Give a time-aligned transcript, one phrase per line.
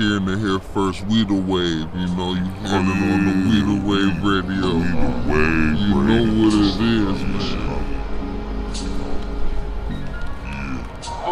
[0.00, 1.04] hearing it here first.
[1.06, 2.32] We the wave, you know.
[2.32, 4.80] You hearing it on the We the Wave radio.
[5.28, 7.60] Wave You know what it is, man.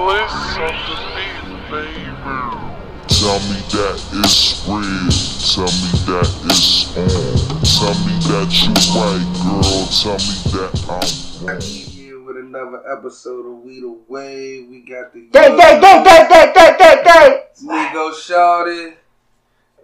[0.04, 1.26] Listen to me,
[1.70, 2.04] baby.
[3.08, 5.08] Tell me that it's real.
[5.48, 7.36] Tell me that it's on.
[7.64, 9.86] Tell me that you right, girl.
[9.88, 11.97] Tell me that I'm wrong.
[12.48, 14.68] Here with another episode of We the Wave.
[14.68, 17.42] We got the Day, day, day, day, day, day, day, day.
[17.64, 18.94] Nigo Shawty.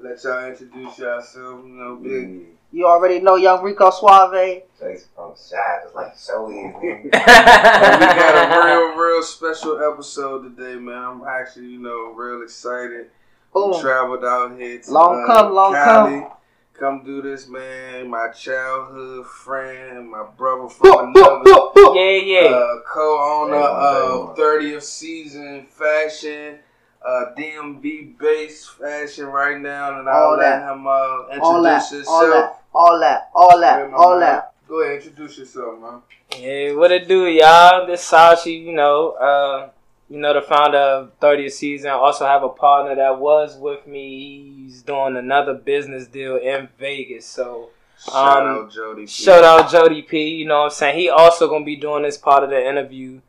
[0.01, 2.47] Let y'all introduce yourselves, you know, big.
[2.73, 4.63] You already know Young Rico Suave.
[4.81, 7.05] Face from the side, just like so easy.
[7.05, 10.97] we got a real, real special episode today, man.
[10.97, 13.11] I'm actually, you know, real excited.
[13.53, 13.81] Boom.
[13.81, 16.21] Traveled out here to Long uh, come, long Cali.
[16.21, 16.31] Come
[16.79, 18.09] do this, man.
[18.11, 21.51] My childhood friend, my brother from another.
[21.95, 22.49] Yeah, yeah.
[22.49, 26.59] uh, co-owner Day one, day of 30th Seazon Fashion,
[27.05, 30.73] uh, DMV based fashion right now, and I'll All let that.
[30.73, 32.33] him uh, all that, introduce all himself.
[32.33, 34.53] that, all that, all that, my all that.
[34.69, 36.01] Go ahead, introduce yourself, man.
[36.41, 37.87] Yeah, what it do, y'all?
[37.87, 39.69] This Sashi, you know, uh,
[40.15, 41.91] you know, the founder of 30th Seazon.
[41.91, 44.53] Also have a partner that was with me.
[44.65, 47.27] He's doing another business deal in Vegas.
[47.27, 49.03] So Shout Um, out Jody.
[49.03, 49.07] P.
[49.09, 50.29] shout out Jody P.
[50.37, 50.99] You know what I'm saying?
[51.01, 53.21] He also gonna be doing this part of the interview.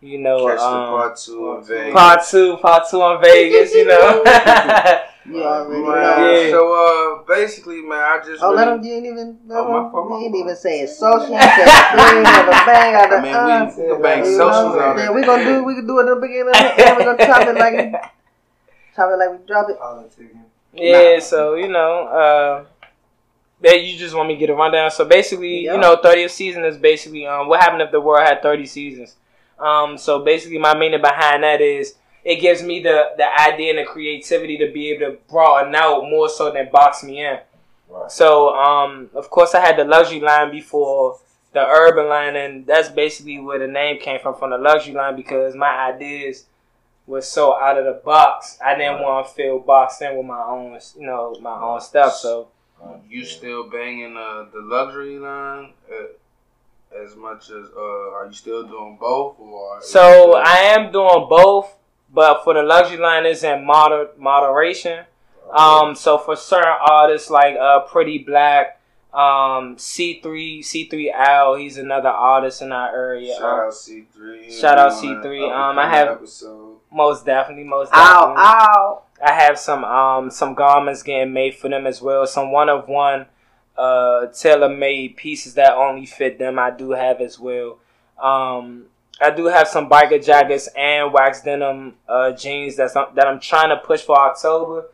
[0.00, 1.92] You know, um, part two in Vegas.
[1.94, 3.74] part two, part two in Vegas.
[3.74, 4.22] You know.
[5.28, 6.30] You already Man, know.
[6.30, 6.50] Yeah.
[6.50, 8.84] So uh, basically, man, I just Oh, let really, him.
[8.84, 9.38] You ain't even.
[9.50, 11.28] Oh, my fault, my you ain't even say it's social.
[11.30, 13.72] You said bang or the bang or the I mean, uh.
[13.76, 14.80] we, we can bang You socials know?
[14.80, 15.12] out Yeah, there.
[15.12, 15.64] we gonna do.
[15.64, 16.54] We can do it in the beginning.
[16.54, 17.92] And we gonna chop it like.
[18.96, 19.76] Chop it like we drop it.
[20.72, 22.64] Yeah, so you know, uh,
[23.62, 24.90] yeah, you just want me to get a rundown.
[24.90, 25.74] So basically, Yeah.
[25.74, 29.16] you know, 30th season is basically um, what happened if the world had 30 seasons.
[29.58, 31.94] Um, so basically, my meaning behind that is
[32.26, 36.02] it gives me the the idea and the creativity to be able to broaden out
[36.10, 37.38] more so than box me in.
[37.88, 38.10] Right.
[38.10, 41.20] So, um, of course, I had the luxury line before
[41.52, 45.14] the urban line, and that's basically where the name came from from the luxury line
[45.14, 46.46] because my ideas
[47.06, 48.58] was so out of the box.
[48.64, 52.14] I didn't want to feel boxed in with my own, you know, my own stuff.
[52.14, 52.48] So,
[53.08, 58.66] You still banging uh, the luxury line uh, as much as uh, are you still
[58.66, 59.80] doing both or?
[59.80, 61.72] so I am doing both,
[62.16, 65.04] but for the luxury line, it's in moder- moderation.
[65.52, 68.80] Um, so for certain artists like uh, Pretty Black,
[69.14, 73.34] um, C three C three L, he's another artist in our area.
[73.36, 74.50] Shout out C three.
[74.50, 75.52] Shout out C3.
[75.52, 76.78] Um, I have- episode.
[76.90, 79.02] most definitely, most Ow, ow.
[79.24, 82.26] I have some um some garments getting made for them as well.
[82.26, 83.26] Some one of one
[83.78, 86.58] uh tailor made pieces that only fit them.
[86.58, 87.78] I do have as well.
[88.20, 88.86] Um,
[89.20, 93.70] I do have some biker jackets and wax denim uh jeans that's that I'm trying
[93.70, 94.88] to push for October.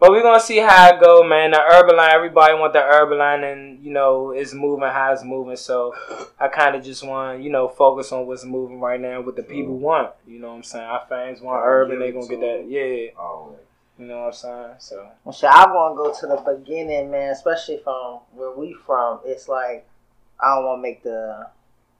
[0.00, 1.52] But we're gonna see how it go, man.
[1.52, 5.22] The urban line, everybody want the urban line, and you know it's moving how it's
[5.22, 5.56] moving.
[5.56, 5.94] So
[6.38, 9.42] I kind of just want you know focus on what's moving right now, what the
[9.42, 10.10] people want.
[10.26, 10.84] You know what I'm saying?
[10.84, 12.66] Our fans want Gotta urban, they gonna to get that.
[12.68, 13.18] Yeah.
[13.18, 13.58] Always.
[13.98, 14.74] You know what I'm saying?
[14.80, 17.30] So Well, shit, I want to go to the beginning, man.
[17.30, 19.20] Especially from where we from.
[19.24, 19.86] It's like
[20.40, 21.46] I don't want to make the.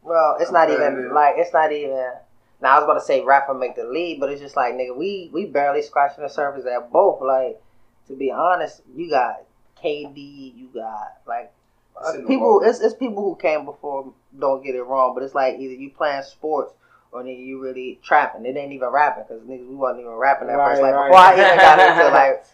[0.05, 1.15] Well, it's not even Okay.
[1.15, 2.13] like it's not even.
[2.61, 4.97] Now I was about to say rapper make the lead, but it's just like nigga,
[4.97, 7.21] we we barely scratching the surface at both.
[7.23, 7.61] Like
[8.09, 9.45] to be honest, you got
[9.83, 11.53] KD, you got like
[12.01, 12.61] It's in the people.
[12.65, 14.13] It's it's people who came before.
[14.39, 16.75] Don't get it wrong, but it's like either you playing sports
[17.13, 18.45] or nigga you really trapping.
[18.45, 20.83] It ain't even rapping because niggas we wasn't even rapping at first.
[20.83, 21.09] Like right.
[21.09, 22.45] before I even got into like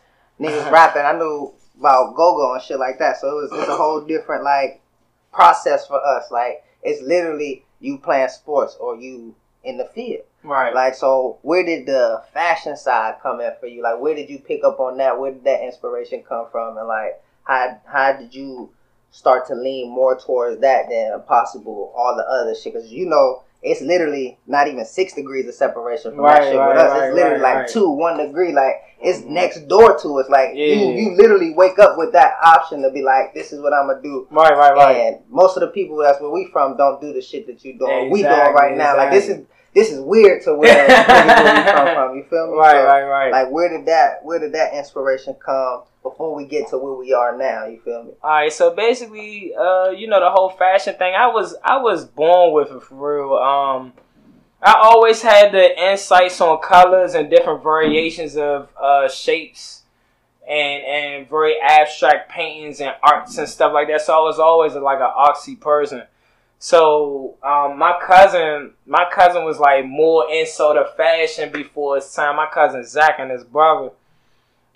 [0.40, 3.16] niggas rapping, I knew about go go and shit like that.
[3.16, 4.80] So it was it's a whole different like
[5.32, 6.30] process for us.
[6.30, 10.24] Like it's literally you playing sports or you in the field.
[10.42, 10.74] right.
[10.74, 13.82] Like so, where did the fashion side come in for you?
[13.82, 15.18] Like where did you pick up on that?
[15.18, 16.76] Where did that inspiration come from?
[16.78, 18.70] And like how how did you
[19.10, 22.74] start to lean more towards that than possible all the other shit?
[22.74, 23.42] Because you know.
[23.62, 26.90] It's literally not even six degrees of separation from Right, that shit right, with us.
[26.92, 28.52] right, it's literally like two, one degree.
[28.52, 29.26] Like it's Mhm.
[29.28, 30.30] next door to us.
[30.30, 30.74] Like Yeah.
[30.74, 33.86] you, you literally wake up with that option to be like, this is what I'm
[33.88, 34.26] gonna do.
[34.30, 34.96] right, right, right.
[34.96, 37.78] And most of the people that's where we from don't do the shit that you
[37.78, 38.10] doing.
[38.10, 38.96] we doing Exactly, right now.
[38.96, 39.56] Like this is exactly.
[39.74, 41.24] This is weird to where, where
[41.56, 42.16] we come from.
[42.16, 42.58] You feel me?
[42.58, 43.32] Right, So, right, right.
[43.32, 47.12] Like where did that where did that inspiration come before we get to where we
[47.12, 47.66] are now?
[47.66, 48.10] You feel me?
[48.22, 51.14] All right, so basically, uh, you know, the whole fashion thing.
[51.14, 53.34] I was, I was born with it for real.
[53.34, 53.92] Um,
[54.62, 59.82] I always had the insights on colors and different variations of uh, shapes
[60.46, 64.02] and and very abstract paintings and arts and stuff like that.
[64.02, 66.02] So I was always like an artsy person.
[66.62, 72.36] So um, my cousin, my cousin was like more into the fashion before his time.
[72.36, 73.92] My cousin Zach and his brother.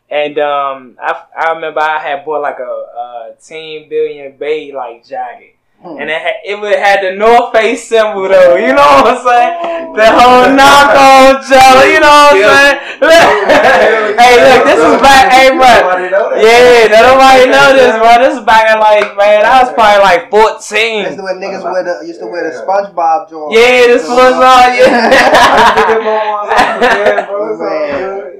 [0.09, 5.07] And um, I, I remember I had bought like a, a Team Billion Bay like
[5.07, 5.54] jacket.
[5.83, 6.01] Hmm.
[6.01, 9.21] And it had, it would had the North Face symbol though, you know what I'm
[9.21, 9.93] saying?
[9.93, 14.17] The whole knockoff Joe, you know what I'm saying?
[14.17, 15.69] hey, look, this is back, hey, bro.
[15.69, 16.41] Nobody know that.
[16.41, 18.17] Yeah, nobody know this, bro.
[18.17, 21.17] This is back in like, man, I was probably like That's 14.
[21.17, 23.53] the way niggas wear the, used to wear the SpongeBob joint.
[23.53, 25.13] Yeah, this was all, yeah.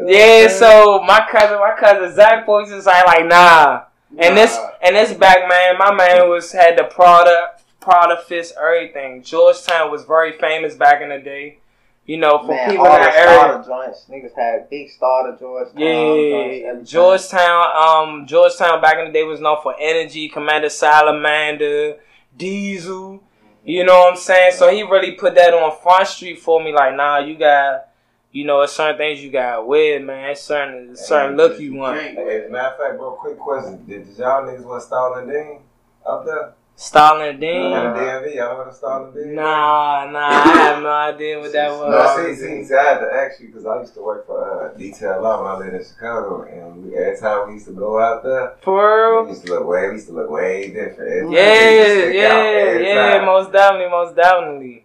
[0.07, 3.83] Yeah, so my cousin, my cousin Zach Boy just like, like nah.
[4.19, 9.23] And this and this back man, my man was had the Prada, Prada fist, everything.
[9.23, 11.59] Georgetown was very famous back in the day.
[12.07, 13.39] You know, for Man, people all in the that area.
[13.39, 14.05] starter joints.
[14.11, 15.81] Niggas had big starter Georgetown joints.
[15.81, 16.85] Yeah, everything.
[16.85, 17.67] Georgetown.
[17.77, 21.97] Um, Georgetown back in the day was known for energy, Commander Salamander,
[22.37, 23.23] Diesel.
[23.65, 24.53] You know what I'm saying?
[24.53, 26.75] So he really put that on Front Street for me.
[26.75, 27.87] Like, nah, you got,
[28.35, 30.31] you know, it's certain things you got wear, man.
[30.31, 32.01] It's certain, it's certain look you want.
[32.01, 33.85] Hey, as a matter of fact, bro, quick question.
[33.87, 35.61] Did, y'all niggas want Stalin Dean
[36.05, 36.55] up there?
[36.77, 37.71] Stalin In Dean.
[37.71, 39.37] the DMV, y'all Stalin Dean?
[39.37, 42.17] Nah, nah, I have no idea what that No, was.
[42.17, 44.77] see, see, see, I had to ask you because I used to work for uh,
[44.77, 48.01] Detail Law when I lived in Chicago, and we, every time we used to go
[48.01, 50.99] out there, For we used to look way, we used to look way different.
[50.99, 53.27] Every time we used to Yeah, yeah, yeah, time.
[53.27, 54.84] most definitely, most definitely.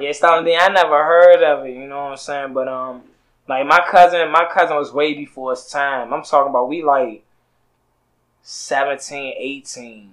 [0.00, 2.52] Yeah, Stalin Dean, I never heard of it, you know what I'm saying?
[2.52, 3.02] But um
[3.48, 6.12] like my cousin my cousin was way before his time.
[6.12, 7.24] I'm talking about we like
[8.42, 10.12] 17, 18.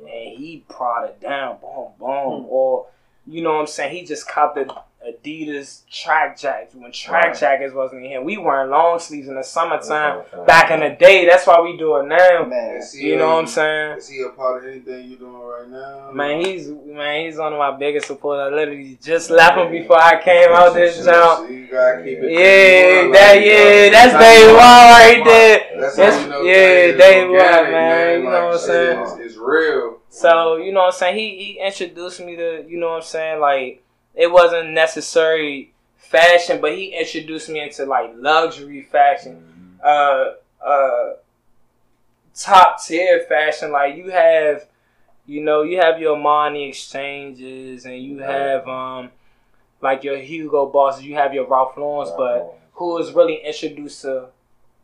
[0.00, 2.42] And he prodded down, boom, boom.
[2.42, 2.46] Hmm.
[2.48, 2.86] Or
[3.26, 3.96] you know what I'm saying?
[3.96, 4.74] He just copped the
[5.06, 7.36] Adidas track jackets when track Right.
[7.38, 8.20] jackets wasn't in here.
[8.22, 10.22] We wearing long sleeves in the summertime.
[10.32, 12.44] That's Back in the day, that's why we do it now.
[12.44, 13.98] Man, Is he, You know what I'm saying?
[13.98, 16.10] Is he a part of anything you're doing right now?
[16.12, 18.52] Man, he's man, he's one of my biggest supporters.
[18.52, 21.46] I literally just left him before I came out this jump.
[21.46, 22.30] So you gotta keep it.
[22.32, 25.80] Yeah, Like, that you yeah, that's how day you one know, right there.
[25.80, 26.54] That's That's- you know yeah,
[26.86, 29.00] things day is one, organic, man, you know what I'm saying?
[29.00, 29.98] It's, it's real.
[30.08, 31.16] So you know what I'm saying?
[31.16, 33.40] He he introduced me to you know what I'm saying.
[33.40, 33.82] Like
[34.16, 39.78] it wasn't necessary fashion, but he introduced me into like luxury fashion.
[39.84, 40.32] uh
[40.64, 41.10] uh
[42.34, 43.72] top tier fashion.
[43.72, 44.66] Like you have,
[45.26, 49.10] you know, you have your Armani exchanges and you have um
[49.82, 54.26] like your Hugo bosses, you have your Ralph Laurens, but who is really introduced to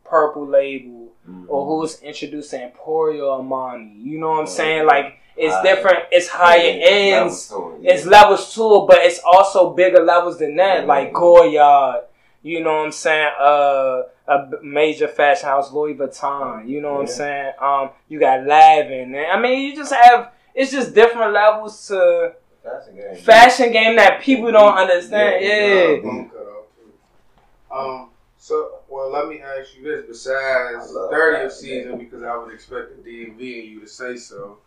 [0.05, 1.45] Purple Label Mm-hmm.
[1.47, 4.03] or who's introduced to Emporio Armani.
[4.03, 4.85] You know what I'm saying?
[4.85, 7.51] Like it's different, it's higher ends.
[7.81, 12.03] It's levels to it, but it's also bigger levels than that, like Goyard.
[12.43, 13.31] You know what I'm saying?
[13.39, 16.67] Uh, a b- major fashion house, Louis Vuitton.
[16.67, 17.53] You know what I'm saying?
[17.61, 19.15] Um, you got Lanvin.
[19.29, 20.31] I mean, you just have.
[20.53, 22.33] It's just different levels to
[22.63, 23.15] fashion game.
[23.23, 25.43] fashion game that people don't understand.
[25.43, 25.95] Yeah.
[26.03, 27.77] Bum cut.
[27.77, 28.09] Um.
[28.37, 31.51] So, well, let me ask you this: Besides 30th that.
[31.53, 34.57] season, because I would expect the DMV and you to say so.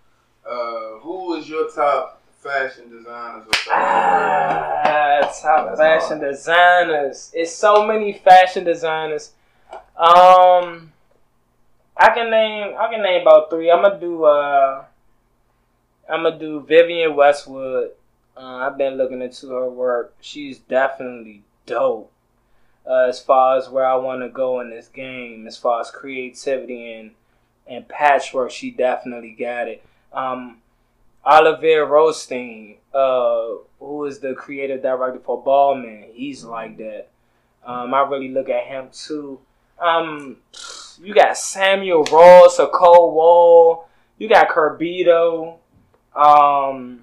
[0.49, 3.73] Uh, who is your top fashion designers or fashion?
[3.73, 6.31] Ah, top fashion hard.
[6.31, 7.33] designers.
[7.35, 9.33] It's so many fashion designers.
[9.97, 10.93] Um,
[11.97, 12.75] I can name.
[12.79, 13.71] I can name about three.
[13.71, 14.25] I'm gonna do.
[14.25, 14.85] Uh,
[16.09, 17.91] I'm gonna do Vivienne Westwood.
[18.37, 20.15] Uh, I've been looking into her work.
[20.21, 22.13] She's definitely dope.
[22.87, 25.91] Uh, as far as where I want to go in this game, as far as
[25.91, 27.11] creativity and
[27.67, 29.83] and patchwork, she definitely got it.
[30.17, 30.59] Um,
[31.27, 37.09] Olivier Rousteing, uh, who is the creative director for Balmain, he's like that.
[37.65, 39.41] Um, I really look at him too.
[39.79, 40.39] Um,
[41.03, 43.89] you got Samuel Ross, A-Cold-Wall.
[44.19, 45.59] You got Curbito,
[46.15, 47.03] um,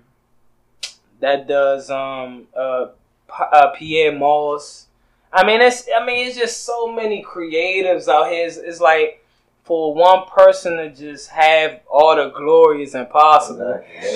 [1.23, 2.87] that does um uh,
[3.27, 4.87] P- uh Pyer Moss.
[5.31, 8.45] I mean, it's I mean it's just so many creatives out here.
[8.45, 9.22] It's, it's like
[9.63, 13.81] for one person to just have all the glory is impossible.
[13.95, 14.13] it's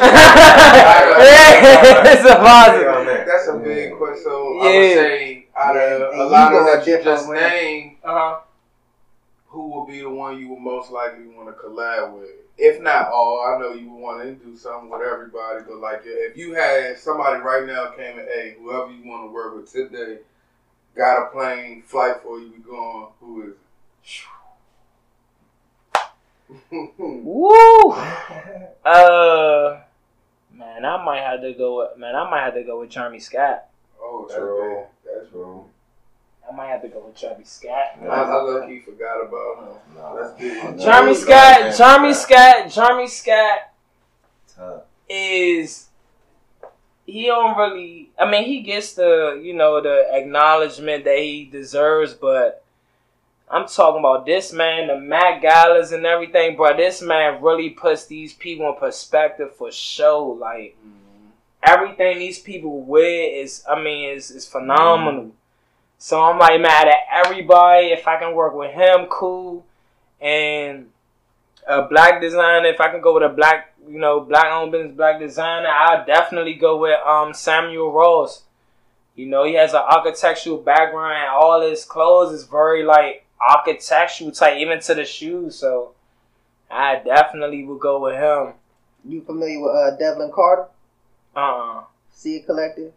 [2.26, 3.06] impossible.
[3.26, 4.24] That's a big question.
[4.24, 4.78] So I Yeah.
[4.78, 7.40] would say out Yeah, of and a lot of that you just way.
[7.40, 8.40] named, Uh-huh.
[9.48, 12.30] who would be the one you would most likely want to collab with?
[12.58, 16.02] If not all, I know you would want to do something with everybody, but like
[16.04, 19.72] if you had somebody right now came and hey, whoever you want to work with
[19.72, 20.20] today,
[20.96, 23.08] got a plane flight for you, we going.
[23.22, 23.58] Who is it?
[26.72, 27.94] Woo!
[28.86, 29.82] Uh,
[30.54, 31.80] man, I might have to go.
[31.80, 33.66] With, man, I might have to go with Jeremy Scott.
[34.02, 34.84] oh, that's True.
[35.04, 35.66] That's True.
[36.50, 37.98] I might have to go with Jeremy Scott.
[38.02, 40.16] I, I low key forgot about him.
[40.18, 40.80] That's big.
[40.80, 41.22] Jeremy True.
[41.22, 41.78] Scott.
[41.78, 42.72] Jeremy Scott.
[42.72, 43.60] Jeremy Scott
[44.56, 44.84] Tough.
[45.10, 45.88] is
[47.06, 52.14] he don't really I mean he gets the you know the acknowledgement that he deserves
[52.14, 52.64] but
[53.50, 56.76] I'm talking about this man, the Met Galas and everything, bro.
[56.76, 60.28] This man really puts these people in perspective for show.
[60.28, 60.76] Like
[61.64, 65.32] everything these people wear is, I mean, is is phenomenal.
[65.98, 67.88] So I'm like mad at everybody.
[67.88, 69.66] If I can work with him, cool.
[70.20, 70.90] And
[71.66, 74.96] a black designer, if I can go with a black, you know, black owned business,
[74.96, 78.44] black designer, I'll definitely go with um Samuel Ross.
[79.16, 81.18] You know, he has an architectural background.
[81.18, 85.56] and All his clothes is very like architectural type, even to the shoes.
[85.56, 85.94] So
[86.70, 88.54] I definitely would go with him.
[89.06, 90.68] You familiar with uh, Devlin Carter?
[91.36, 92.94] Uh, See it collective.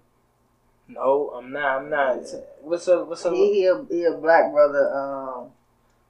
[0.88, 1.78] no, I'm not.
[1.78, 2.20] I'm not.
[2.62, 3.30] What's a what's a?
[3.30, 5.50] He he a, he a black brother um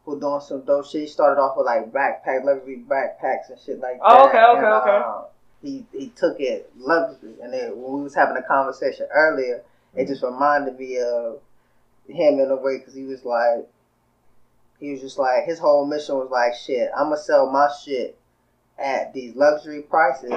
[0.04, 1.02] who doing some dope shit.
[1.02, 4.02] He started off with like backpack luxury backpacks and shit like that.
[4.04, 4.90] Oh, okay, okay, and, okay.
[4.90, 5.22] uh,
[5.60, 9.62] he he took it luxury, and then when we was having a conversation earlier,
[9.94, 11.40] it just reminded me of
[12.08, 13.66] him in a way because he was like,
[14.80, 18.18] he was just like his whole mission was like, shit, I'm gonna sell my shit
[18.78, 20.32] at these luxury prices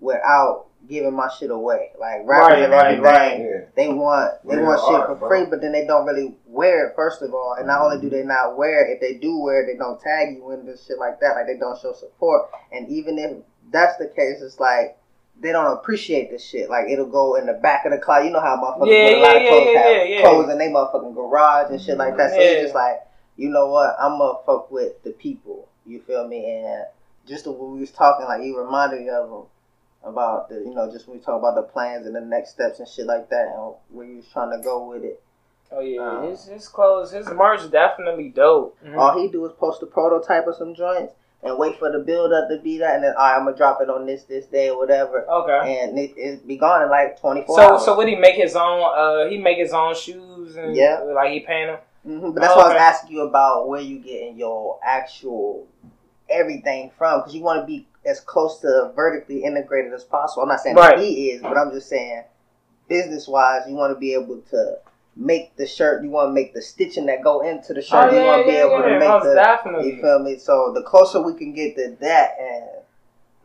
[0.00, 1.90] without giving my shit away.
[1.98, 3.38] Like rappers Right, and right, everything, right.
[3.40, 3.60] Yeah.
[3.76, 5.28] they want they Real want shit art, for bro.
[5.28, 6.96] free, but then they don't really wear it.
[6.96, 8.08] First of all, and not only Mm-hmm.
[8.08, 10.66] do they not wear it, if they do wear it, they don't tag you in
[10.66, 11.34] this shit like that.
[11.36, 12.50] Like they don't show support.
[12.72, 13.32] And even if
[13.72, 14.98] that's the case, it's like
[15.40, 16.68] they don't appreciate this shit.
[16.70, 18.22] Like it'll go in the back of the car.
[18.22, 20.20] You know how motherfuckers Yeah, with a lot of clothes yeah, have yeah, yeah.
[20.22, 22.30] clothes in their motherfucking garage and shit like that.
[22.30, 22.42] So Yeah.
[22.42, 23.00] it's just like
[23.36, 23.96] you know what?
[24.00, 25.68] I'm gonna fuck with the people.
[25.86, 26.44] You feel me?
[26.64, 26.84] And
[27.26, 29.42] just the way we was talking, like you reminded me of them
[30.04, 32.78] about the, you know, just when we talk about the plans and the next steps
[32.78, 35.20] and shit like that, and where you was trying to go with it.
[35.72, 38.76] Oh yeah, Uh, his his clothes, his merch definitely dope.
[38.96, 42.32] All he do is post a prototype of some joints and wait for the build
[42.32, 44.46] up to be that, and then all right, I'm gonna drop it on this this
[44.46, 45.82] day or whatever, Okay.
[45.84, 47.84] and it, it be gone in like 24 So hours.
[47.84, 48.82] so would he make his own?
[48.96, 51.00] Uh, he make his own shoes and Yeah.
[51.00, 51.78] like he paint them.
[52.04, 55.66] Hmm But that's why I was asking you about where you getting your actual
[56.28, 60.42] everything from, because you want to be as close to vertically integrated as possible.
[60.42, 60.98] I'm not saying Right.
[60.98, 62.24] he is, but I'm just saying
[62.88, 64.78] business wise, you want to be able to
[65.16, 66.02] make the shirt.
[66.02, 68.10] You want to make the stitching that go into the shirt.
[68.10, 69.34] Oh you yeah, want to be able yeah, to make the.
[69.34, 69.94] definitely.
[69.96, 70.38] You feel me?
[70.38, 72.70] So the closer we can get to that, and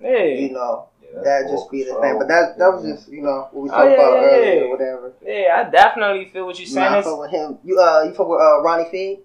[0.01, 0.23] Yeah.
[0.23, 2.17] you know, Yeah, that that's just be the thing.
[2.19, 4.53] But that that was just you know what we Oh, talked yeah, about yeah, earlier,
[4.53, 4.61] yeah.
[4.61, 5.13] or whatever.
[5.25, 6.93] Yeah, I definitely feel what you're Nah, saying.
[6.93, 7.57] I It's, fuck with him.
[7.63, 9.19] You uh, you fuck with uh, Ronnie Fieg?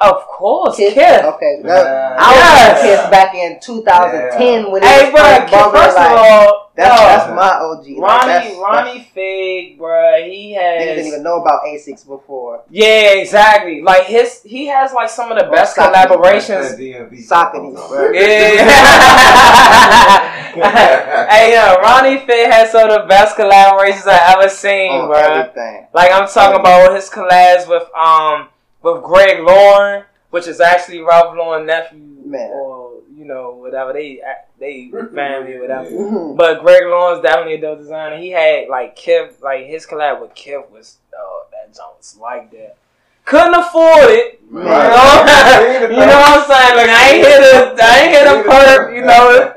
[0.00, 0.94] Of course, Kiss?
[0.94, 1.24] Kith.
[1.24, 1.58] Okay.
[1.64, 1.66] Yeah.
[1.66, 2.78] That, I was Yes.
[2.78, 5.20] on Kiss back in 2010 when he Hey, was bro.
[5.22, 7.86] first Kith, bubbling, like, of all, that's, yo, that's my OG.
[7.98, 10.22] Like, Ronnie that's, Ronnie Fieg, bro.
[10.22, 12.62] He That's, niggas didn't even know about Asics before.
[12.70, 13.82] Yeah, exactly.
[13.82, 15.92] Like his, he has like some of the Oh, best Soccer.
[15.92, 16.78] collaborations.
[17.24, 18.12] Socrates, bro.
[18.12, 18.28] Yeah.
[21.28, 25.18] hey, yo, Ronnie Fieg has some of the best collaborations I ever seen, On bro.
[25.18, 25.86] everything.
[25.92, 28.48] Like I'm talking about his collabs with um
[28.82, 32.50] with Greg Lauren, which is actually Ralph Lauren nephew, Man.
[32.52, 34.20] or you know whatever they
[34.58, 35.90] they family or whatever.
[35.90, 36.36] Mhm.
[36.36, 38.16] But Greg Lauren's definitely a dope designer.
[38.18, 42.50] He had like Kip, like his collab with Kip was oh that joint was like
[42.52, 42.76] that.
[43.24, 44.40] Couldn't afford it.
[44.50, 44.62] You know,
[45.90, 46.76] you know what I'm saying?
[46.76, 48.94] Like I ain't hit to I ain't here to perk.
[48.94, 49.52] You know,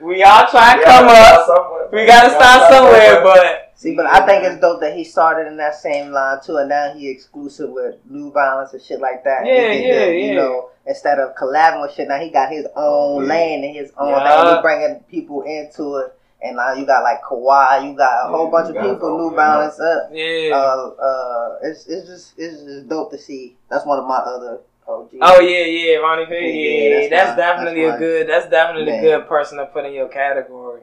[0.00, 1.92] we all try to come up.
[1.92, 5.58] We gotta start somewhere, but See, but I think it's dope that he started in
[5.58, 9.44] that same line too, and now he exclusive with New Balance and shit like that.
[9.44, 12.66] He Yeah, did yeah, You know, instead of collabing with shit, now he got his
[12.76, 13.28] own Yeah.
[13.28, 14.44] lane and his own Yeah.
[14.46, 14.56] thing.
[14.56, 18.46] He bringing people into it, and now you got like Kawhi, you got a whole
[18.46, 19.10] Yeah, bunch of people.
[19.10, 19.36] all- New yeah.
[19.36, 20.08] Balance up.
[20.12, 20.56] yeah.
[20.56, 23.54] Uh, uh, it's it's just it's just dope to see.
[23.68, 25.18] That's one of my other OGs.
[25.20, 26.54] Oh yeah, yeah, Ronnie Fieg.
[26.54, 28.28] Yeah, Yeah, that's that's, my- definitely that's a good.
[28.30, 30.80] That's definitely a good person to put in your category.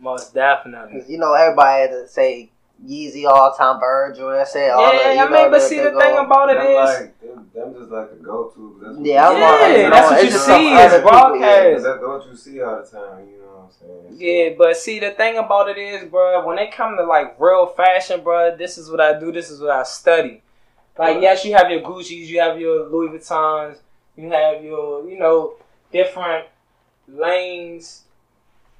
[0.00, 0.94] Most definitely.
[0.94, 2.50] Because you know everybody had to say
[2.84, 5.68] Yeezy all time Virgil and say all Yeah, the, you I know, mean, but the-
[5.68, 8.80] see the the thing about it them is, like, them, them just like the go-to.
[8.82, 11.02] That's Yeah, I was Yeah, like, you know, that's what it's you see some is
[11.02, 11.84] broadcast.
[11.84, 13.28] That's what you see all the time.
[13.30, 14.16] You know what I'm saying?
[14.18, 17.66] yeah, but see the thing about it is, bro, when it come to like real
[17.66, 19.30] fashion, bro, this is what I do.
[19.30, 20.40] This is what I study.
[20.98, 23.76] Like, yes, you have your Gucci's, you have your Louis Vuittons,
[24.16, 25.54] you have your, you know,
[25.92, 26.46] different
[27.08, 28.02] lanes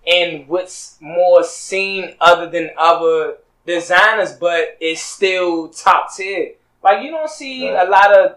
[0.07, 6.53] and what's more seen other than other designers, but it's still top tier.
[6.83, 7.87] Like, you don't see Right.
[7.87, 8.37] a lot of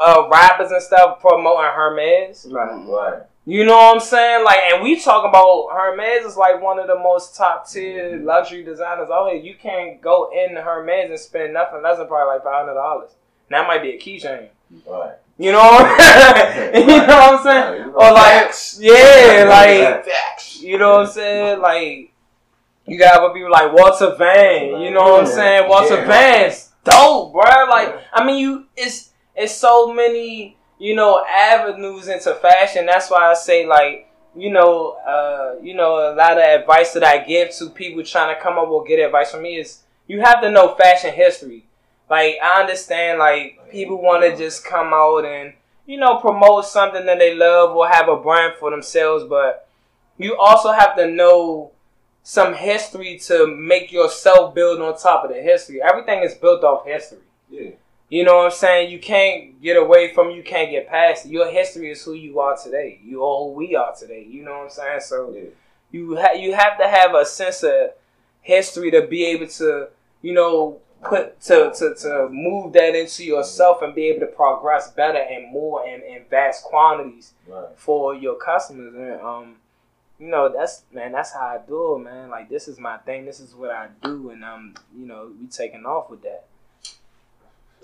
[0.00, 2.46] uh, rappers and stuff promoting Hermes.
[2.50, 2.84] Right.
[2.86, 3.22] Right.
[3.44, 4.44] You know what I'm saying?
[4.44, 8.62] Like, and we talk about Hermes is like one of the most top tier luxury
[8.62, 9.40] designers out here.
[9.42, 13.10] You can't go in Hermes and spend nothing less than probably like five hundred dollars.
[13.50, 14.46] That might be a keychain.
[14.86, 15.14] Right.
[15.38, 15.70] You know,
[16.74, 17.82] you know what I'm saying?
[17.88, 17.94] Right.
[17.94, 20.31] Or like, yeah, like Facts.
[20.62, 21.60] You know what I'm saying?
[21.60, 22.12] Like,
[22.86, 24.80] you got other people like Walter Van.
[24.80, 25.68] You know what I'm saying?
[25.68, 26.06] Walter Yeah.
[26.06, 27.42] Van's dope, bro.
[27.68, 32.86] Like, I mean, you it's it's so many, you know, avenues into fashion.
[32.86, 37.04] That's why I say like, you know, uh, you know, a lot of advice that
[37.04, 40.20] I give to people trying to come up with good advice from me is you
[40.20, 41.66] have to know fashion history.
[42.10, 45.54] Like I understand like people want to just come out and
[45.86, 49.68] you know promote something that they love or have a brand for themselves, but
[50.22, 51.70] you also have to know
[52.22, 55.80] some history to make yourself build on top of the history.
[55.82, 57.18] Everything is built off history.
[57.50, 57.70] Yeah.
[58.08, 58.90] You know what I'm saying?
[58.90, 60.30] You can't get away from.
[60.30, 61.24] You can't get past.
[61.26, 61.30] it.
[61.32, 63.00] Your history is who you are today.
[63.04, 64.26] You are who we are today.
[64.28, 65.00] You know what I'm saying?
[65.00, 65.42] So Yeah.
[65.90, 67.90] you ha- you have to have a sense of
[68.42, 69.88] history to be able to
[70.20, 74.90] you know put to, to to move that into yourself and be able to progress
[74.92, 77.66] better and more in, in vast quantities Right.
[77.76, 79.56] for your customers and um
[80.22, 83.26] you know that's man that's how I do it man like this is my thing
[83.26, 86.44] this is what I do and I'm, you know we taking off with that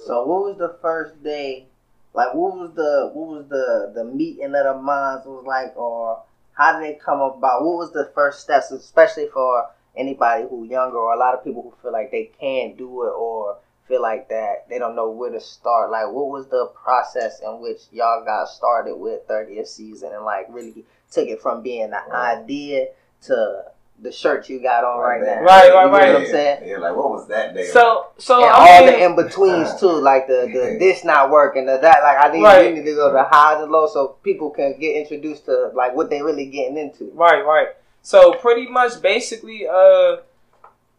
[0.06, 1.66] So what was the first day?
[2.14, 6.22] Like what was the what was the the meeting of the minds was like, or
[6.54, 7.64] how did it come about?
[7.64, 11.62] What was the first steps, especially for anybody who younger or a lot of people
[11.62, 15.30] who feel like they can't do it or feel like that they don't know where
[15.30, 15.90] to start.
[15.90, 20.46] Like what was the process in which y'all got started with 30th Seazon and like
[20.50, 22.36] really took it from being an Right.
[22.38, 22.88] idea
[23.22, 23.62] to
[24.00, 25.40] the shirt you got on right, now.
[25.42, 26.12] Right, right, You know right.
[26.12, 26.62] what I'm saying?
[26.68, 27.64] Yeah, like what was that day?
[27.64, 31.66] so so and all mean, the in betweens too, like the, the this not working,
[31.66, 32.72] the that like I need Right.
[32.72, 35.96] we need to go to highs and lows so people can get introduced to like
[35.96, 37.10] what they really getting into.
[37.14, 37.68] Right, right.
[38.02, 40.18] So pretty much, basically, uh,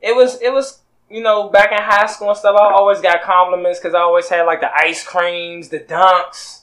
[0.02, 2.58] it was it was you know back in high school and stuff.
[2.60, 6.59] I always got compliments because I always had like the ice creams, the dunks,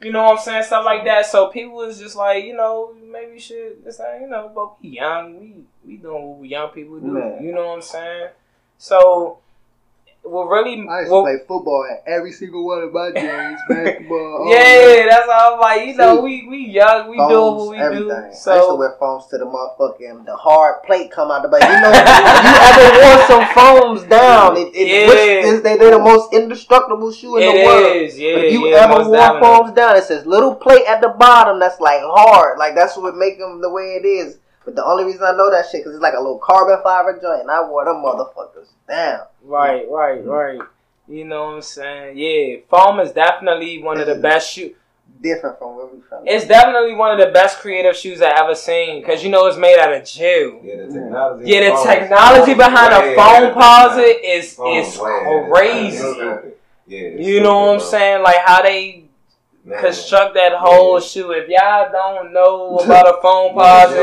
[0.00, 1.26] you know what I'm saying, stuff like that.
[1.26, 3.84] So people was just like, you know, maybe you should.
[3.84, 7.06] This, you know, but we young, we we doing what we young people do.
[7.06, 7.42] Man.
[7.42, 8.28] You know what I'm saying?
[8.78, 9.38] So,
[10.22, 14.44] what really, I used to play football at every single one of my games, basketball.
[14.44, 15.54] all yeah, that's all.
[15.54, 18.08] I'm like, you know, we we young, we do what we everything.
[18.08, 18.12] do.
[18.14, 21.62] I used to wear Foams to the motherfucking the hard plate come out the back.
[21.62, 24.56] You know, you ever wore some Foams down?
[24.56, 25.08] It, it, Yeah.
[25.08, 27.96] which is they they're the most indestructible shoe in it the world.
[27.96, 28.34] is, yeah.
[28.34, 31.58] But if you yeah, ever wore Foams down, it says little plate at the bottom
[31.58, 32.58] that's like hard.
[32.58, 34.36] Like that's what make them the way it is.
[34.70, 37.18] But the only reason I know that shit because it's like a little carbon fiber
[37.20, 39.26] joint, and I wore them motherfuckers down.
[39.42, 39.90] Right, mm.
[39.90, 40.60] right, right.
[41.08, 42.16] You know what I'm saying?
[42.16, 44.76] Yeah, foam is definitely one of the best shoes.
[45.20, 46.22] Different from where we from.
[46.24, 49.58] It's definitely one of the best creative shoes I ever seen because you know it's
[49.58, 50.60] made out of gel.
[50.62, 51.50] yeah, the technology.
[51.50, 53.54] Yeah, the Foams- technology behind way a phone ahead.
[53.54, 56.52] posit is Foams is way crazy.
[56.86, 58.22] Yeah, You know what I'm saying?
[58.22, 59.08] Like how they Man.
[59.78, 61.06] Construct that whole Yeah.
[61.06, 61.30] shoe.
[61.32, 63.98] If y'all don't know about a phone Yeah, posit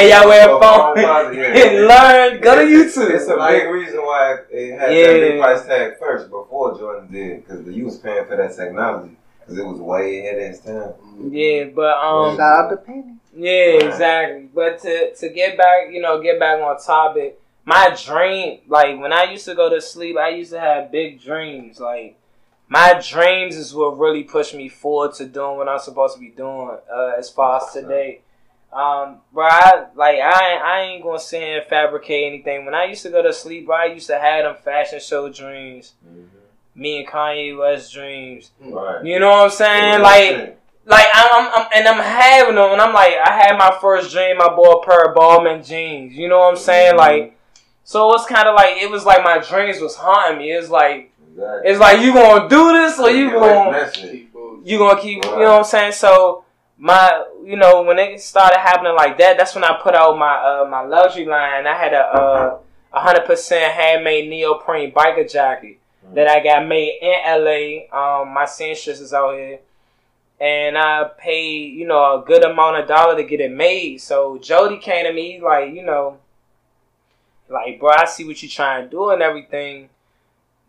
[0.00, 1.64] and y'all wear a Foamposite, yeah.
[1.66, 3.10] and learn, go to YouTube.
[3.10, 7.46] It's a big reason why it had that big price tag first before Jordan did,
[7.46, 10.94] because you was paying for that technology, because it was way ahead of its time.
[11.30, 13.14] Yeah, but um, Shout out to Penny.
[13.36, 14.48] Yeah, exactly.
[14.54, 17.40] But to to get back, you know, get back on topic.
[17.66, 21.20] My dream, like when I used to go to sleep, I used to have big
[21.22, 21.80] dreams.
[21.80, 22.16] Like
[22.68, 26.30] my dreams is what really pushed me forward to doing what I'm supposed to be
[26.30, 26.76] doing.
[26.92, 28.20] Uh, as far as today,
[28.72, 32.64] um, bro, I, like I ain't- I ain't gonna sit here and fabricate anything.
[32.64, 35.28] When I used to go to sleep, bro, I used to have them fashion show
[35.28, 35.92] dreams.
[36.76, 38.50] Me and Kanye West dreams.
[38.60, 39.04] Right.
[39.04, 40.02] You know what I'm saying?
[40.02, 43.76] Like like I'm, I'm, I'm and I'm having them, and I'm like, I had my
[43.80, 44.40] first dream.
[44.40, 46.14] I bought a pair of Balmain jeans.
[46.14, 46.94] You know what I'm saying?
[46.94, 46.98] Mhm.
[46.98, 47.38] Like,
[47.84, 50.50] so it's kind of like it was like my dreams was haunting me.
[50.52, 51.70] It's like Exactly.
[51.70, 53.90] it's like you gonna do this or you Get gonna.
[53.92, 54.66] Keep bullshit.
[54.66, 55.24] you gonna keep.
[55.24, 55.92] You know what I'm saying?
[55.92, 56.44] So
[56.78, 60.34] my you know when it started happening like that, that's when I put out my
[60.34, 61.66] uh my luxury line.
[61.66, 62.58] I had a uh
[62.92, 65.78] hundred percent handmade neoprene biker jacket
[66.12, 68.20] that I got made in LA.
[68.22, 69.58] Um, my seamstress is out here,
[70.40, 74.00] and I paid you know a good amount of dollar to get it made.
[74.00, 76.18] So Jody came to me like you know,
[77.48, 79.88] like bro, I see what you're trying to do and everything.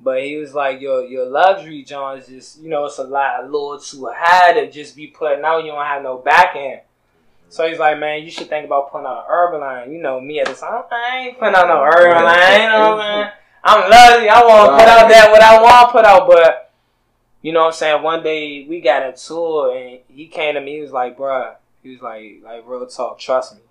[0.05, 3.45] But he was like, your your luxury Jones just you know it's a lot a
[3.47, 5.65] little too high to just be putting out.
[5.65, 6.81] You don't have no back end.
[7.49, 9.91] So he's like, man, you should think about putting out an urban line.
[9.91, 12.61] You know me at the time, I ain't putting out no urban line.
[12.61, 13.31] You know what I'm saying?
[13.63, 14.29] I'm lucky.
[14.29, 16.71] I want to put out that what I want to put out, but
[17.41, 18.03] you know what I'm saying.
[18.03, 20.75] One day we got a tour and he came to me.
[20.75, 23.17] He was like, bruh, he was like, like real talk.
[23.17, 23.61] Trust me.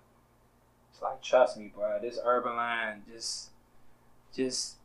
[0.91, 2.01] It's like trust me, bruh.
[2.01, 3.51] This urban line just,
[4.35, 4.75] just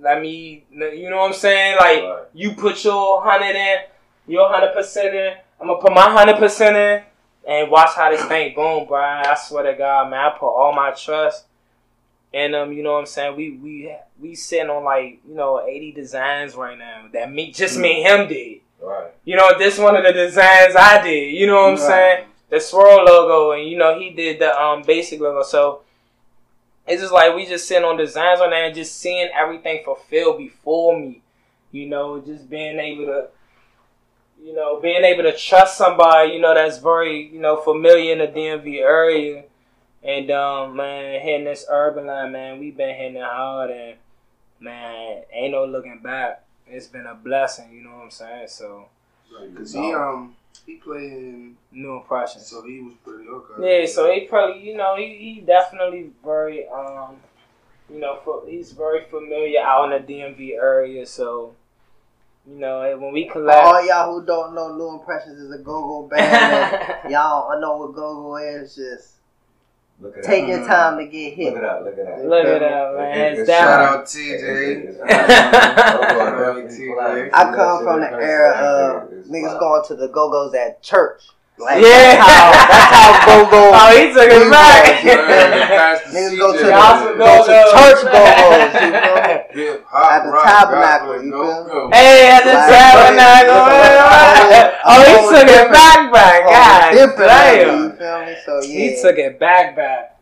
[0.00, 0.64] let me.
[0.70, 1.76] You know what I'm saying?
[1.76, 2.22] Like Right.
[2.34, 3.78] you put your hundred in,
[4.26, 5.34] your hundred percent in.
[5.60, 7.02] I'm gonna put my hundred percent in,
[7.48, 9.26] and watch how this thing boom, bruh.
[9.26, 10.20] I swear to God, man.
[10.20, 11.44] I put all my trust.
[12.32, 13.36] in them, you know what I'm saying?
[13.36, 17.78] We we we sitting on like you know 80 designs right now that me just
[17.78, 18.60] me and him did.
[18.82, 19.10] Right.
[19.24, 21.32] You know, this one of the designs I did.
[21.34, 22.24] You know what I'm saying?
[22.50, 25.42] The swirl logo, and you know he did the um basic logo.
[25.42, 25.80] So
[26.86, 30.38] it's just like we just sitting on designs on there and just seeing everything fulfilled
[30.38, 31.22] before me.
[31.72, 33.26] You know, just being able to,
[34.42, 36.32] you know, being able to trust somebody.
[36.32, 39.44] You know, that's very you know familiar in the DMV area.
[40.02, 43.96] And um, man, hitting this urban line, man, we been hitting it hard, and
[44.60, 46.44] man, ain't no looking back.
[46.68, 48.48] It's been a blessing, you know what I'm saying?
[48.48, 48.88] So,
[49.56, 52.46] Cause he um he played in, new impressions.
[52.46, 53.80] so he was pretty okay.
[53.80, 57.16] Yeah, so he probably, you know, he, he definitely very, um,
[57.90, 61.04] you know, for, he's very familiar out in the DMV area.
[61.06, 61.54] So,
[62.48, 65.58] you know, when we For collab, all y'all who don't know, New Impressions is a
[65.58, 67.00] go-go band.
[67.10, 68.76] y'all I know what go-go is.
[68.76, 69.25] Just Look it
[70.22, 70.48] take up.
[70.48, 71.54] your time to get hit.
[71.54, 71.84] Look it up.
[71.84, 72.18] Look it up.
[72.24, 73.18] look at that, man.
[73.32, 73.98] It's It's shout Shout down.
[73.98, 75.00] out TJ.
[77.32, 81.22] I come from the era of niggas going to the go-go's at church.
[81.58, 81.88] Like, Yeah.
[81.88, 83.08] that's how, that's how
[83.48, 83.62] go-go.
[83.72, 84.84] Oh, he took it We back.
[85.00, 89.32] was, Niggas go to the, Gospel go to church go-go's, you feel me?
[89.56, 91.90] Hip hop, At the tabernacle, you feel?
[91.96, 93.62] Hey, at the tabernacle.
[94.88, 96.40] Oh, he Oh, took it back, back.
[96.44, 97.82] God damn.
[97.82, 98.36] you feel me?
[98.44, 100.18] So yeah, He took it back, back.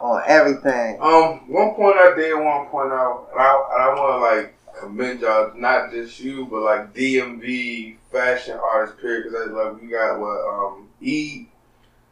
[0.00, 0.98] on everything.
[1.00, 4.20] Um, one point I did want to point out, and I, and I want to
[4.40, 9.30] like commend y'all, not just you, but like DMV fashion artists, period.
[9.30, 11.46] Because like we got what um E,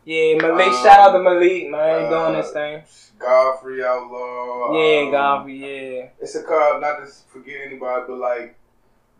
[0.05, 0.69] Yeah, Malik.
[0.69, 2.05] Um, shout out to Malik, man.
[2.05, 2.83] uh, doing this thing.
[3.19, 4.73] Godfrey Outlaw.
[4.79, 5.59] Yeah, um, Godfrey.
[5.99, 6.09] Yeah.
[6.21, 8.57] It's a call, not to forget anybody, but like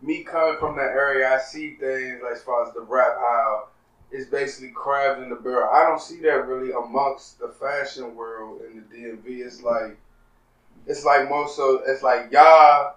[0.01, 3.67] me coming from that area, I see things like as far as the rap how
[4.11, 5.69] it's basically crabs in the barrel.
[5.71, 9.45] I don't see that really amongst the fashion world in the DMV.
[9.45, 9.97] It's like
[10.87, 12.95] it's like most of it's like y'all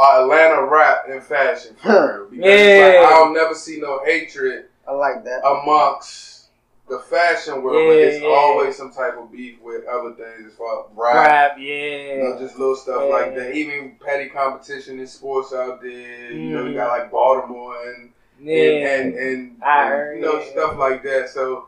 [0.00, 1.76] are Atlanta rap and fashion.
[1.82, 2.78] Because Yeah.
[2.78, 5.46] like, I don't never see no hatred I like that.
[5.46, 6.46] amongst
[6.88, 8.28] the fashion world, but Yeah, it's yeah.
[8.28, 11.58] always some type of beef with other things as far as rap Rap.
[11.58, 12.16] you Yeah.
[12.30, 13.14] know, just little stuff Yeah.
[13.14, 13.54] like that.
[13.54, 16.32] Even petty competition in sports out there.
[16.32, 16.74] You know, you Mhm.
[16.74, 18.10] got like Baltimore and
[18.40, 18.54] Yeah.
[18.62, 20.50] and and, and, and, heard, you know yeah.
[20.50, 21.28] stuff like that.
[21.28, 21.66] So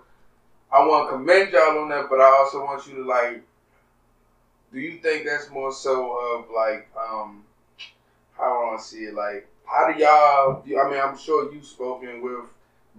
[0.73, 3.43] I want to commend y'all on that, but I also want you to like.
[4.73, 7.42] Do you think that's more so of like um how do
[8.43, 9.15] I to see it?
[9.15, 10.63] Like how do y'all?
[10.63, 12.45] I mean, I'm sure you've spoken with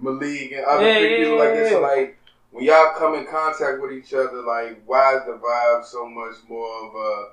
[0.02, 1.72] Malik and other Yeah, big yeah, people like this.
[1.72, 2.18] So like
[2.52, 6.36] when y'all come in contact with each other, like why is the vibe so much
[6.48, 7.30] more of a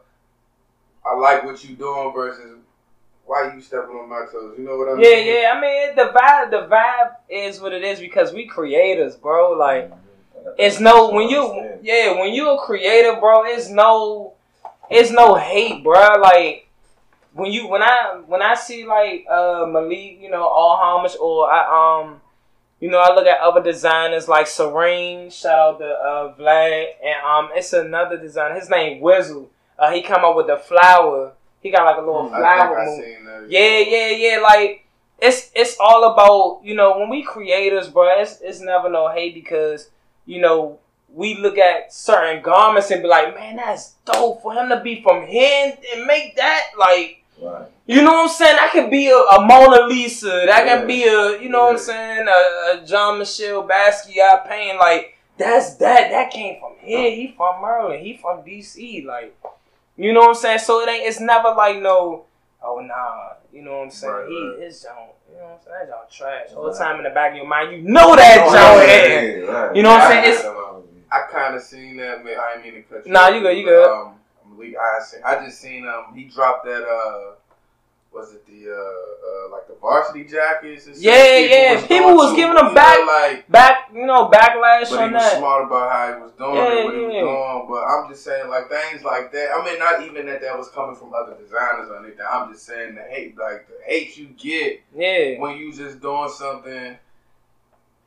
[1.06, 2.58] I like what you doing versus
[3.24, 4.56] why you stepping on my toes?
[4.58, 5.04] You know what I mean?
[5.04, 5.52] Yeah, yeah.
[5.54, 9.52] I mean, the vibe, the vibe is what it is because we creators, bro.
[9.52, 9.92] Like,
[10.58, 13.44] it's no when you, yeah, when you a creator, bro.
[13.44, 14.34] It's no,
[14.90, 16.18] it's no hate, bro.
[16.20, 16.66] Like,
[17.40, 21.50] when you, when I, when I see like uh Malik, you know, all homage, or
[21.50, 22.20] I um,
[22.80, 25.30] you know, I look at other designers like Serene.
[25.30, 28.54] Shout out to uh Vlad, and um, it's another designer.
[28.54, 29.48] His name Wizzle.
[29.78, 31.32] Uh, he come up with the flower.
[31.62, 33.46] He got like a little I flower I that.
[33.48, 34.40] Yeah, yeah, yeah.
[34.40, 34.84] Like
[35.18, 38.20] it's it's all about you know when we creators, bro.
[38.20, 39.88] It's it's never no hate because
[40.26, 40.78] you know
[41.12, 45.02] we look at certain garments and be like, man, that's dope for him to be
[45.02, 47.19] from here and, and make that like.
[47.42, 47.66] Right.
[47.86, 48.56] You know what I'm saying?
[48.56, 50.26] That could be a, a Mona Lisa.
[50.46, 50.78] That Yeah.
[50.78, 52.30] can be a, you know what I'm saying, a,
[52.82, 54.78] a Jean-Michel Basquiat painting.
[54.78, 56.10] Like that's that.
[56.10, 57.10] That came from here.
[57.10, 58.04] He from Maryland.
[58.04, 59.04] He from DC.
[59.06, 59.34] Like,
[59.96, 60.58] you know what I'm saying?
[60.60, 61.06] So it ain't.
[61.06, 62.24] It's never like no.
[62.62, 63.34] Oh nah.
[63.52, 64.12] You know what I'm saying?
[64.12, 64.58] Right, he right.
[64.60, 64.94] his John.
[65.32, 65.76] You know what I'm saying?
[65.80, 66.56] That John trash.
[66.56, 69.20] All the time in the back of your mind, you know that Oh, John yeah,
[69.20, 69.44] is.
[69.48, 69.72] yeah.
[69.72, 70.24] You know what I'm saying?
[70.24, 70.46] It's-
[71.12, 72.24] I kind of seen that.
[72.24, 73.12] Man, I didn't mean to cut you.
[73.12, 73.90] Nah, you good, you but, good.
[73.90, 74.14] Um,
[74.60, 77.34] Malik, I seen, I just seen um he dropped that uh
[78.12, 81.04] was it the uh, uh like the varsity jackets and stuff?
[81.04, 85.08] Yeah, yeah, people was giving them know, back- like Back, you know, backlash but on
[85.10, 85.38] he was that.
[85.38, 87.66] smart about how he was doing Yeah, it, what he was doing.
[87.68, 89.50] But I'm just saying, like things like that.
[89.54, 92.26] I mean, not even that that was coming from other designers or anything.
[92.28, 95.38] I'm just saying the hate, like the hate you get Yeah.
[95.40, 96.98] when you just doing something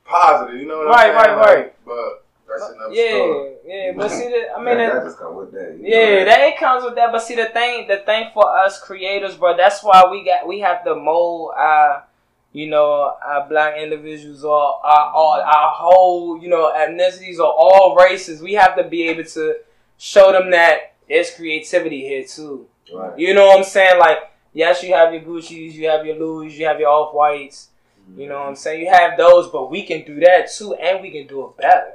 [0.05, 0.59] positive.
[0.59, 1.37] You know what Right, I'm saying?
[1.37, 1.57] right.
[1.57, 2.22] Like, but
[2.59, 3.53] that's another Yeah, story.
[3.65, 5.77] yeah, but see, the, I mean, that, that just come with that.
[5.77, 7.11] you know, Yeah, that it comes with that.
[7.11, 10.59] But see, the thing, the thing for us creators, bro, that's why we got we
[10.59, 12.05] have to mold our,
[12.51, 17.95] you know, our black individuals or our, our our whole, you know, ethnicities or all
[17.95, 18.41] races.
[18.41, 19.55] We have to be able to
[19.97, 22.67] show them that there's creativity here too.
[22.93, 23.17] Right.
[23.17, 23.99] You know what I'm saying?
[23.99, 24.17] Like,
[24.53, 27.69] yes, you have your Gucci's, you have your Louis, you have your Off Whites.
[28.17, 28.81] You know what I'm saying?
[28.81, 31.93] You have those, but we can do that too, and we can do it better.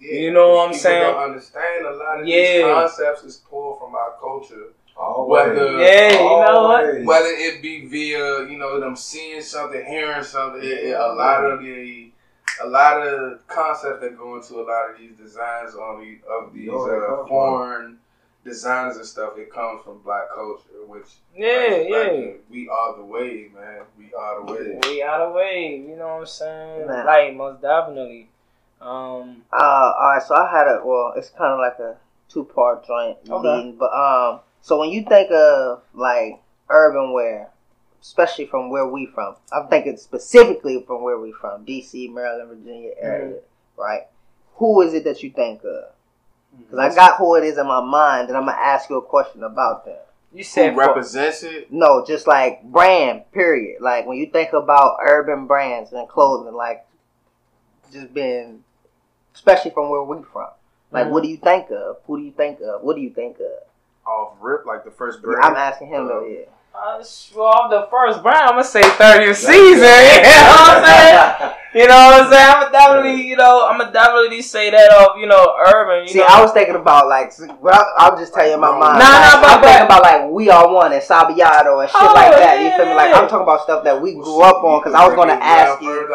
[0.00, 1.12] Yeah, You know what I'm people saying?
[1.12, 2.36] Don't understand a lot of Yeah.
[2.52, 5.46] these concepts is pulled from our culture Always.
[5.56, 7.04] Whether- Yeah, you know what?
[7.04, 11.44] Whether it be via you know them seeing something, hearing something, it, it- a lot
[11.44, 12.12] of the
[12.62, 16.52] a lot of concepts that go into a lot of these designs on the, of
[16.52, 17.98] these know where they uh, foreign
[18.44, 19.38] designers and stuff.
[19.38, 22.30] It comes from black culture, which Yeah, like, yeah.
[22.50, 23.82] we are the wave, man.
[23.98, 24.80] We are the wave.
[24.86, 26.86] We out of way, you know what I'm saying?
[26.86, 27.06] Man.
[27.06, 28.29] Like most definitely.
[28.80, 29.56] Um, Uh,
[29.98, 30.22] all right.
[30.22, 31.96] So I had a well, it's kind of like a
[32.28, 33.48] two part joint Okay.
[33.56, 37.50] leading, but um, so when you think of like urban wear,
[38.00, 42.92] especially from where we from, I'm thinking specifically from where we from, D.C., Maryland, Virginia
[42.98, 43.40] area,
[43.76, 44.02] right?
[44.54, 45.84] Who is it that you think of?
[46.58, 49.02] Because I got who it is in my mind, and I'm gonna ask you a
[49.02, 49.96] question about them.
[50.32, 51.70] you Who said for- represents it?
[51.72, 53.80] No, just like brand, period.
[53.82, 56.86] Like when you think about urban brands and clothing, like
[57.92, 58.62] just being,
[59.34, 60.48] especially from where we from.
[60.92, 61.10] Like, Mhm.
[61.10, 61.98] what do you think of?
[62.06, 62.82] Who do you think of?
[62.82, 63.62] What do you think of?
[64.06, 65.36] Off rip, like the first Yeah.
[65.42, 66.24] I'm asking him though.
[66.24, 66.46] Yeah.
[66.72, 69.80] Uh, sh- well, the first brand, I'm gonna say 30th Seazon.
[69.80, 71.56] You know what I'm saying?
[71.72, 72.50] You know what I'm saying?
[72.50, 76.02] I'm gonna definitely, you know, I'm gonna definitely say that of, you know, urban.
[76.02, 77.30] You See, know, I was thinking about like,
[77.62, 78.98] well, I'll, I'll just tell you in my mind.
[78.98, 81.94] Nah, like, nah, but- I'm thinking about like we all one and Sabiato and shit
[82.02, 82.58] Oh, like that.
[82.58, 82.90] You feel me?
[82.90, 82.96] yeah.
[82.98, 85.78] Like I'm talking about stuff that we grew up on because I was gonna ask
[85.80, 86.10] you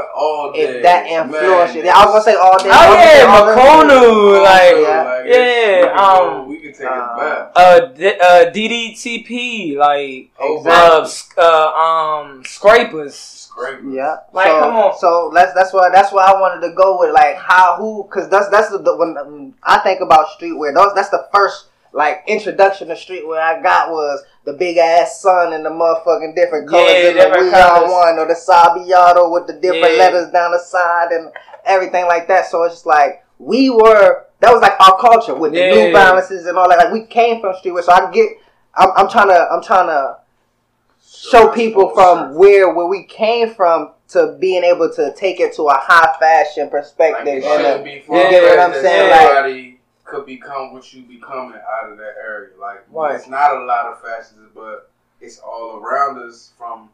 [0.60, 1.88] if that influenced you.
[1.88, 2.68] I was gonna say all day.
[2.68, 3.96] Oh, I was gonna say yeah, all day.
[3.96, 5.24] Makonu, like, yeah.
[5.24, 10.32] yeah, we can go- um, we can take uh, it uh, D- uh, DDTP, like,
[10.40, 11.08] Oh, uh,
[11.38, 13.16] uh, um, scrapers.
[13.16, 13.94] Scrapers.
[13.94, 14.18] Yeah.
[14.34, 14.98] Like, so, come on.
[15.00, 18.30] So that's that's why that's why I wanted to go with like how who because
[18.30, 20.74] that's that's the, the when um, I think about streetwear.
[20.76, 25.54] Those that's the first like introduction to streetwear I got was the big ass sun
[25.54, 27.90] and the motherfucking different colors Yeah, in the different We colors.
[27.90, 30.00] One or the Sabiato with the different Yeah.
[30.04, 31.32] letters down the side and
[31.64, 32.48] everything like that.
[32.48, 35.74] So it's just like we were that was like our culture with the Yeah.
[35.88, 36.78] New Balances and all that.
[36.78, 38.30] Like we came from streetwear, so I get.
[38.76, 39.48] I'm, I'm trying to.
[39.52, 40.17] I'm trying to
[41.08, 45.63] show people from where where we came from to being able to take it to
[45.63, 47.28] a high fashion perspective.
[47.28, 49.10] it and uh, shouldn't a- be yeah, you get what I'm that saying?
[49.10, 52.50] Like- Somebody could become what you becoming out of that area.
[52.60, 53.15] Like Right.
[53.15, 56.89] it's not a lot of fashions, but it's all around us from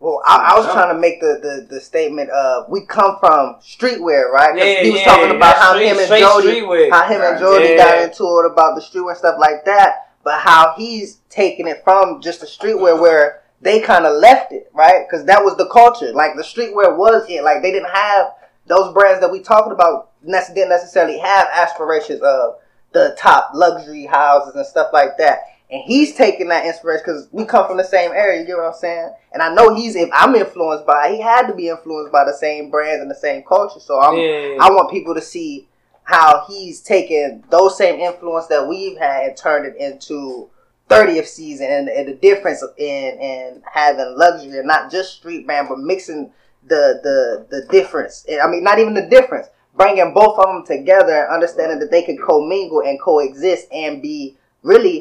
[0.00, 3.56] well, I, I was trying to make the, the, the statement of we come from
[3.56, 4.56] streetwear, right?
[4.56, 7.38] Yeah, he was yeah, talking about how straight- him and straight Jody, how him and
[7.38, 10.08] Jody got into it about the streetwear and stuff like that.
[10.24, 14.70] But how he's taking it from just the streetwear where they kind of left it,
[14.74, 15.06] right?
[15.06, 16.12] Because that was the culture.
[16.12, 17.44] Like the streetwear was it.
[17.44, 18.32] Like they didn't have
[18.66, 20.10] those brands that we talking about.
[20.22, 22.56] Didn't necessarily have aspirations of
[22.92, 25.40] the top luxury houses and stuff like that.
[25.72, 28.40] And he's taking that inspiration because we come from the same area.
[28.40, 29.12] You get what I'm saying?
[29.32, 29.94] And I know he's.
[29.94, 33.10] If I'm influenced by, it, he had to be influenced by the same brands and
[33.10, 33.80] the same culture.
[33.80, 34.16] So I'm.
[34.16, 34.56] yeah.
[34.60, 35.68] I want people to see
[36.02, 40.50] how he's taken those same influence that we've had and turned it into
[40.88, 45.68] 30th Seazon and, and the difference in in having luxury and not just street brand
[45.68, 46.32] but mixing
[46.66, 48.26] the the the difference.
[48.42, 49.46] I mean, not even the difference.
[49.76, 54.36] Bringing both of them together and understanding that they can commingle and coexist and be
[54.62, 55.00] really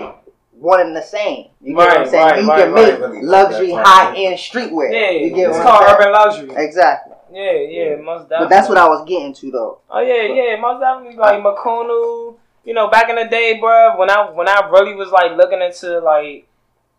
[0.60, 1.48] one and the same.
[1.62, 2.26] You get what I'm saying?
[2.26, 3.14] right, you right, can right.
[3.14, 4.92] make luxury high end streetwear.
[4.92, 5.98] yeah, you get it's what called I'm saying?
[6.00, 6.64] urban luxury.
[6.66, 7.16] Exactly.
[7.32, 8.46] Yeah, yeah, most definitely.
[8.46, 9.80] But that's what I was getting to though.
[9.90, 12.38] Oh yeah, yeah, most definitely like Makunu.
[12.66, 15.62] You know, back in the day, bro, when I when I really was like looking
[15.62, 16.48] into like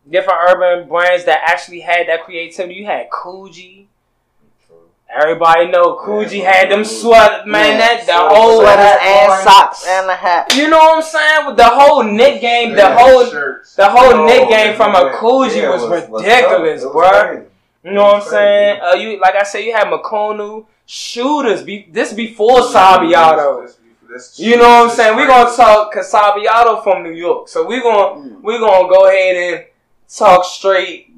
[0.09, 3.87] different urban brands that actually had that creativity, you had Coogi.
[5.13, 9.33] Everybody know Coogi Yeah, had them sweat man, that the Sweaters, whole Sweaters hat and
[9.33, 9.43] on.
[9.43, 10.55] socks and a hat.
[10.57, 11.47] You know what I'm saying?
[11.47, 13.75] With the whole knit game, the Yeah, whole shirts.
[13.75, 16.93] the whole No, knit game from a yeah, Coogi yeah, was, was- was ridiculous, was
[16.93, 17.11] bro.
[17.11, 17.43] crazy.
[17.83, 18.81] You know what I'm saying?
[18.83, 21.63] Uh, you like I said, you had Makonu shooters.
[21.65, 23.63] Be this before Sabiato.
[23.63, 23.77] This-
[24.09, 25.17] this- You know what I'm saying?
[25.17, 28.43] We're gonna talk cause Sabiato from New York, so we're gonna Mm.
[28.43, 29.65] we're gonna go ahead and
[30.15, 31.09] talk straight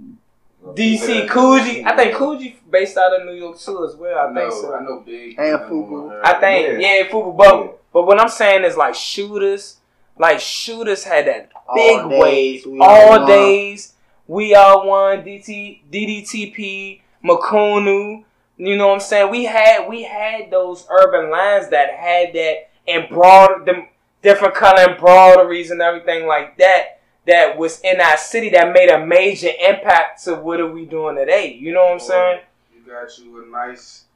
[0.75, 1.27] DC Yeah.
[1.27, 1.85] Coogi.
[1.85, 4.19] I think Coogi based out of New York too as well.
[4.19, 4.75] I know, think so.
[4.75, 5.39] I know big.
[5.39, 6.13] And I Fubu.
[6.13, 6.99] Uh, I think Yeah.
[6.99, 7.37] yeah, Fubu.
[7.37, 9.79] But but what I'm saying is like shooters,
[10.19, 13.27] like shooters had that big All days, wave we all one.
[13.27, 13.95] days.
[14.29, 15.23] We are one.
[15.25, 18.25] DT DDTP Makunu.
[18.57, 19.31] You know what I'm saying?
[19.31, 23.89] We had we had those urban lines that had that and embroidered them
[24.23, 27.01] different color embroideries and everything like that.
[27.27, 31.15] That was in our city that made a major impact to what are we doing
[31.17, 31.55] today.
[31.55, 32.41] You know what I'm saying?
[32.75, 34.07] You got you a nice,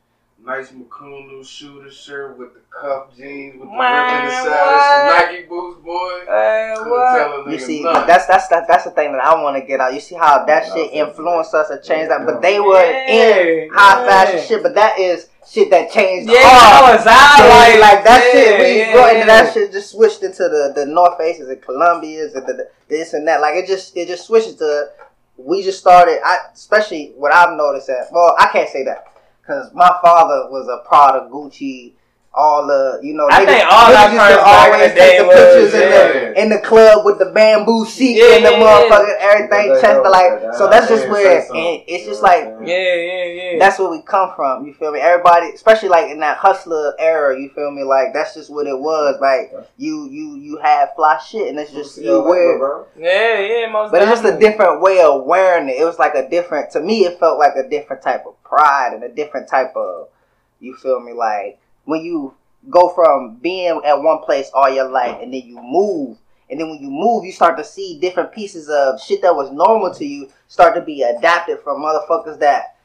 [0.44, 4.66] nice Makunu shooter shirt with the cuff jeans with the Man, rip in the side,
[4.66, 5.22] what?
[5.22, 6.24] some Nike boots, boy.
[6.26, 7.50] Hey, what?
[7.52, 8.06] You see, nothing.
[8.08, 9.94] that's that's that, that's the thing that I want to get out.
[9.94, 13.70] You see how that Yeah, shit influenced us and changed that, but they were in
[13.72, 14.08] high yeah.
[14.08, 14.62] fashion shit.
[14.64, 18.60] But that is shit that changed Yeah, was I like, like, that yeah, shit.
[18.60, 19.26] We yeah, brought into yeah.
[19.26, 19.72] that shit.
[19.72, 23.40] Just switched into the the North Faces and Columbias and the, the this and that.
[23.40, 24.90] Like it just it just switches to.
[25.38, 26.20] We just started.
[26.24, 28.08] I especially what I've noticed that.
[28.10, 31.92] Well, I can't say that because my father was a Prada, Gucci.
[32.38, 34.94] All the you know, I think all niggas our used parents to in always the
[34.94, 36.12] day take the was, pictures in yeah.
[36.12, 38.88] the in the club with the bamboo seat Yeah, and the yeah, yeah.
[38.90, 40.40] motherfucking everything They chest like.
[40.42, 42.66] that, So that's just where and it's just like I'm?
[42.66, 43.58] Yeah, yeah, yeah.
[43.58, 44.66] that's where we come from.
[44.66, 45.00] You feel me?
[45.00, 47.84] Everybody, especially like in that hustler era, you feel me?
[47.84, 49.16] Like that's just what it was.
[49.18, 52.84] Like you, you, you had fly shit, and it's just you wear.
[52.98, 55.80] yeah, yeah, most But it's just a different way of wearing it.
[55.80, 56.70] It was like a different.
[56.72, 60.08] To me, it felt like a different type of pride and a different type of.
[60.60, 61.12] You feel me?
[61.14, 62.34] Like when you
[62.68, 66.18] go from being at one place all your life, and then you move.
[66.50, 69.50] And then when you move, you start to see different pieces of shit that was
[69.50, 72.76] normal to you start to be adapted from motherfuckers that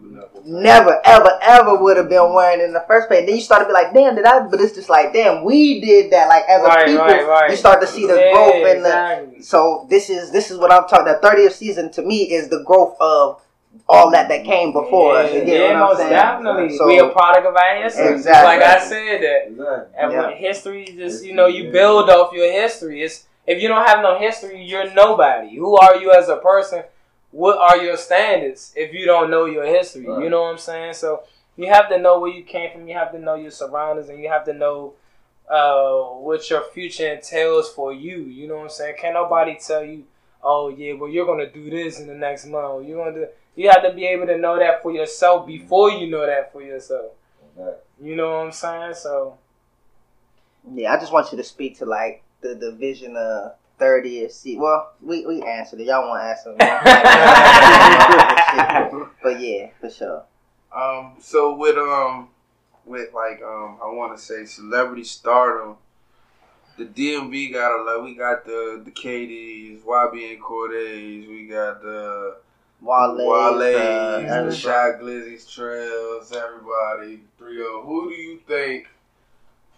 [0.00, 0.30] never.
[0.44, 3.26] never, ever, ever would have been wearing in the first place.
[3.26, 4.46] Then you start to be like, damn, did I?
[4.46, 6.28] But it's just like, damn, we did that.
[6.28, 7.50] Like as Right, a people, right, right.
[7.50, 8.88] you start to see the Yeah, growth in the.
[8.88, 9.42] exactly.
[9.42, 11.06] So this is this is what I'm talking.
[11.06, 13.42] The 30th Seazon to me is the growth of
[13.88, 15.32] all that that came before us.
[15.32, 16.10] You Yeah, get yeah, what I'm most saying?
[16.10, 16.76] definitely.
[16.76, 18.08] So- we a product of our history.
[18.08, 18.44] Exactly.
[18.44, 19.46] Like I said that.
[19.48, 19.94] Exactly.
[19.98, 20.26] And Yeah.
[20.28, 23.02] when history just you know, you build off your history.
[23.02, 25.56] It's if you don't have no history, you're nobody.
[25.56, 26.84] Who are you as a person?
[27.32, 30.04] What are your standards if you don't know your history?
[30.04, 30.92] You know what I'm saying?
[30.94, 31.22] So
[31.56, 34.18] you have to know where you came from, you have to know your surroundings and
[34.20, 34.92] you have to know
[35.48, 38.18] uh, what your future entails for you.
[38.20, 38.94] You know what I'm saying?
[39.00, 40.04] Can't nobody tell you,
[40.42, 42.86] oh yeah, well you're gonna do this in the next month.
[42.86, 46.10] You're gonna do you have to be able to know that for yourself before you
[46.10, 47.12] know that for yourself.
[47.50, 48.08] Exactly.
[48.08, 48.94] You know what I'm saying?
[48.94, 49.38] So
[50.74, 54.58] Yeah, I just want you to speak to like the the vision of 30th Seazon.
[54.58, 55.86] Well, we we answered it.
[55.86, 56.58] Y'all want to answer it?
[59.22, 60.24] but yeah, for sure.
[60.74, 62.28] Um, so with um,
[62.86, 65.76] with like um, I want to say celebrity stardom.
[66.78, 68.02] The DMV got a lot.
[68.02, 71.28] We got the the KDs, YB and Cordaes.
[71.28, 72.36] We got the
[72.82, 74.50] Wale, Wale's, uh.
[74.50, 77.20] Shy Glizzy's, Trails, everybody.
[77.38, 78.88] Three of who do you think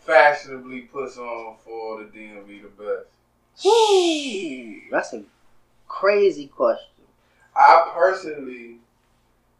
[0.00, 3.66] fashionably puts on for the DMV the best?
[3.66, 5.22] Ooh, that's a
[5.86, 6.88] crazy question.
[7.54, 8.78] I personally,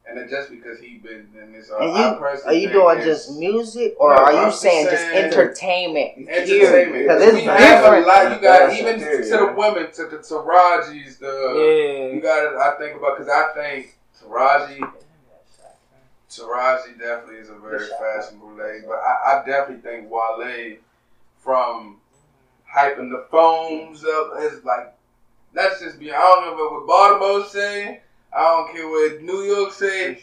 [0.06, 3.00] and it just because he been in this, uh, And I you are you doing
[3.02, 6.28] just music or No, are I'm you just saying just saying- entertainment?
[6.28, 6.92] entertainment.
[7.06, 8.04] Because it's we have different.
[8.04, 8.22] a lot.
[8.24, 9.52] You got That's even it, to the yeah.
[9.54, 12.14] women, to the Tarajis, the yeah.
[12.14, 14.92] you got to I think about because I think Taraji,
[16.30, 20.76] Taraji definitely is a very fashionable lady, but I, I definitely think Wale
[21.38, 21.98] from
[22.74, 24.92] hyping the Foams up is like
[25.54, 28.00] let's just be I don't know what Baltimore say.
[28.36, 30.18] I don't care what New York said.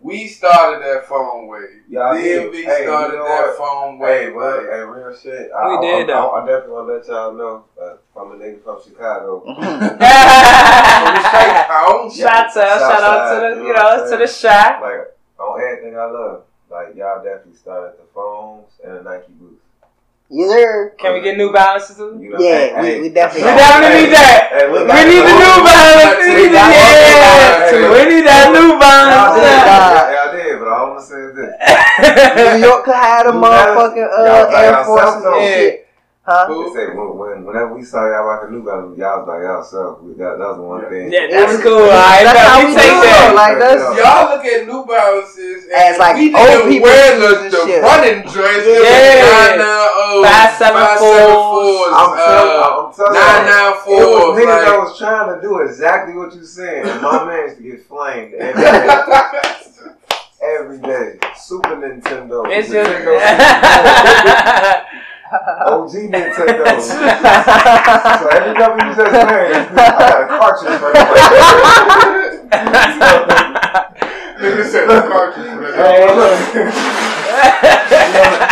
[0.00, 1.82] We started that Foam wave.
[1.88, 2.52] Y'all did.
[2.52, 3.56] DMV Hey, started you know that what?
[3.56, 4.34] Foam Hey, wave.
[4.34, 5.46] but like, hey, real shit.
[5.46, 6.28] We I, did, I, though.
[6.30, 7.64] I, I definitely want to let y'all know.
[7.80, 9.42] Uh, from a nigga from Chicago.
[9.46, 9.98] straight
[11.70, 12.12] count.
[12.12, 14.82] Shots out, shout out to the you know to the shot.
[14.82, 16.42] Like on everything I love.
[16.70, 19.61] Like y'all definitely started the Foams and the Nike boots.
[20.34, 20.94] Yes, sir.
[20.98, 21.98] Can we get New Balances?
[21.98, 24.48] You know, Yeah, hey, we- we We definitely- definitely need that.
[24.52, 26.24] Hey, look, We need the New Balance.
[26.24, 27.68] We need yeah.
[27.68, 27.92] one.
[27.92, 30.08] We need that New Y'all did, Balance.
[30.16, 31.52] y'all did, but all I'm gonna is this.
[32.56, 33.76] New York could have the New Balance.
[33.76, 35.34] motherfucking uh, Air yourself, Forces though.
[35.36, 35.81] and shit.
[36.24, 36.46] Huh?
[36.46, 39.98] They say when, when whenever we saw y'all rocking New Balance, y'all was by yourself.
[40.06, 41.10] We got that was the one thing.
[41.10, 41.82] Yeah, that's cool.
[41.82, 43.26] Alright, That's how we we take do that.
[43.26, 43.34] it.
[43.34, 47.18] Like that's Y'all look at New Balances and As, like, we old didn't people wear
[47.18, 47.82] the, the shit.
[47.82, 48.70] running joints.
[48.70, 48.86] Yeah.
[48.86, 49.58] Yeah.
[50.22, 51.02] Five.
[51.90, 54.38] I'm telling, uh, I'm telling you, nine it was fours.
[54.38, 57.62] niggas that was trying to do exactly what you saying, and my man used to
[57.66, 58.86] get flamed every day.
[60.54, 61.18] every day.
[61.34, 62.46] Super Nintendo.
[62.46, 62.86] It's just.
[62.86, 63.18] Nintendo
[65.32, 66.80] 64, OG Nintendo.
[66.80, 70.90] so every time we was just playing, I got a cartridge for
[74.42, 75.46] Nigga said the cartridge.
[75.46, 76.08] for that.
[78.50, 78.51] you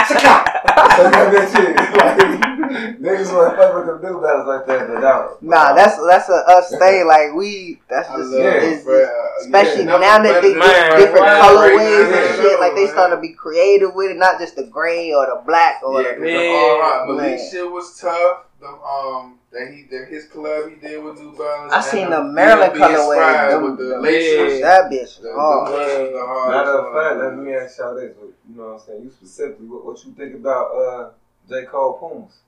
[1.11, 1.76] know that shit.
[2.00, 5.72] Like, niggas want to fuck with them new battles like that, but that, nah.
[5.74, 7.06] That's that's a us thing.
[7.06, 7.80] Like we.
[7.88, 8.38] That's just Yeah.
[8.38, 9.11] it, it's, it's-
[9.42, 11.42] especially Yeah, now that they nothing get different that.
[11.42, 12.61] colorways Right and shit.
[12.61, 12.92] Like they man.
[12.92, 16.09] start to be creative with it, not just the gray or the black or Yeah,
[16.12, 16.14] the.
[16.20, 17.51] cause Yeah, the all right, Malik man.
[17.51, 18.44] shit was tough.
[18.61, 21.72] The um that he that his club he did with New Balance.
[21.72, 23.62] I seen the the Maryland DMV colorway.
[23.62, 24.61] With the laces.
[24.61, 25.16] That bitch.
[25.16, 28.14] The, the, Oh, the, the hard Matter of fact, let me ask y'all this.
[28.48, 29.03] You know what I'm saying?
[29.03, 31.11] You specifically, what, what you think about uh,
[31.48, 31.64] J.
[31.64, 32.38] Cole Pumas?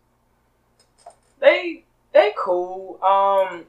[1.42, 3.02] they they cool.
[3.02, 3.64] Um,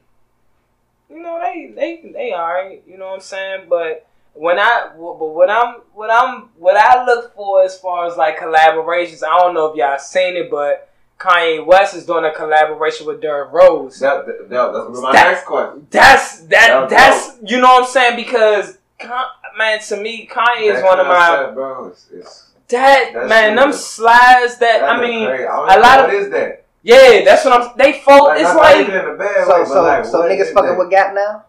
[1.10, 2.82] you know they they they alright.
[2.86, 7.04] You know what I'm saying, but when I but what I'm what I'm what I
[7.04, 10.88] look for as far as like collaborations, I don't know if y'all seen it, but
[11.18, 13.98] Kanye West is doing a collaboration with Derrick Rose.
[14.00, 15.86] That, that, that, that's my That- next question.
[15.90, 16.48] That's that.
[16.50, 18.78] That was that's you know what I'm saying because
[19.56, 21.86] man, to me, Kanye is one of my concept, bro.
[21.88, 23.52] It's, it's, that man.
[23.54, 23.60] true.
[23.62, 25.44] Them slides that that I mean, crazy.
[25.44, 26.64] A lot of- what is that?
[26.82, 27.76] yeah, that's what I'm.
[27.78, 28.24] They fold.
[28.28, 30.78] Like, it's not like even in a So way, so like, so niggas fucking that?
[30.78, 31.44] with Gap now.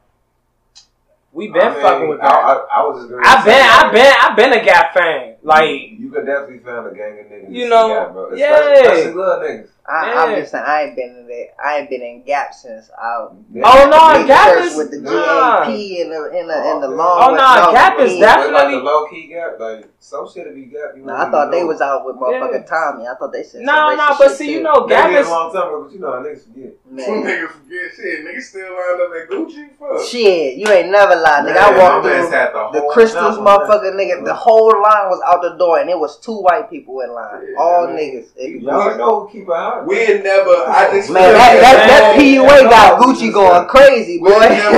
[1.35, 2.33] We been I mean, fucking with I, that.
[2.33, 5.35] I, I was just gonna I've been, I've been, I've been a Gap fan.
[5.43, 7.53] Like you could definitely find a gang of niggas.
[7.53, 8.31] You know, got, bro.
[8.31, 8.81] Especially, yeah.
[8.81, 9.67] especially little niggas.
[9.87, 10.19] I, Yeah.
[10.23, 11.47] I'm just saying, I ain't been in that.
[11.63, 13.27] I ain't been in Gap since I.
[13.53, 13.61] Yeah.
[13.65, 15.59] Oh, no, big Gap is- with the nah.
[15.65, 15.67] GAP
[16.01, 17.17] and the and the, and the Oh, long.
[17.21, 20.53] Oh, with- nah, no, Gap is definitely- like the low key gap, like some shit
[20.55, 20.97] be gap.
[20.97, 21.67] You Nah, I thought they know.
[21.67, 22.65] was out with motherfucking Yeah.
[22.65, 23.07] Tommy.
[23.07, 23.61] I thought they said.
[23.61, 24.51] no, some no, racist but see, too.
[24.53, 26.73] you know, Gap is a long time ago, but you know, niggas forget.
[27.05, 28.25] Some niggas forget shit.
[28.25, 29.69] Niggas still lined up at Gucci.
[29.77, 30.07] Fuck.
[30.07, 31.57] Shit, you ain't never lied, nigga.
[31.57, 32.29] I walked through
[32.73, 33.93] the, the crystals, number, man.
[33.97, 34.25] nigga.
[34.25, 37.53] The whole line was out the door, and it was two white people in line.
[37.59, 38.29] All niggas.
[38.35, 39.87] It- Y'all know keep it hot.
[39.87, 40.49] We had never.
[40.67, 44.29] I just Man, that, like that, that PUA got Gucci going crazy, boy.
[44.29, 44.77] We never,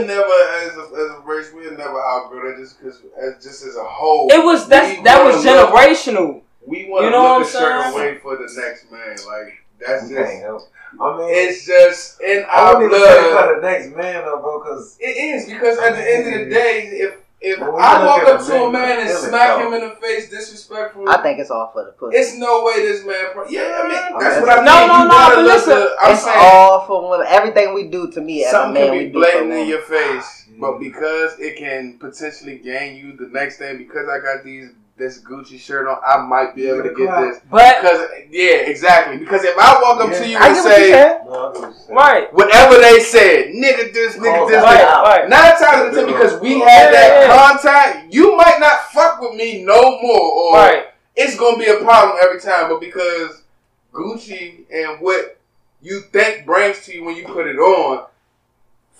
[0.00, 3.64] we never as a, as a race, we never outgrow that just because, as just
[3.64, 4.28] as a whole.
[4.30, 6.42] It was that's that wanna was look- generational.
[6.66, 7.94] We want You to know look a certain saying?
[7.96, 9.16] way for the next man.
[9.26, 10.32] Like that's You just.
[10.32, 10.62] can't.
[11.00, 13.46] I mean, It's just in I our wouldn't even say blood.
[13.54, 16.54] for the next man though, bro, because It is because at the end of the
[16.54, 19.88] day, if if When I walk up to a man, man and smack him in
[19.88, 22.16] the face disrespectfully, I think it's all for the pussy.
[22.16, 23.26] it's no way this man.
[23.32, 24.64] Pro- yeah, I mean that's mean, what I mean.
[24.64, 27.26] no, no, You no, gotta but listen, the- I'm it's saying all for women.
[27.30, 29.52] Everything we do to me as a something man, can we be do for blatant
[29.52, 34.18] in your face, but because it can potentially gain you the next thing, because I
[34.18, 37.40] got these this Gucci shirt on, I might be able to get this.
[37.50, 39.16] But Because yeah, exactly.
[39.18, 40.18] Because if I walk up Yeah.
[40.18, 41.18] to you I and get what you're say saying.
[41.24, 44.80] no, I get what you're right, whatever they said, nigga this, nigga Call this, right,
[44.80, 45.28] nigga right.
[45.28, 47.36] Nine times out of ten, because we Yeah, had that yeah.
[47.36, 50.84] contact, you might not fuck with me no more, or Right.
[51.16, 52.68] it's gonna be a problem every time.
[52.68, 53.42] But because
[53.94, 55.38] Gucci and what
[55.80, 58.04] you think brings to you when you put it on,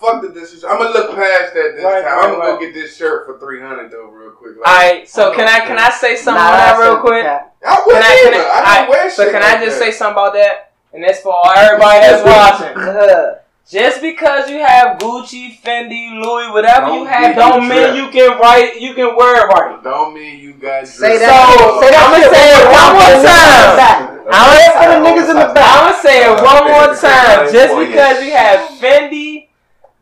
[0.00, 0.72] fuck the disrespect.
[0.72, 2.16] I'm gonna look past that this Right, time.
[2.16, 2.58] right, I'm gonna right.
[2.58, 4.56] go get this shirt for three hundred though, real quick.
[4.58, 7.24] Like, Alright, so can I can I say something Nah, on that real a- quick?
[7.26, 8.44] I would Can I, can either.
[8.46, 9.84] I, I, wear so can like I just that.
[9.84, 10.72] say something about that?
[10.94, 13.34] And that's for everybody that's watching.
[13.68, 17.96] Just because you have Gucci, Fendi, Louis, whatever Don't you have, don't you mean tripped.
[17.98, 19.84] you can write, you can wear it right.
[19.84, 21.60] Don't mean you guys say dressed that.
[21.60, 21.76] up.
[21.84, 24.24] say that I'ma say it one more time.
[24.32, 25.68] I'm Say it for the niggas in the back.
[25.68, 27.52] I'm gonna say it one more time.
[27.52, 28.24] Just because yeah.
[28.24, 29.47] you have Fendi,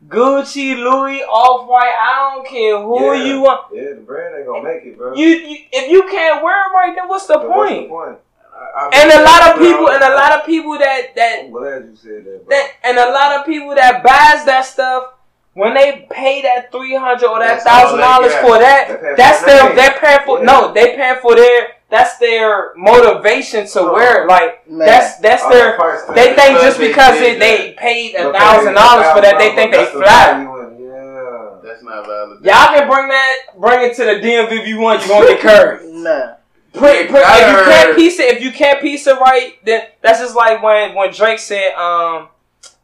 [0.07, 3.23] Gucci, Louis, Off White, I don't care who Yeah.
[3.25, 3.61] you want.
[3.73, 5.13] Yeah, the brand ain't gonna make it, bro.
[5.15, 7.89] You, you if you can't wear it right, then what's the But what's the point?
[7.89, 8.17] point?
[8.55, 11.51] I- I- And a lot of people, and a lot of people that that I'm
[11.51, 12.55] glad you said that, bro.
[12.57, 15.13] that, and a lot of people that buys that stuff.
[15.53, 19.97] When they pay that three hundred or that thousand dollars for that, that's their they're
[19.99, 20.45] paying for Yeah.
[20.45, 23.93] no, they paying for their that's their motivation to Oh.
[23.93, 24.27] wear it.
[24.27, 24.85] Like Man.
[24.87, 26.15] that's that's All their that price tag.
[26.15, 29.55] they think Because just because did it, they paid a thousand dollars for that, they
[29.55, 30.05] think they that's the fly.
[30.05, 31.57] value Yeah.
[31.63, 32.43] That's not valid.
[32.45, 35.01] Y'all can bring that, bring it to the DMV if you want.
[35.03, 35.83] You gonna get curved.
[35.97, 36.33] Nah.
[36.73, 40.19] Put, put, if you can't piece it, if you can't piece it right, then that's
[40.19, 42.27] just like when when Drake said, um,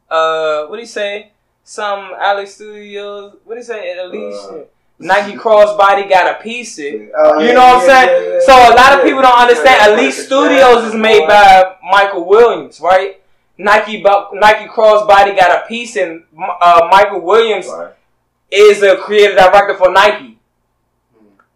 [0.10, 1.32] uh, what do he say?
[1.64, 3.92] Some Alyx Studios, what he say?
[3.98, 4.58] At least Uh,
[5.00, 7.12] Nike crossbody got a piece it.
[7.18, 8.10] Oh, You yeah, know what I'm saying?
[8.28, 8.40] yeah, yeah.
[8.46, 9.82] So a lot of people don't understand.
[9.82, 10.14] yeah, Elite.
[10.14, 13.20] Studios is made by Michael Williams, right?
[13.58, 17.94] Nike Nike crossbody got a piece, and uh, Michael Williams Right.
[18.50, 20.38] is a creative director for Nike.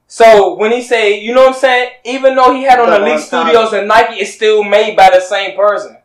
[0.08, 3.20] So when he say, you know what I'm saying, even though he had on Elite.
[3.20, 5.98] Studios and Nike, it's still made by the same person.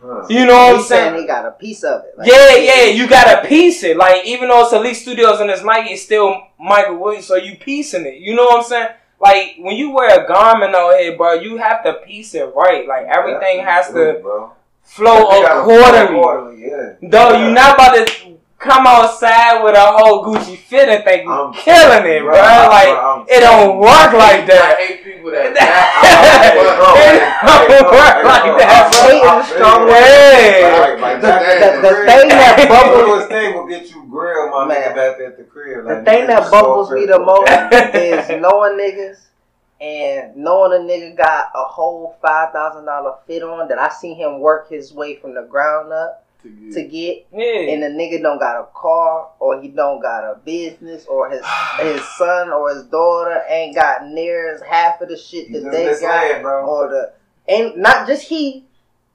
[0.00, 0.26] Huh.
[0.28, 1.20] You know what I'm saying saying?
[1.22, 2.14] he got a piece of it.
[2.16, 3.96] Like, Yeah, yeah, you gotta piece it.
[3.96, 7.26] Like even though it's Elite Studios and it's Nike, it's still Michael Williams.
[7.26, 8.18] So you piecing it.
[8.20, 8.88] You know what I'm saying?
[9.20, 12.86] Like when you wear a garment on here, bro, you have to piece it right.
[12.86, 14.52] Like everything has Absolutely, to bro.
[14.82, 16.18] flow They gotta accordingly.
[16.20, 16.92] accordingly, yeah.
[17.10, 21.32] Though you're not about to come outside with a whole Gucci fit and think you're
[21.32, 22.32] I'm- killing it, bro.
[22.32, 24.50] Bro, Like I'm- it don't work like that.
[24.50, 24.78] I that.
[24.78, 25.54] hate people that.
[26.98, 29.02] Hey, It don't work like that, bro.
[29.06, 29.94] Hate is strong word.
[29.94, 30.80] Hey.
[30.80, 34.50] Like, like The- that, the- the thing that bubbles- Littlest thing will get you grilled,
[34.50, 34.94] my Man.
[34.96, 35.86] back at the crib.
[35.86, 37.48] The thing that bubbles me the most
[37.94, 39.18] is knowing niggas
[39.80, 44.16] and knowing a nigga got a whole five thousand dollar fit on that I seen
[44.16, 47.72] him work his way from the ground up to get, Yeah.
[47.72, 51.42] and the nigga don't got a car or he don't got a business or his
[51.80, 55.86] his son or his daughter ain't got near as half of the shit that they
[55.86, 56.66] misled, got bro.
[56.66, 57.12] or the
[57.52, 58.64] and not just he,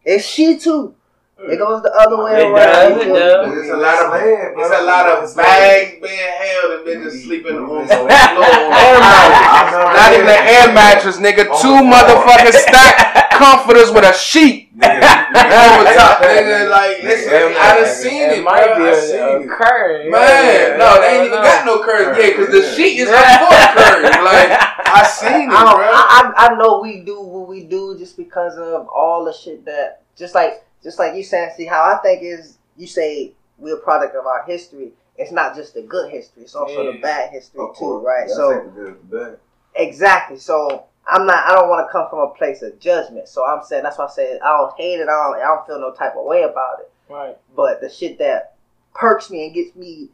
[0.04, 0.96] it's she too.
[1.40, 2.56] It goes the other way It around.
[2.56, 3.58] does, it feel does.
[3.58, 7.56] It's a lot of land, it's a lot of bags being held and bitches sleeping
[7.58, 8.08] on the floor.
[8.12, 9.98] Air mattress.
[9.98, 11.44] Not even an air mattress, nigga.
[11.62, 14.82] Two motherfucking stack comforters with a sheet over
[15.94, 16.70] top, nigga.
[16.70, 18.78] Like, listen, I done seen it, It might bro.
[18.78, 19.50] be I a, seen a it.
[19.50, 20.12] curve.
[20.12, 22.18] Man, no, they ain't even got no curves.
[22.18, 24.18] Yeah, because the sheet is not for curves.
[24.24, 24.50] Like,
[24.86, 25.84] I seen it, I, bro.
[25.86, 29.66] I, I I know we do what we do just because of all the shit
[29.66, 31.52] that just like just like you saying.
[31.56, 34.92] See how I think is you say we're a product of our history.
[35.18, 38.22] It's not just the good history; it's also the bad history Of too, right?
[38.28, 39.38] That's so like the good, the bad.
[39.76, 40.38] exactly.
[40.38, 41.50] So I'm not.
[41.50, 43.28] I don't want to come from a place of judgment.
[43.28, 45.08] So I'm saying that's why I said I don't hate it.
[45.08, 45.38] I don't.
[45.38, 46.92] I don't feel no type of way about it.
[47.10, 47.38] Right.
[47.56, 48.56] But the shit that
[48.94, 50.10] perks me and gets me,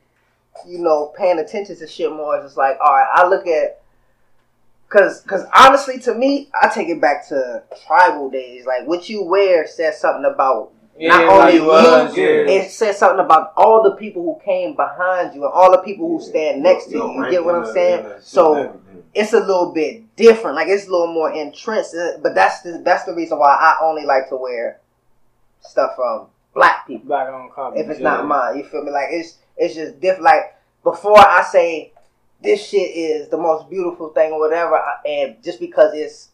[0.67, 3.81] you know, paying attention to shit more is just like, all right, I look at,
[4.89, 8.65] cause, cause honestly, to me, I take it back to tribal days.
[8.65, 10.71] Like what you wear says something about.
[11.01, 12.25] Not only you, was, yeah.
[12.25, 16.09] It says something about all the people who came behind you and all the people
[16.09, 17.23] who stand next to you.
[17.23, 18.05] You get what I'm saying?
[18.19, 18.81] So
[19.13, 20.55] it's a little bit different.
[20.55, 21.95] Like it's a little more entrenched.
[22.21, 24.79] But that's the that's the reason why I only like to wear
[25.61, 27.27] stuff from black people Black
[27.75, 28.57] if it's not mine.
[28.57, 28.91] You feel me?
[28.91, 30.23] Like it's it's just different.
[30.25, 31.93] Like before I say
[32.41, 36.29] this shit is the most beautiful thing or whatever, and just because it's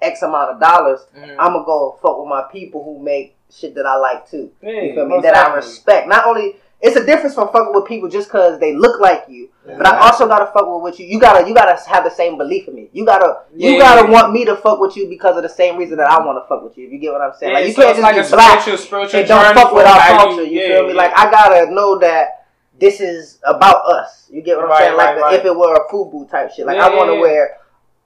[0.00, 1.36] X amount of dollars, Mm.
[1.38, 4.50] I'm gonna go fuck with my people who make shit that I like too.
[4.62, 5.20] Yeah, You feel me?
[5.22, 6.08] That I respect.
[6.08, 9.48] Not only it's a difference from fucking with people just because they look like you,
[9.66, 11.06] but I also gotta fuck with what you.
[11.06, 12.90] You gotta you gotta have the same belief in me.
[12.92, 14.12] You gotta you Yeah, gotta yeah.
[14.12, 16.46] want me to fuck with you because of the same reason that I want to
[16.46, 16.86] fuck with you.
[16.86, 17.52] If you get what I'm saying?
[17.52, 19.72] Yeah, like you so can't just like be a black spiritual, spiritual and don't fuck
[19.72, 20.44] with our culture.
[20.44, 20.92] You yeah, feel me?
[20.92, 22.46] Like I gotta know that
[22.78, 24.28] this is about us.
[24.30, 24.96] You get what I'm saying?
[24.98, 26.66] Like right, the- if it were a FUBU type shit.
[26.66, 27.22] Like Yeah, I want to yeah, yeah.
[27.22, 27.56] wear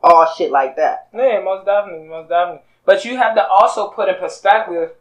[0.04, 1.08] all shit like that.
[1.12, 2.62] Yeah, most definitely, most definitely.
[2.84, 4.92] But you have to also put in perspective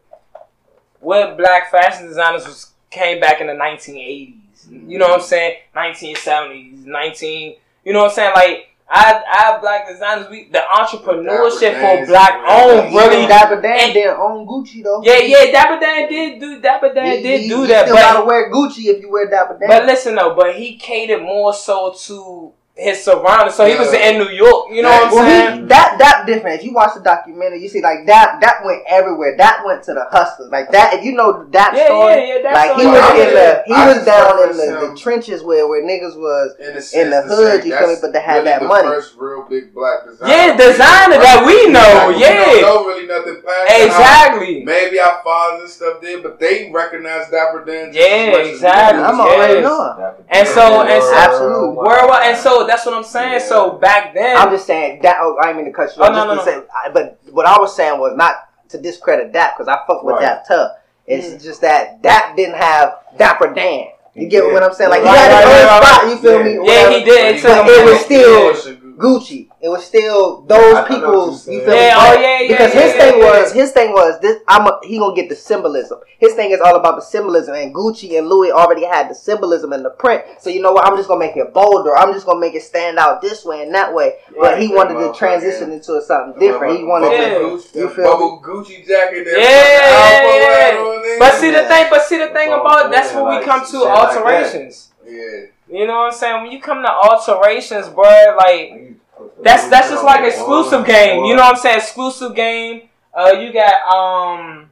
[1.00, 4.34] what black fashion designers was came back in the 1980s.
[4.70, 5.56] You know what I'm saying?
[5.74, 7.56] 1970s, 19.
[7.84, 8.32] You know what I'm saying?
[8.34, 10.28] Like I, I have black designers.
[10.30, 13.26] We the entrepreneurship for black Dan's owned really- really.
[13.26, 15.02] Dapper Dan and- didn't own Gucci though.
[15.02, 15.50] Yeah, yeah.
[15.52, 16.60] Dapper Dan did do.
[16.60, 19.10] Dapper Dan You- did you- do you that, Still but gotta wear Gucci if you
[19.10, 19.68] wear Dapper Dan.
[19.68, 23.54] But listen though, but he catered more so to his surroundings.
[23.56, 24.66] So he was in New York.
[24.70, 25.60] You know what I'm well, saying?
[25.62, 26.60] he, that that different.
[26.60, 29.36] If you watch the documentary, you see like that that went everywhere.
[29.36, 30.50] That went to the hustlers.
[30.52, 30.94] Like that.
[30.94, 33.62] If you know that Yeah, story, yeah, yeah, that like he was I in the
[33.66, 36.54] he I was down in the, the trenches where where niggas was.
[36.60, 37.96] In the, in the hood, you feel me?
[38.00, 38.88] But they had really that the money.
[38.88, 40.30] First real big black designer.
[40.32, 42.54] Yeah, designer that we know, Like, yeah.
[42.54, 43.84] We don't know really nothing past that.
[43.86, 44.64] Exactly.
[44.64, 47.90] Maybe our fathers and stuff did, but they recognize Dapper Dan.
[47.92, 49.02] Yeah, as much as exactly.
[49.02, 49.26] I'm Yes.
[49.26, 50.14] already knowing.
[50.28, 51.76] And so- and so- Absolutely.
[51.76, 53.40] Worldwide, and so that's what I'm saying.
[53.40, 55.18] So back then, I'm just saying that.
[55.20, 56.12] Oh, I didn't mean to cut you off.
[56.26, 58.34] No, just no, to say, I, but what I was saying was not
[58.70, 60.22] to discredit that because I fuck with Right.
[60.22, 60.72] that tough.
[61.06, 61.42] It's Mm.
[61.42, 63.86] just that that didn't have Dapper Dan.
[64.14, 64.52] You get Yeah.
[64.52, 64.90] what I'm saying?
[64.90, 66.02] Like Right, he had his right, own right, spot.
[66.02, 66.10] right.
[66.10, 66.42] You feel Yeah.
[66.42, 66.52] me?
[66.52, 66.90] yeah, Whatever.
[66.98, 67.36] he did.
[67.36, 68.04] It But it was back.
[68.04, 68.54] still
[68.98, 69.48] Gucci.
[69.60, 71.46] It was still those I- I people's.
[71.46, 71.80] you're You feel me?
[71.80, 73.24] Yeah, But- oh, yeah, yeah, Because yeah, his yeah, thing yeah.
[73.42, 74.36] was his thing was this.
[74.48, 75.98] I'm a, he gonna get the symbolism.
[76.18, 79.72] His thing is all about the symbolism, and Gucci and Louis already had the symbolism
[79.72, 80.24] in the print.
[80.40, 80.86] So you know what?
[80.86, 81.96] I'm just gonna make it bolder.
[81.96, 84.14] I'm just gonna make it stand out this way and that way.
[84.40, 86.78] but he wanted to transition into something different.
[86.78, 87.28] He wanted Yeah.
[87.38, 87.40] to.
[87.40, 89.24] Gucci, you you feel bubble Gucci jacket.
[89.24, 91.16] that Yeah, fucking yeah, Alpo yeah.
[91.18, 93.66] But see the thing, but see the thing about that's I'm where we come to
[93.66, 94.16] shit like that.
[94.16, 94.92] alterations.
[95.06, 95.46] Yeah.
[95.70, 96.42] You know what I'm saying?
[96.42, 98.94] When you come to alterations, bro, like
[99.42, 101.24] that's that's just like exclusive game.
[101.24, 101.78] You know what I'm saying?
[101.78, 102.88] Exclusive game.
[103.12, 104.70] Uh, you got um,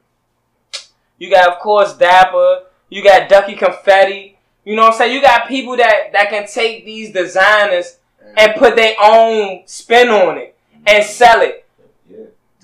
[1.19, 2.63] you got of course Dapper.
[2.89, 4.39] You got Ducky Confetti.
[4.65, 5.15] You know what I'm saying?
[5.15, 7.99] You got people that that can take these designers
[8.37, 11.65] and put their own spin on it and sell it.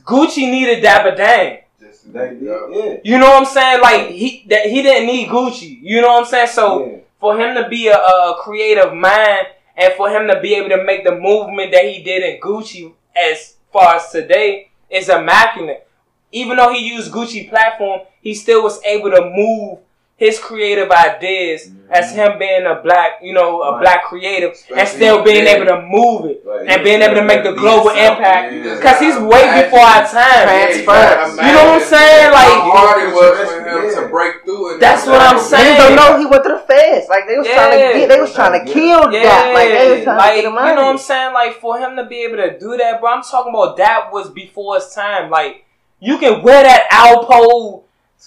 [0.05, 1.59] Gucci needed Dapper Dan.
[1.79, 2.59] Just They did, yeah.
[2.71, 2.97] yeah.
[3.05, 3.81] You know what I'm saying?
[3.83, 5.79] Like he that he didn't need Gucci.
[5.83, 6.49] You know what I'm saying?
[6.49, 7.02] So.
[7.23, 9.47] For him to be a, a creative mind
[9.77, 12.93] and for him to be able to make the movement that he did in Gucci
[13.17, 15.87] as far as today is immaculate.
[16.33, 19.79] Even though he used Gucci platform, he still was able to move
[20.23, 22.19] his creative ideas as mm-hmm.
[22.21, 23.81] him being a black, you know, a Right.
[23.83, 25.57] black creative and still being today.
[25.57, 28.55] able to move it Like, and being able to make the global yourself, impact.
[28.79, 30.47] Because he's way before our time.
[30.47, 31.37] Transference.
[31.43, 32.31] You know what I'm saying?
[32.39, 34.01] Like- how hard it was for him Yeah.
[34.01, 34.65] to break through.
[34.75, 34.81] it.
[34.81, 35.75] That's what I'm saying.
[35.75, 37.09] Niggas don't know he went to the feds.
[37.11, 37.93] Like they was trying to Yeah.
[37.99, 38.75] get, they was trying to Yeah.
[38.79, 39.55] kill Yeah, that.
[39.59, 41.33] Like they was trying like to get him you know what I'm saying?
[41.35, 43.11] Like for him to be able to do that, bro.
[43.11, 45.31] I'm talking about that was before his time.
[45.31, 45.65] Like
[45.99, 47.83] you can wear that Alpo,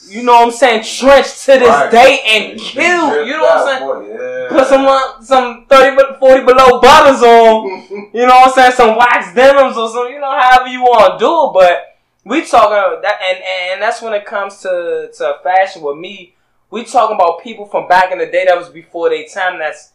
[0.07, 1.91] you know what I'm saying, trench to this Right.
[1.91, 3.25] day and You kill.
[3.25, 3.83] You know what I'm saying?
[3.83, 4.49] boy, Yeah.
[4.49, 7.81] Put some uh, some 30, but 40 below butters on.
[8.13, 8.71] You know what I'm saying?
[8.73, 11.53] Some wax denims or some, you know, however you want to do it.
[11.53, 13.43] But we talking that, and
[13.73, 16.35] and that's when it comes to to fashion with me.
[16.69, 19.59] We talking about people from back in the day that was before their time.
[19.59, 19.91] That's,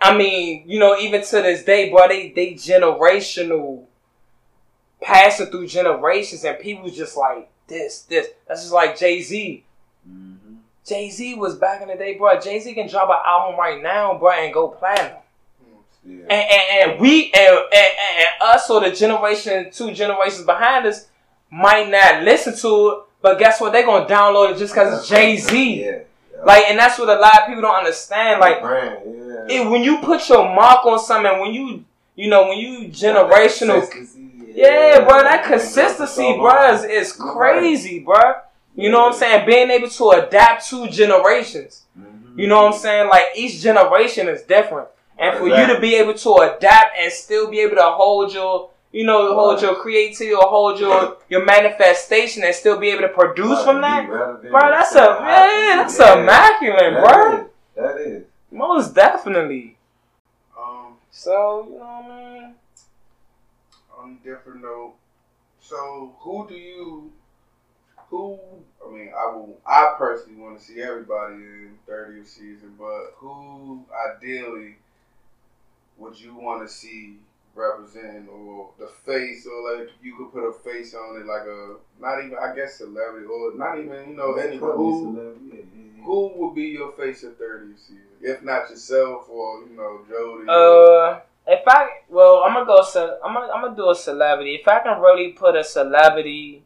[0.00, 3.84] I mean, you know, even to this day, bro, they they generational,
[5.00, 8.28] passing through generations, and people just like this, this.
[8.46, 9.64] That's just like Jay Z.
[10.08, 10.56] Mhm.
[10.86, 12.38] Jay Z was back in the day, bro.
[12.38, 15.18] Jay Z can drop an album right now, bro, and go platinum.
[16.06, 16.16] Yeah.
[16.28, 21.06] And, and, and we and, and, and us or the generation two generations behind us
[21.50, 23.72] might not listen to it, but guess what?
[23.72, 25.80] They're gonna download it just because it's Jay Z.
[25.84, 25.90] Yeah.
[25.90, 26.44] yeah.
[26.44, 28.40] Like, and that's what a lot of people don't understand.
[28.40, 29.62] Like, brand, yeah.
[29.62, 31.84] it, when you put your mark on something, when you
[32.16, 33.80] you know when you generational,
[34.54, 38.20] Consistency, yeah, bro, that consistency, bro, is, is crazy, bro.
[38.76, 39.46] You know what I'm saying?
[39.46, 41.82] Being able to adapt to generations.
[41.98, 42.38] Mhm.
[42.38, 43.08] You know what I'm saying?
[43.08, 44.88] Like each generation is different.
[45.18, 48.70] And for you to be able to adapt and still be able to hold your,
[48.90, 53.08] you know, hold your creativity or hold your your manifestation and still be able to
[53.08, 57.48] produce from that, bro, that's a yeah, that's immaculate, bro.
[57.76, 58.24] That is.
[58.50, 59.76] Most definitely.
[60.58, 62.54] Um, So you know what I mean?
[64.04, 64.92] On a different note,
[65.58, 67.10] so who do you,
[68.10, 68.38] who?
[68.86, 69.58] I mean, I will.
[69.64, 74.74] I personally want to see everybody in 30th Seazon, but who ideally
[75.96, 77.16] would you want to see
[77.54, 81.76] represent or the face, or like you could put a face on it, like a
[81.98, 85.14] not even I guess celebrity or not even you know any who
[86.04, 90.44] who would be your face of 30th Seazon, if not yourself or you know Jody.
[90.46, 92.82] Uh, if I well, I'm gonna go.
[92.82, 94.54] Ce- I'm gonna I'm gonna do a celebrity.
[94.54, 96.62] If I can really put a celebrity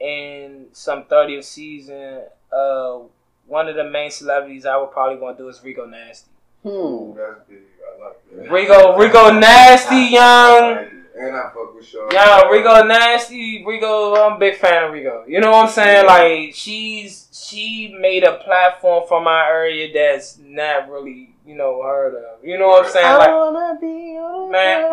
[0.00, 3.06] in some 30th Seazon, uh,
[3.46, 6.30] one of the main celebrities I would probably want to do is Rico Nasty.
[6.62, 6.68] Hmm.
[6.68, 7.58] Ooh, that's big.
[7.84, 8.50] I like that.
[8.50, 11.02] Rico, Rico Nasty, young.
[11.16, 12.08] And I fuck with Shaw.
[12.10, 15.24] Yeah, Rico Nasty, Rico, I'm a big fan of Rico.
[15.28, 16.06] You know what I'm saying?
[16.06, 22.14] Like she's she made a platform for my area that's not really, you know, heard
[22.14, 22.44] of.
[22.44, 23.06] You know what I'm saying?
[23.06, 24.14] I Like wanna be
[24.50, 24.90] Man.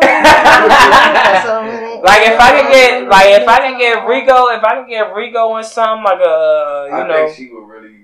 [2.02, 5.14] like if I can get like if I can get Rico, if I can get
[5.14, 7.96] Rico in something like a you I know think she would really.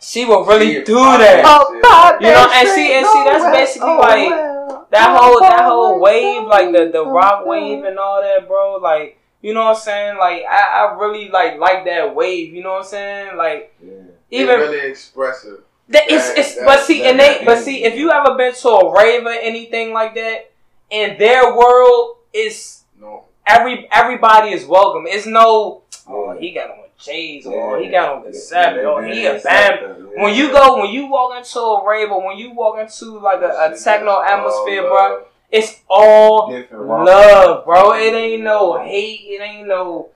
[0.00, 1.42] she would really she do that.
[1.46, 4.00] Oh, God, You know, and see- and see, that's basically well.
[4.00, 7.98] like Oh, That whole that Oh, whole wave, like the the Oh, rock wave and
[7.98, 8.76] all that, bro.
[8.76, 10.16] Like you know what I'm saying?
[10.18, 12.52] Like I, I really like like that wave.
[12.54, 13.36] You know what I'm saying?
[13.36, 13.92] Like Yeah.
[14.30, 15.60] even really expressive.
[15.88, 18.34] That, it's it's that- but see that- and they that but see if you ever
[18.36, 20.50] been to a rave or anything like that,
[20.90, 23.24] in their world, it's No.
[23.46, 25.06] every everybody is welcome.
[25.06, 28.80] It's no oh, oh he got on J's or oh, he got on the seven
[28.80, 29.78] Yeah, or oh, they- he a bam.
[30.16, 30.22] yeah.
[30.22, 33.42] When you go when you walk into a rave or when you walk into like
[33.42, 37.92] a, a techno atmosphere, bro, it's all love, bro.
[37.94, 39.20] It ain't no hate.
[39.24, 40.08] It ain't no.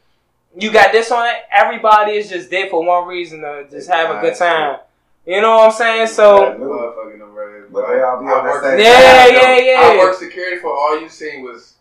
[0.57, 1.35] You got this on it.
[1.53, 4.79] Everybody is just there for one reason to just have a good time.
[5.27, 6.07] You know what I'm saying?
[6.09, 9.81] So Motherfucking them raves, But they all be on that same yeah, yeah, yeah.
[9.83, 11.75] I worked security for all you seen was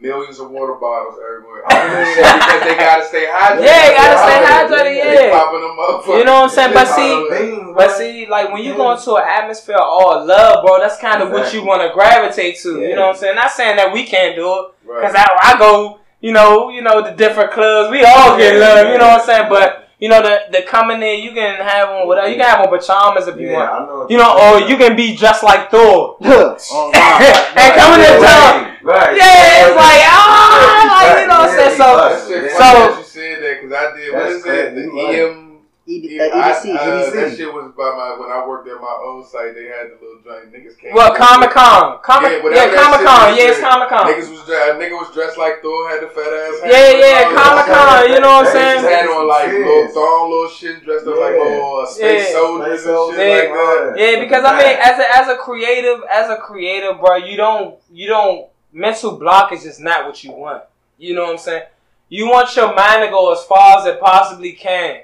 [0.00, 1.62] millions of water bottles everywhere.
[1.66, 3.64] I was shit because they gotta stay hydrated.
[3.64, 5.30] Yeah, you gotta stay They hydrated, yeah.
[5.38, 6.06] popping them up.
[6.06, 6.74] You know what I'm saying?
[6.74, 10.64] But see- Beans, But see, like when you go into an atmosphere of all love,
[10.64, 12.80] bro, that's kind of what you want to gravitate to.
[12.80, 13.34] You know what I'm saying?
[13.36, 15.02] Not saying that we can't do it, Right.
[15.02, 17.90] Cause I, I go, you know, you know the different clubs.
[17.90, 18.86] We all get love.
[18.92, 19.48] You know what I'm saying?
[19.48, 22.28] But you know the the coming in, you can have on whatever.
[22.28, 23.70] You can have on pajamas if you yeah, want.
[23.70, 24.70] I know what You know, or saying.
[24.70, 26.16] you can be dressed like Thor.
[26.22, 27.18] oh, wow.
[27.56, 28.76] and coming in town.
[28.82, 29.16] Right.
[29.16, 31.76] Yeah, it's like ah, like you know what I'm saying.
[31.76, 32.58] So That shit Yeah.
[32.58, 34.12] funny So- you said that because I did.
[34.12, 34.74] What That's is it?
[34.74, 35.18] The crazy.
[35.18, 35.45] You EM.
[35.88, 36.74] ED, I- uh, EDC.
[36.74, 37.12] uh, EDC.
[37.14, 39.54] That shit was by my when I worked at my old site.
[39.54, 40.92] They had the little joint niggas came.
[40.92, 43.60] well, Comic Con, Comic, Yeah, yeah, Comic Con, was, yeah, it's.
[43.60, 44.06] Comic Con.
[44.10, 44.70] Niggas was dressed.
[44.70, 45.88] A nigga was dressed like Thor.
[45.88, 46.58] Had the fat ass.
[46.58, 48.10] hat, Yeah, yeah, Comic Con.
[48.10, 48.80] You know what I'm saying?
[48.82, 49.58] just had on like Yeah.
[49.62, 51.54] little thong, little shit, dressed up like Yeah.
[51.54, 52.34] little uh, space Yeah.
[52.34, 53.94] soldiers and Space shit like that.
[53.96, 57.78] Yeah, because I mean, as a as a creative, as a creative, bro, you don't
[57.92, 60.64] you don't mental block is just not what you want.
[60.98, 61.62] You know what I'm saying?
[62.08, 65.00] You want your mind to go as far as it possibly can,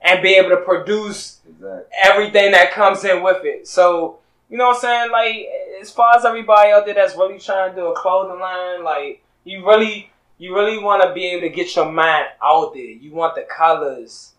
[0.00, 1.82] and be able to produce Exactly.
[2.04, 3.66] everything that comes in with it.
[3.66, 4.18] So
[4.48, 5.10] you know what I'm saying?
[5.10, 5.46] Like
[5.80, 9.22] as far as everybody out there that's really trying to do a clothing line, like
[9.44, 12.82] you really you really want to be able to get your mind out there.
[12.84, 14.32] You want the colors,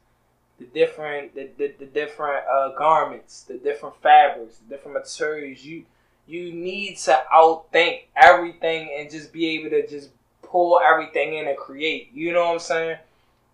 [0.59, 5.63] the different the, the, the different uh, garments, the different fabrics, the different materials.
[5.63, 5.83] You
[6.27, 10.09] you need to outthink everything and just be able to just
[10.41, 12.11] pull everything in and create.
[12.13, 12.97] You know what I'm saying?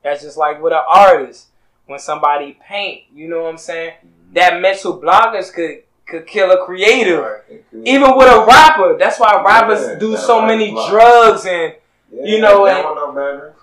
[0.03, 1.47] That's just like with an artist.
[1.85, 3.93] When somebody paint, you know what I'm saying?
[4.33, 7.19] That mental bloggers could could kill a creative.
[7.19, 7.63] Right.
[7.85, 8.97] Even with a rapper.
[8.97, 10.89] That's why rappers Yeah, do so many block.
[10.89, 11.73] drugs and
[12.11, 13.53] Yeah, you know, and- know better.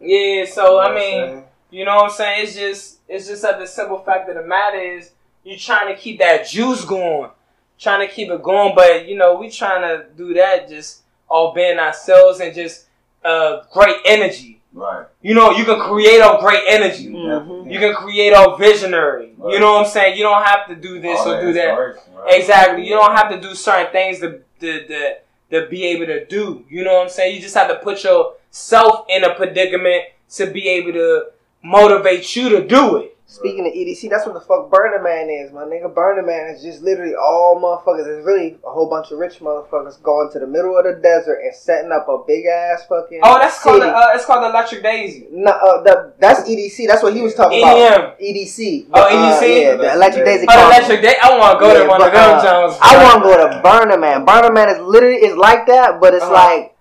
[0.00, 2.42] Yeah, so I mean, you know what I'm saying?
[2.44, 5.10] It's just it's just that the simple fact of the matter is
[5.44, 7.30] you're trying to keep that juice going,
[7.78, 11.52] trying to keep it going, but you know we trying to do that just all
[11.52, 12.86] being ourselves and just
[13.24, 14.60] uh great energy.
[14.74, 15.06] Right.
[15.20, 17.08] You know, you can create a great energy.
[17.08, 17.70] Mhm.
[17.72, 19.34] You can create a visionary.
[19.48, 20.16] You know what I'm saying?
[20.16, 21.68] You don't have to do this All or do that.
[21.72, 21.94] right?
[22.28, 22.84] Exactly.
[22.86, 25.16] You don't have to do certain things to to, to
[25.50, 26.64] to be able to do.
[26.70, 27.34] You know what I'm saying?
[27.36, 30.04] You just have to put yourself in a predicament
[30.36, 31.26] to be able to
[31.62, 33.16] motivate you to do it.
[33.32, 35.92] Speaking of EDC, that's what the fuck Burner Man is, my nigga.
[35.94, 38.06] Burner Man is just literally all motherfuckers.
[38.06, 41.40] It's really a whole bunch of rich motherfuckers going to the middle of the desert
[41.42, 43.20] and setting up a big ass fucking.
[43.22, 45.28] Oh, that's called the, uh, it's called the Electric Daisy.
[45.30, 46.86] No, uh, the, that's EDC.
[46.86, 47.94] That's what he was talking EDM.
[47.96, 48.20] about.
[48.20, 48.88] EDC.
[48.92, 49.08] Oh, Uh,
[49.40, 49.62] EDC?
[49.62, 50.46] yeah, the Electric Daisy.
[50.50, 50.76] Oh, the Carnival.
[50.76, 51.14] Electric Day.
[51.22, 52.78] I want to go Yeah, to one of but, them uh, Jones.
[52.82, 54.24] I want to go to Burner Man.
[54.26, 56.34] Burner Man is literally is like that, but it's Uh-huh.
[56.34, 56.76] like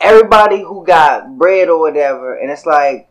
[0.00, 3.08] everybody who got bread or whatever, and it's like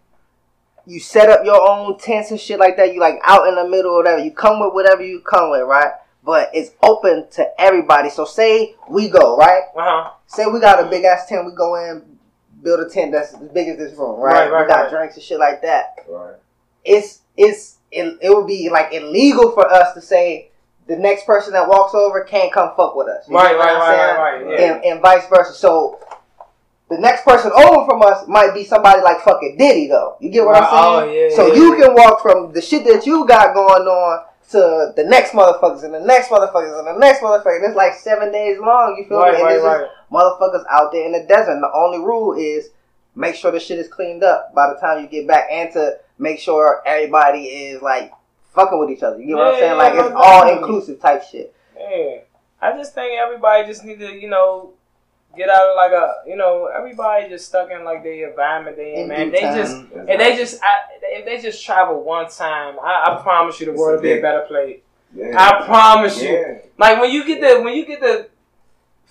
[0.86, 2.94] you set up your own tents and shit like that.
[2.94, 4.22] You like out in the middle or whatever.
[4.24, 5.92] You come with whatever you come with, right?
[6.26, 8.10] But it's open to everybody.
[8.10, 9.64] So say we go, right?
[9.76, 10.12] Uh huh.
[10.28, 11.46] Say we got a big ass tent.
[11.46, 12.02] We go in,
[12.62, 14.50] build a tent that's as big as this room, right?
[14.50, 14.90] Right, right, we got right.
[14.90, 16.36] drinks and shit like that Right.
[16.86, 20.50] it's it's it, it would be like illegal for us to say
[20.88, 23.28] the next person that walks over can't come fuck with us.
[23.30, 24.18] You Right, what right, I'm right, saying?
[24.18, 24.60] right, right.
[24.60, 24.74] Yeah.
[24.76, 25.54] And, and vice versa.
[25.54, 26.00] So
[26.96, 30.18] the next person over from us might be somebody like fucking Diddy though.
[30.20, 31.10] You get what Right, I'm saying?
[31.20, 31.86] oh, yeah, so yeah, you yeah.
[31.86, 35.94] can walk from the shit that you got going on to the next motherfuckers and
[35.94, 37.68] the next motherfuckers and the next motherfuckers.
[37.68, 38.96] It's like seven days long.
[38.98, 39.40] You feel Right, me?
[39.56, 39.90] And right, right.
[40.12, 41.54] motherfuckers out there in the desert.
[41.54, 42.70] And the only rule is
[43.16, 45.98] make sure the shit is cleaned up by the time you get back, and to
[46.20, 48.12] make sure everybody is like
[48.54, 49.20] fucking with each other.
[49.20, 49.72] You get what I'm saying?
[49.72, 51.56] yeah, Like it's all inclusive type shit.
[51.78, 52.18] Yeah.
[52.62, 54.74] I just think everybody just need to, you know,
[55.36, 58.94] get out of like a, you know, everybody just stuck in like the environment they
[58.96, 59.26] in, In man.
[59.28, 59.56] due They time.
[59.56, 59.76] just,
[60.10, 63.72] and they just, I, if they just travel one time, I, I promise you the
[63.74, 64.80] It's world will be a better place.
[65.16, 65.36] Yeah.
[65.38, 66.30] I promise you.
[66.30, 66.58] Yeah.
[66.78, 68.28] Like when you get the, when you get to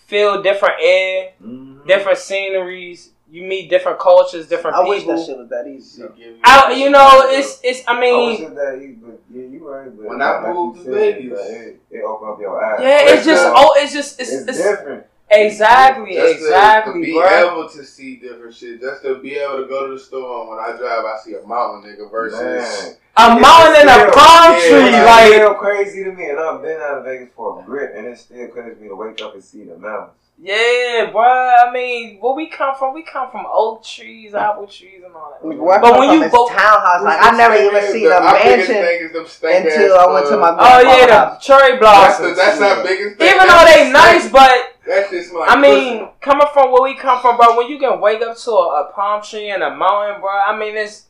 [0.07, 1.87] feel different air, Mhm.
[1.87, 5.17] different sceneries, you meet different cultures, different I wish people.
[5.17, 6.03] that shit was that easy.
[6.03, 7.83] Shit you- I, you know, it's, it's.
[7.89, 9.97] I I wish mean, it that easy, but yeah, you right.
[9.97, 11.41] But When I like moved you to Vegas.
[11.49, 12.81] it, it opened up your eyes.
[12.83, 15.07] yeah, it's just, uh, oh, it's just, it's, it's, it's, different.
[15.33, 17.51] Exactly, Just to- exactly, to be bro.
[17.53, 20.51] able to see different shit, just to be able to go to the store and
[20.51, 22.41] when I drive, I see a mountain nigga versus.
[22.41, 22.97] Man.
[23.15, 25.27] A mountain and a palm tree, like- like.
[25.27, 28.07] It's still crazy to me, and I've been out of Vegas for a grip, and
[28.07, 30.17] it still crazy me to wake up and see the mountains.
[30.41, 31.23] Yeah, bro.
[31.23, 35.31] I mean, where we come from, we come from oak trees, apple trees, and all
[35.41, 35.47] that.
[35.47, 39.01] Where But when you it's go- townhouse, like I never even seen a mansion thing
[39.03, 40.57] is them stank until I went to my.
[40.59, 42.37] Oh yeah, the cherry That's, the, blossoms.
[42.39, 43.29] that's our biggest thing.
[43.29, 46.97] Even though they nice, but that shit smell like I mean, coming from where we
[46.97, 49.75] come from, bro, when you can wake up to a, a palm tree and a
[49.75, 51.07] mountain, bro, I mean, it's,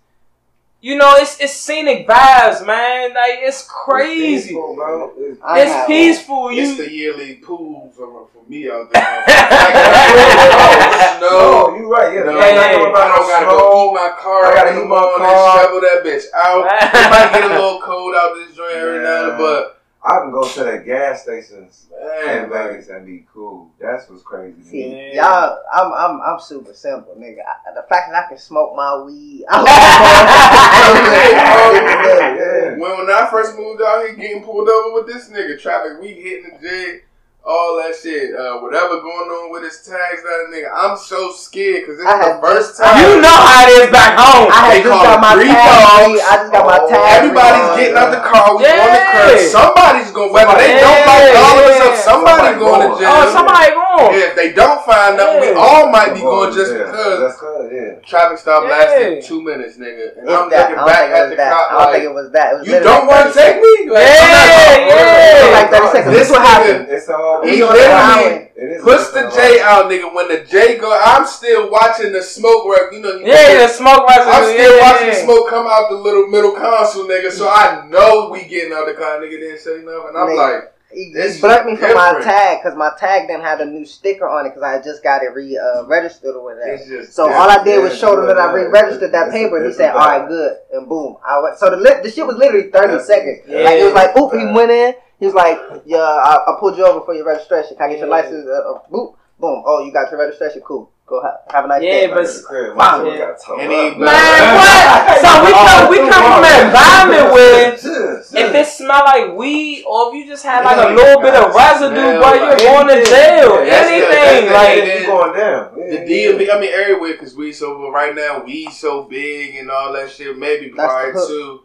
[0.80, 3.14] you know, it's it's scenic vibes, man.
[3.14, 4.48] Like it's crazy.
[4.48, 5.12] peaceful, bro.
[5.16, 6.48] It's, It's peaceful.
[6.48, 9.02] It's You the yearly pool for, for me out there.
[11.20, 12.12] no, no, you right.
[12.12, 14.46] Yeah, no, no, yeah, I don't gotta go eat my car.
[14.46, 15.62] I gotta in eat my morning, car.
[15.62, 16.66] Shovel that bitch out.
[16.66, 20.48] it might get a little cold out this joint every now but I can go
[20.48, 23.70] to the gas stations man, in Vegas and be cool.
[23.80, 24.60] That's what's crazy.
[24.64, 25.14] See, me.
[25.14, 25.22] Yeah.
[25.22, 27.38] y'all, I'm I'm I'm super simple, nigga.
[27.38, 29.62] I, the fact that I can smoke my weed, Yeah.
[32.32, 32.70] Yeah.
[32.78, 36.08] When, when I first moved out here, getting pulled over with this nigga, traffic, we
[36.08, 37.00] hitting the J,
[37.44, 40.70] all that shit, uh, whatever going on with his tags, that nigga.
[40.70, 43.02] I'm so scared because this I is the first just- time.
[43.02, 44.46] you know how it is back home.
[44.46, 45.66] I They had just got my three tag.
[45.82, 46.20] dogs.
[46.22, 47.18] I just got my Oh, tag.
[47.18, 47.76] Everybody's redone.
[47.82, 48.46] getting out the car.
[48.54, 49.10] We on the Yeah.
[49.10, 49.38] curb.
[49.50, 51.86] Somebody's going, whether they Yeah, don't like all of us yeah.
[51.90, 53.00] up, somebody Somebody going to going.
[53.02, 53.10] jail.
[53.10, 53.91] oh, somebody going.
[54.10, 56.78] Yeah, if they don't find out, we all might be Oh, going just yeah.
[56.90, 57.20] because.
[57.20, 57.94] That's good, yeah.
[58.08, 58.70] Traffic stop Yeah.
[58.70, 60.18] lasted two minutes, nigga.
[60.18, 60.70] And It's I'm that.
[60.70, 61.52] Looking back at the that.
[61.52, 62.52] I cop don't like, think it was that.
[62.52, 63.90] It was you don't want to take me?
[63.90, 65.52] Like, Yeah, I'm yeah.
[65.52, 66.14] Like 30 seconds.
[66.16, 66.86] This This what happened.
[66.90, 68.48] It's all He the literally highway.
[68.82, 70.14] Puts the J out, nigga.
[70.14, 72.92] When the J go, I'm still watching the smoke work.
[72.92, 76.26] You know, you Yeah, the smoke I'm still watching the smoke come out the little
[76.28, 77.30] middle console, nigga.
[77.32, 79.30] So I know we getting out the car, nigga.
[79.40, 80.14] Didn't say nothing.
[80.14, 83.60] And I'm like, He, he burnt me for my tag because my tag didn't have
[83.60, 87.04] a new sticker on it because I just got it re uh, registered or whatever.
[87.06, 89.62] So all I did was show them that I re-registered that it's a paper.
[89.64, 91.58] He different said, "All right, good," and boom, I went.
[91.58, 93.02] So the li- the shit was literally thirty Yeah.
[93.02, 93.40] seconds.
[93.48, 93.58] Yeah.
[93.60, 94.94] Like it was like, oop, he went in.
[95.18, 97.76] He was like, "Yeah, I, I pulled you over for your registration.
[97.76, 99.62] Can I get your license?" Uh, uh, boop, boom.
[99.64, 100.60] Oh, you got your registration.
[100.60, 100.91] Cool.
[101.12, 102.06] Go have, have a nice Yeah, day.
[102.06, 103.04] but- Like the crib, Wow.
[103.04, 103.98] my got towed And he- up.
[103.98, 105.20] Man, what?
[105.20, 110.08] So we come, we come from an environment where if it smell like weed or
[110.08, 113.04] if you just had like a little bit of residue, smell boy, you're going to
[113.04, 113.62] jail.
[113.62, 115.68] Yeah, that's the- Anything that's like the- You going down.
[115.76, 119.70] The DMV, I mean, everywhere because we so, but right now, we so big and
[119.70, 120.38] all that shit.
[120.38, 121.60] Maybe That's prior the to.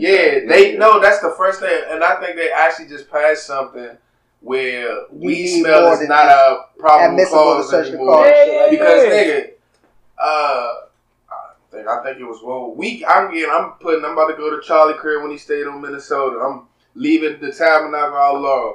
[0.00, 1.82] Yeah, they know that's the first thing.
[1.88, 3.96] And I think they actually just passed something
[4.40, 8.14] where You weed smell is not a problem admissible cause anymore.
[8.24, 8.26] car.
[8.28, 9.10] Yeah, like Because Yeah.
[9.10, 9.50] nigga,
[10.20, 10.74] uh,
[11.30, 11.36] I
[11.70, 12.72] think I think it was well.
[12.74, 15.66] We I'm getting I'm putting I'm about to go to Charlie crib when he stayed
[15.66, 16.38] in Minnesota.
[16.40, 16.62] I'm
[16.94, 18.72] leaving the tabernacle all law.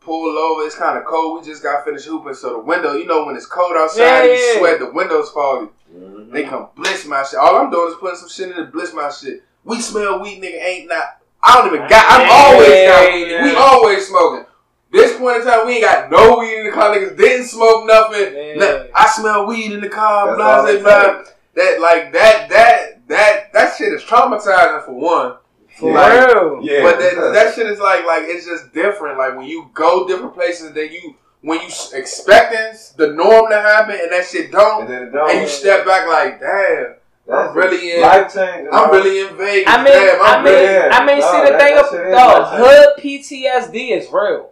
[0.00, 1.40] Pull over, it's kind of cold.
[1.40, 4.32] We just got finished hooping, so the window, you know, when it's cold outside, Yeah,
[4.32, 5.68] you sweat, the windows foggy.
[5.96, 6.32] Mm-hmm.
[6.32, 7.38] They come bliss my shit.
[7.38, 9.44] All I'm doing is putting some shit in to bliss my shit.
[9.62, 10.60] We smell weed, nigga.
[10.60, 11.04] Ain't not.
[11.40, 12.04] I don't even got.
[12.08, 13.26] I'm always got weed.
[13.28, 13.42] nigga.
[13.44, 14.46] We always smoking.
[14.92, 16.94] This point in time, we ain't got no weed in the car.
[16.94, 18.34] Niggas didn't smoke nothing.
[18.34, 18.54] Yeah.
[18.56, 20.26] Nah, I smell weed in the car.
[20.26, 21.16] That's Blah all blah it blah.
[21.18, 21.32] takes.
[21.54, 25.36] That like that that that that shit is traumatizing for one.
[25.78, 26.24] for Yeah.
[26.26, 26.60] real.
[26.62, 29.16] Yeah, but that, that shit is like like it's just different.
[29.18, 33.56] Like when you go different places, that you when you s- expecting the norm to
[33.60, 35.30] happen and that shit don't, and then it don't.
[35.30, 36.94] and you step back like, damn,
[37.26, 38.68] That's I'm really in- life changing.
[38.72, 39.64] I'm really in Vegas.
[39.72, 40.66] I mean, damn, I'm I mean, really.
[40.66, 44.08] really- I mean, No, see the that- thing that of shit the hood PTSD is
[44.12, 44.51] real.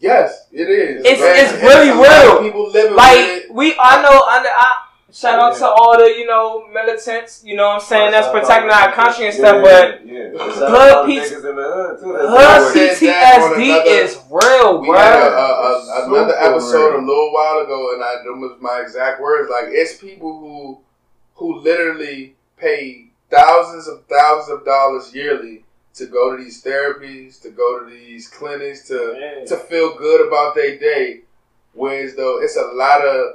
[0.00, 1.04] Yes, it is.
[1.04, 2.42] It's- Man, it's really a lot of real.
[2.42, 3.50] People living with Like it.
[3.52, 7.42] we, I know, under I shout out to all the you know militants.
[7.44, 9.62] You know what I'm saying that's protecting our country and stuff.
[9.64, 12.12] But yeah, Hood P- niggas in the hood too.
[12.12, 12.96] that's hood doing it.
[12.96, 15.38] said that on PTSD is real, We had a, bro.
[15.38, 17.00] a, a, another episode real.
[17.00, 19.50] a little while ago, and I them was my exact words.
[19.50, 20.78] Like it's people who
[21.34, 25.64] who literally pay thousands of thousands of dollars yearly
[25.94, 29.44] to go to these therapies, to go to these clinics, to Yeah.
[29.46, 31.22] to feel good about their day.
[31.74, 33.34] Whereas though it's a lot of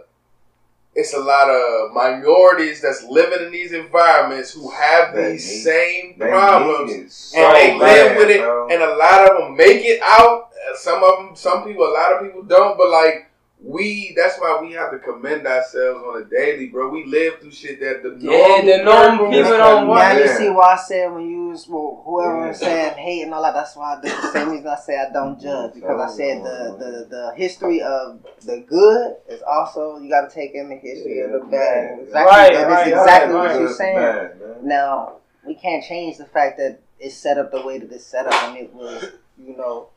[0.96, 5.64] it's a lot of minorities that's living in these environments who have That these need-
[5.64, 8.68] same They problems so and they live bad, with it, bro.
[8.70, 10.50] and a lot of them make it out.
[10.54, 12.78] Uh, Some of them, some people, a lot of people don't.
[12.78, 13.26] But like
[13.64, 16.90] we, that's why we have to commend ourselves on a daily, bro.
[16.90, 20.00] We live through shit that the Yeah, normal the normal people don't want.
[20.02, 22.48] Now you see why I said when you was well, whoever Yeah.
[22.50, 23.54] was saying hate and all that.
[23.54, 27.08] That's why the same reason I say I don't judge because I said the, the
[27.10, 31.32] the history of the good is also you got to take in the history of
[31.32, 31.52] the bad.
[32.00, 32.04] Yeah.
[32.04, 33.96] Exactly, Right, that right, is exactly right, what you're saying.
[33.96, 34.64] Bad.
[34.64, 35.14] Now
[35.46, 38.34] we can't change the fact that it's set up the way that it's set up,
[38.44, 39.06] and it was
[39.38, 39.88] you know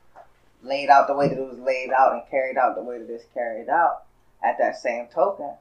[0.63, 3.11] laid out the way that it was laid out and carried out the way that
[3.11, 4.03] it's carried out.
[4.45, 5.55] At that same token,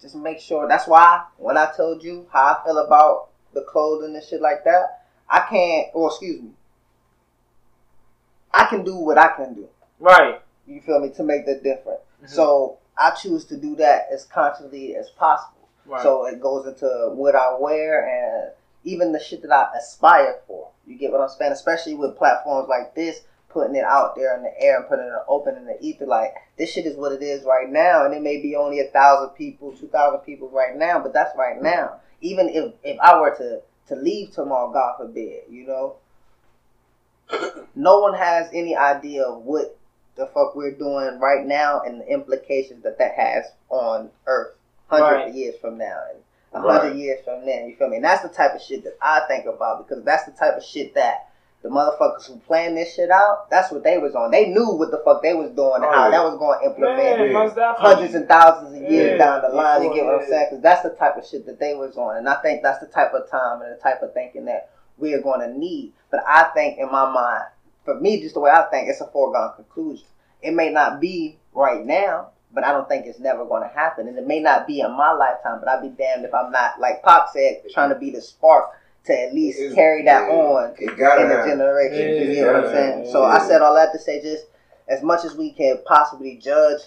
[0.00, 0.68] just make sure.
[0.68, 4.64] That's why when I told you how I feel about the clothing and shit like
[4.64, 5.88] that, I can't.
[5.94, 6.50] Or excuse me,
[8.52, 9.68] I can do what I can do.
[9.98, 10.40] Right.
[10.66, 12.02] You feel me to make the difference.
[12.22, 12.28] Mhm.
[12.28, 15.68] So I choose to do that as consciously as possible.
[15.86, 16.02] Right.
[16.02, 18.52] So it goes into what I wear and
[18.84, 20.68] even the shit that I aspire for.
[20.86, 21.52] You get what I'm saying?
[21.52, 25.12] Especially with platforms like this, putting it out there in the air and putting it
[25.28, 26.06] open in the ether.
[26.06, 28.88] Like this shit is what it is right now, and it may be only a
[28.90, 32.00] thousand people, two thousand people right now, but that's right now.
[32.20, 35.96] Even if if I were to to leave tomorrow, God forbid, you know,
[37.74, 39.76] no one has any idea of what
[40.16, 44.54] the fuck we're doing right now and the implications that that has on Earth
[44.88, 45.28] hundreds Right.
[45.28, 46.22] of years from now and
[46.52, 46.80] a Right.
[46.80, 47.68] hundred years from then.
[47.68, 47.96] You feel me?
[47.96, 50.64] And that's the type of shit that I think about because that's the type of
[50.64, 51.27] shit that
[51.62, 54.30] the motherfuckers who planned this shit out, that's what they was on.
[54.30, 56.10] They knew what the fuck they was doing and Oh, how yeah.
[56.12, 57.32] that was going to implement Man, Yeah.
[57.32, 57.94] most definitely.
[57.94, 59.82] hundreds and thousands of years Yeah, down the line.
[59.82, 60.46] You get what I'm saying?
[60.50, 62.86] Because that's the type of shit that they was on, and I think that's the
[62.86, 65.92] type of time and the type of thinking that we are going to need.
[66.10, 67.44] But I think in my mind,
[67.84, 70.06] for me, just the way I think, it's a foregone conclusion.
[70.42, 74.06] It may not be right now, but I don't think it's never going to happen,
[74.06, 75.58] and it may not be in my lifetime.
[75.58, 78.70] But I'd be damned if I'm not, like Pop said, trying to be the spark
[79.08, 80.34] to at least It's- carry that yeah.
[80.34, 81.50] on It gotta in the happen.
[81.50, 82.30] generation.
[82.32, 83.04] you know what I'm saying?
[83.06, 84.46] yeah, so I said all that to say just
[84.86, 86.80] as much as we can possibly judge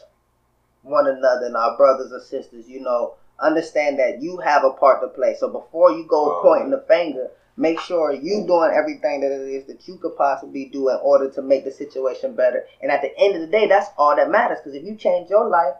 [0.83, 5.01] one another and our brothers or sisters, you know, understand that you have a part
[5.01, 5.35] to play.
[5.37, 6.41] So before you go Oh.
[6.41, 8.47] pointing the finger, make sure you mm-hmm.
[8.47, 11.71] doing everything that it is that you could possibly do in order to make the
[11.71, 12.65] situation better.
[12.81, 14.59] And at the end of the day, that's all that matters.
[14.59, 15.75] Because if you change your life,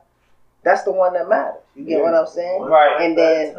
[0.64, 1.62] that's the one that matters.
[1.76, 2.62] You get what I'm saying?
[2.62, 3.02] Right.
[3.02, 3.56] And then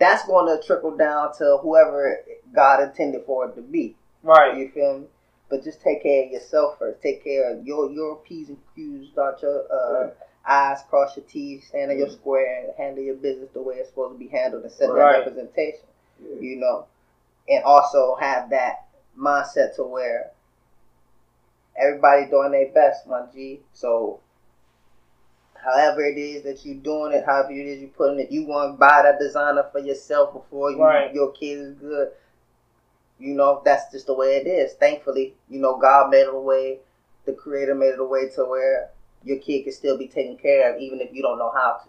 [0.00, 2.16] that's going to trickle down to whoever
[2.52, 3.94] God intended for it to be.
[4.22, 4.56] Right.
[4.56, 5.06] You feel me?
[5.48, 7.02] But just take care of yourself first.
[7.02, 10.10] Take care of your your P's and Q's, dot your uh,
[10.44, 13.90] I's, cross your T's, stand on your square, and handle your business the way it's
[13.90, 15.12] supposed to be handled and set Right.
[15.12, 15.80] that representation.
[16.40, 16.86] You know,
[17.48, 18.86] and also have that
[19.18, 20.30] mindset to where
[21.76, 23.60] everybody doing their best, my G.
[23.72, 24.20] So.
[25.64, 28.74] However it is that you're doing it, however it is you're putting it, you want
[28.74, 31.12] to buy that designer for yourself before you, Right.
[31.14, 32.08] your kid is good
[33.20, 34.72] you know, that's just the way it is.
[34.72, 36.78] Thankfully, you know, God made it a way,
[37.26, 38.90] the Creator made it a way to where
[39.22, 41.88] your kid can still be taken care of, even if you don't know how to.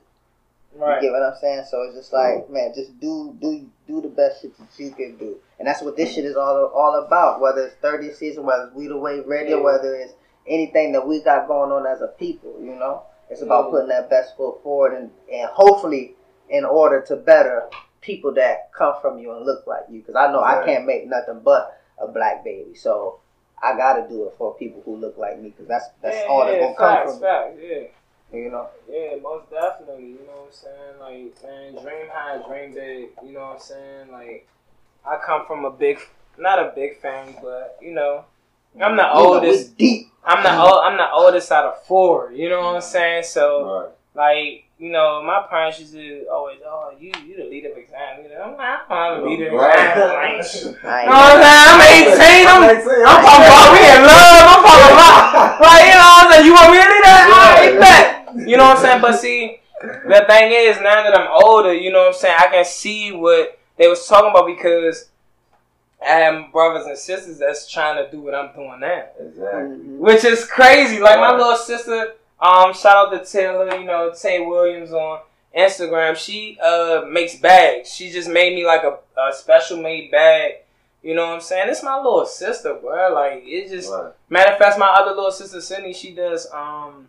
[0.74, 1.66] You get what I'm saying?
[1.70, 2.54] So it's just like, mm-hmm.
[2.54, 5.98] man, just do do do the best shit that you can do, and that's what
[5.98, 7.42] this shit is all all about.
[7.42, 9.64] Whether it's 30th Seazon, whether it's We the Wave Radio, Yeah.
[9.64, 10.14] whether it's
[10.48, 13.72] anything that we got going on as a people, you know, it's about Yeah.
[13.72, 16.16] putting that best foot forward, and and hopefully
[16.50, 17.70] in order to better
[18.02, 21.08] people that come from you and look like you, because I know I can't make
[21.08, 23.18] nothing but a black baby, so.
[23.64, 26.48] I gotta do it for people who look like me, because that's that's yeah, all
[26.48, 27.84] that's gonna come facts, from facts, yeah.
[28.34, 28.68] you know.
[28.90, 30.08] Yeah, most definitely.
[30.08, 30.98] You know what I'm saying?
[31.00, 33.10] Like, man, dream high, dream big.
[33.24, 34.12] You know what I'm saying?
[34.12, 34.48] Like,
[35.06, 36.00] I come from a big,
[36.40, 38.26] not a big family, but you know,
[38.80, 39.70] I'm the You oldest.
[39.72, 40.08] we deep.
[40.24, 42.32] I'm the old, I'm the oldest out of four.
[42.32, 43.24] You know what I'm saying?
[43.24, 44.36] So, Right.
[44.36, 48.24] like, you know, my parents used to always, oh, you, you the leader of exam.
[48.24, 50.76] You know, I'm not, I'm not a leader of exam.
[50.84, 52.48] Like, I you know what I'm saying?
[52.48, 52.82] I'm 18.
[53.06, 54.44] I'm, I'm talking about we in love.
[54.46, 56.46] I'm talking about like you know what I'm saying.
[56.46, 57.22] You want me to lead that?
[57.30, 58.48] All right, bet.
[58.48, 59.02] You know what I'm saying?
[59.02, 62.36] But see, the thing is, now that I'm older, you know what I'm saying.
[62.40, 65.11] I can see what they was talking about because I
[66.02, 69.76] have brothers and sisters that's trying to do what I'm doing now, Exactly.
[69.98, 71.00] which is crazy.
[71.00, 75.20] Like my little sister, um, shout out to Taylor, you know, Tay Williams on
[75.56, 76.16] Instagram.
[76.16, 77.94] She uh makes bags.
[77.94, 80.54] She just made me like a, a special made bag.
[81.04, 81.68] You know what I'm saying?
[81.70, 83.14] It's my little sister, bro.
[83.14, 84.12] Like it just Right.
[84.30, 85.94] Matter of fact, my other little sister Cindy.
[85.94, 87.08] she does um,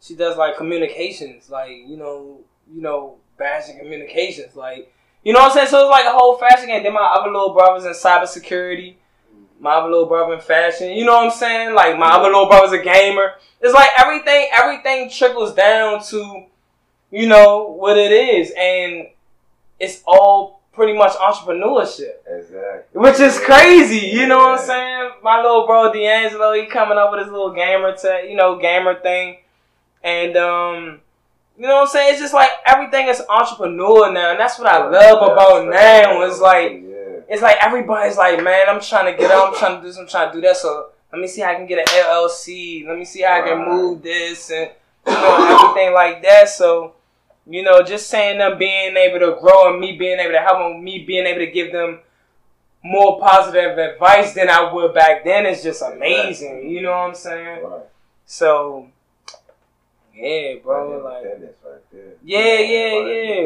[0.00, 2.38] she does like communications, like you know,
[2.72, 4.92] you know, fashion communications, like
[5.26, 5.66] you know what I'm saying.
[5.70, 6.84] So it's like a whole fashion game.
[6.84, 8.94] Then my other little brothers in cybersecurity,
[9.58, 10.92] my other little brother in fashion.
[10.92, 11.74] You know what I'm saying?
[11.74, 13.32] Like my other little brother's a gamer.
[13.60, 16.44] It's like everything, everything trickles down to,
[17.10, 19.08] you know, what it is, and
[19.80, 22.18] it's all pretty much entrepreneurship.
[22.28, 23.00] Exactly.
[23.00, 25.10] Which is crazy, you know what I'm saying?
[25.24, 28.94] My little bro D'Angelo, he coming up with his little gamer, te- you know, gamer
[29.00, 29.38] thing,
[30.04, 31.00] and um,
[31.58, 32.12] you know what I'm saying?
[32.12, 36.22] It's just like everything is entrepreneur now, and that's what I love about now.
[36.22, 37.20] It's like yeah.
[37.28, 39.96] it's like everybody's like, man, I'm trying to get up, I'm trying to do this,
[39.96, 40.56] I'm trying to do that.
[40.56, 42.86] So let me see how I can get an LLC.
[42.86, 44.70] Let me see how I can move this and
[45.06, 46.48] you know everything like that.
[46.50, 46.94] So
[47.48, 50.58] you know, just saying them being able to grow and me being able to help
[50.58, 52.00] them, me being able to give them
[52.82, 56.68] more positive advice than I would back then is just amazing.
[56.68, 57.64] You know what I'm saying?
[57.64, 57.82] Right.
[58.26, 58.88] So
[60.16, 62.14] yeah, bro, like Independence right there.
[62.24, 63.42] Yeah, yeah, yeah.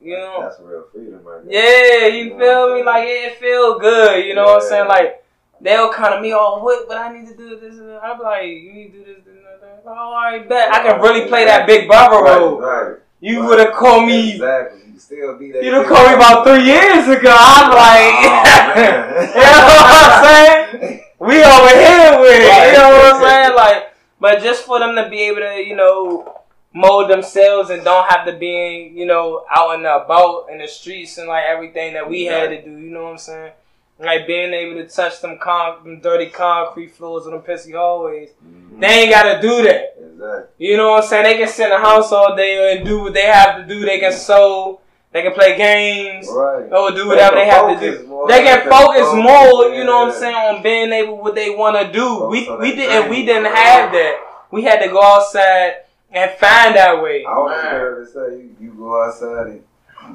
[0.00, 0.42] you know.
[0.42, 1.52] That's real freedom right there.
[1.52, 2.82] Yeah, you You know feel me?
[2.84, 4.24] Like it feel good.
[4.24, 4.88] You know what I'm saying?
[4.88, 5.24] Like
[5.60, 6.88] they'll kind of me, oh, what?
[6.88, 7.76] But I need to do this.
[7.78, 9.24] and that." I'm like, you need to do this.
[9.24, 9.82] this and that.
[9.86, 12.60] Oh, I bet I can really play that big brother role.
[12.60, 12.96] right.
[13.20, 13.48] You right.
[13.48, 14.32] would have called me.
[14.32, 14.80] Exactly.
[14.92, 15.62] You still be that.
[15.62, 17.36] You'd have called me about three years ago.
[17.38, 18.14] I'm oh, like,
[18.72, 21.04] Oh, you know what I'm saying?
[21.20, 22.72] We over here with it.
[22.72, 23.54] You know what I'm saying?
[23.54, 26.36] Like, but just for them to be able to, you know,
[26.72, 31.18] mold themselves and don't have to be, you know, out and about in the streets
[31.18, 32.70] and like everything that we had to do.
[32.70, 33.52] You know what I'm saying?
[33.98, 38.30] Like being able to touch them, con- them dirty concrete floors and them pissy hallways.
[38.46, 38.80] Mhm.
[38.80, 39.96] They ain't got to do that.
[40.00, 40.66] Exactly.
[40.66, 41.24] You know what I'm saying?
[41.24, 43.80] They can sit in the house all day and do what they have to do.
[43.84, 44.79] They can sew.
[45.12, 46.28] They can play games.
[46.30, 46.70] Right.
[46.72, 48.06] Or do whatever they, can have to focus do.
[48.06, 48.28] more.
[48.28, 50.18] They can focus more, you know what I'm yeah.
[50.20, 52.04] saying, on being able what they want to do.
[52.06, 54.26] Oh, we Focus on we didn't we didn't have that.
[54.52, 55.74] We had to go outside
[56.12, 57.24] and find our way.
[57.24, 57.70] I always Man.
[57.72, 59.64] heard it say you, you go outside and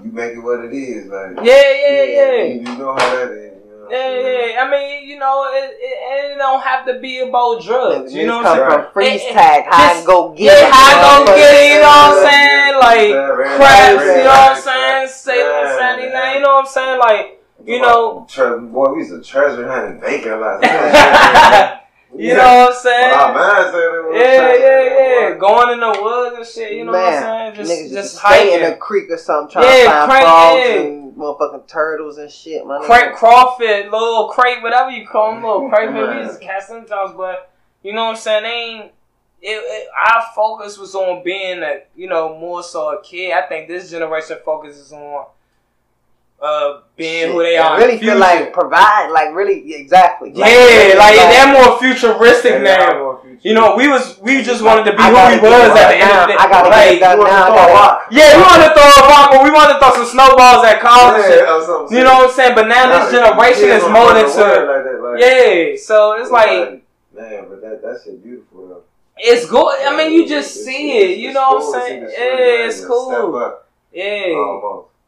[0.05, 1.07] you make it what it is.
[1.07, 2.43] Like Yeah, yeah, yeah.
[2.43, 3.54] You, you know how that is.
[3.89, 4.63] You know what I'm Yeah, yeah.
[4.63, 8.13] I mean, you know, it, it, it don't have to be about drugs.
[8.13, 8.69] You know what I'm come saying?
[8.69, 8.83] saying?
[8.83, 10.73] from freeze It- it- tag, how this- I go get Yeah, it.
[10.73, 12.75] how I go get it, you know what I'm saying?
[12.75, 15.07] Like, yeah, craps, you know what I'm saying?
[15.09, 16.33] Salem, yeah, Sandy yeah.
[16.33, 16.99] You know what I'm saying?
[16.99, 20.61] Like, you know, Tre- boy, we used to treasure hunting bacon a lot.
[22.17, 23.13] you know what I'm saying?
[23.13, 25.33] our mind said it was Yeah, yeah, yeah.
[25.33, 25.39] boy.
[25.39, 27.55] Going in the woods and shit, you know what I'm saying?
[27.55, 30.23] Just, niggas just just stay in a creek or something trying Yeah, to find crank-
[30.25, 30.81] frogs yeah.
[30.81, 32.65] and motherfucking turtles and shit.
[32.65, 33.15] My Crate, nigga.
[33.15, 36.25] crawfish, little crate, whatever you call them, little crate, maybe Right.
[36.25, 37.51] just cast sometimes, but
[37.83, 38.43] you know what I'm saying?
[38.43, 38.91] They ain't.
[39.41, 43.31] It, it, our focus was on being a, you know, more so a kid.
[43.31, 45.27] I think this generation focuses on
[46.41, 47.75] uh being who they Shit, are.
[47.75, 50.31] I really feel like provide, like really, yeah, exactly.
[50.33, 52.99] yeah, really, like, they're more futuristic they are now.
[52.99, 53.39] more future.
[53.47, 55.89] You know, we was we just wanted to be I who we was it at
[55.91, 56.25] the end of now.
[56.27, 56.37] the day.
[56.39, 57.43] I gotta Like, get it done You want to now.
[57.43, 58.07] I throw a gotta- rock?
[58.11, 60.79] Yeah, we wanted to throw a rock, but we wanted to throw some snowballs at
[60.79, 61.15] college.
[61.19, 61.43] and shit.
[61.43, 61.97] Yeah.
[61.97, 62.55] You know what I'm saying?
[62.55, 65.75] But now this generation is don't more run into like like- yeah.
[65.79, 66.83] So it's like
[67.15, 68.83] man, but that that shit beautiful though.
[69.17, 69.75] it's good.
[69.87, 71.17] I mean, you just It's- see it's- it.
[71.19, 72.01] You know what I'm saying?
[72.11, 73.11] Yeah, it's cool.
[73.91, 74.35] Yeah.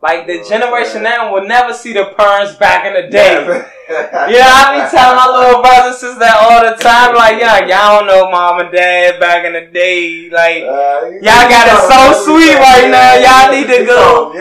[0.02, 0.04] Almost.
[0.04, 1.04] Like the You know what I'm generation saying?
[1.04, 3.66] now will never see the parents back in the day.
[3.88, 7.16] Yeah, I be telling my little brothers and sisters that all the time.
[7.16, 10.28] Like, yeah, y'all don't know mom and dad back in the day.
[10.30, 13.16] Like, Uh, you- Y'all got it so sweet right now.
[13.16, 14.34] Y'all need to go.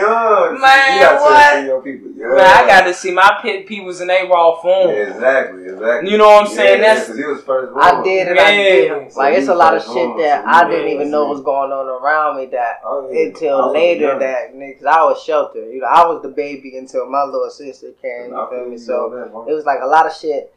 [0.59, 2.06] Man, you gotta what?
[2.17, 2.37] See your people.
[2.37, 2.37] young.
[2.37, 4.89] man, I got to see my pit peoples in their raw form.
[4.89, 6.11] Exactly, exactly.
[6.11, 6.81] You know what I'm saying?
[6.81, 9.11] Yeah, That's- 'cause he was first I did and I didn't.
[9.13, 11.71] So Like it's a lot of shit that so I didn't even know was going
[11.71, 13.27] on around me that Oh, yeah.
[13.27, 14.19] Until was later young.
[14.19, 15.71] that niggas I was sheltered.
[15.71, 18.33] You know, I was the baby until my little sister came.
[18.35, 18.77] I You feel feel me?
[18.77, 19.45] So on that, bro.
[19.47, 20.53] it was like a lot of shit,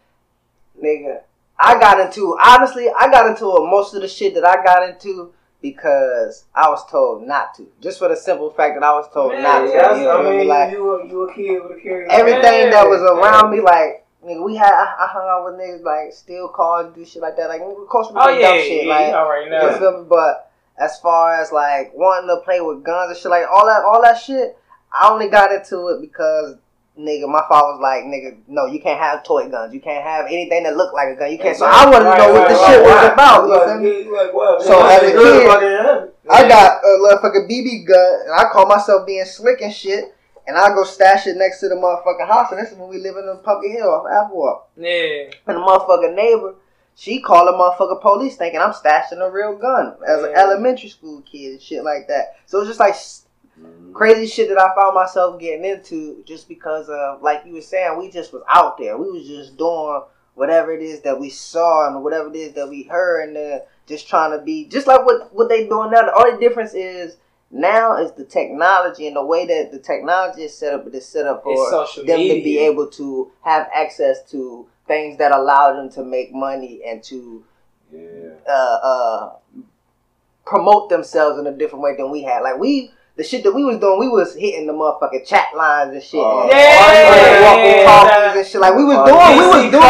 [0.82, 1.20] nigga.
[1.58, 5.32] I got into honestly, I got into most of the shit that I got into
[5.62, 7.66] because I was told not to.
[7.80, 9.68] Just for the simple fact that I was told Man, not to.
[9.68, 10.38] yeah, you I feel me?
[10.38, 12.06] mean, Like you a, you a kid with a kid.
[12.10, 15.82] everything that was around me, like nigga, we had I, I hung out with niggas
[15.84, 17.48] like steal cars, do shit like that.
[17.48, 18.84] Like of course we Oh yeah, dumb yeah, shit.
[18.86, 19.78] yeah, Like you already you know.
[19.78, 20.06] feel me?
[20.08, 23.82] But as far as like wanting to play with guns and shit, like all that,
[23.84, 24.56] all that shit,
[24.92, 26.56] I only got into it because
[27.00, 29.72] nigga, my father was like, nigga, no, you can't have toy guns.
[29.72, 31.32] You can't have anything that look like a gun.
[31.32, 31.56] You can't.
[31.56, 33.48] So I wanted to know what the shit was about.
[33.48, 34.64] You feel me?
[34.64, 35.46] So as a kid,
[36.30, 40.14] I got a motherfucking BB gun, and I call myself being slick and shit.
[40.46, 42.98] And I go stash it next to the motherfucking house, and this is when we
[42.98, 44.62] live in Pumpkin Hill off Applewalk.
[44.76, 45.30] Yeah.
[45.46, 46.54] And the motherfucking neighbor,
[46.96, 51.22] she called the motherfucking police thinking I'm stashing a real gun as an elementary school
[51.22, 52.36] kid and shit like that.
[52.46, 53.26] So it's just like s-
[53.92, 57.98] crazy shit that I found myself getting into just because of, like you were saying,
[57.98, 58.96] we just was out there.
[58.96, 60.02] We was just doing
[60.34, 63.60] whatever it is that we saw and whatever it is that we heard and then
[63.86, 66.02] just trying to be, just like what, what they doing now.
[66.02, 67.16] The only difference is
[67.50, 71.06] now is the technology and the way that the technology is set up, it is
[71.06, 71.68] set up for
[72.06, 72.34] them media.
[72.36, 77.02] to be able to have access to things that allow them to make money and
[77.04, 77.44] to
[77.92, 78.30] Yeah.
[78.48, 79.32] uh, uh,
[80.46, 82.40] promote themselves in a different way than we had.
[82.40, 85.92] Like we, the shit that we was doing, we was hitting the motherfucking chat lines
[85.92, 86.24] and shit.
[86.24, 86.48] Oh.
[86.48, 87.44] and Yeah.
[87.44, 88.60] walking talkies and shit.
[88.64, 89.84] Like we was Oh, doing, we was doing.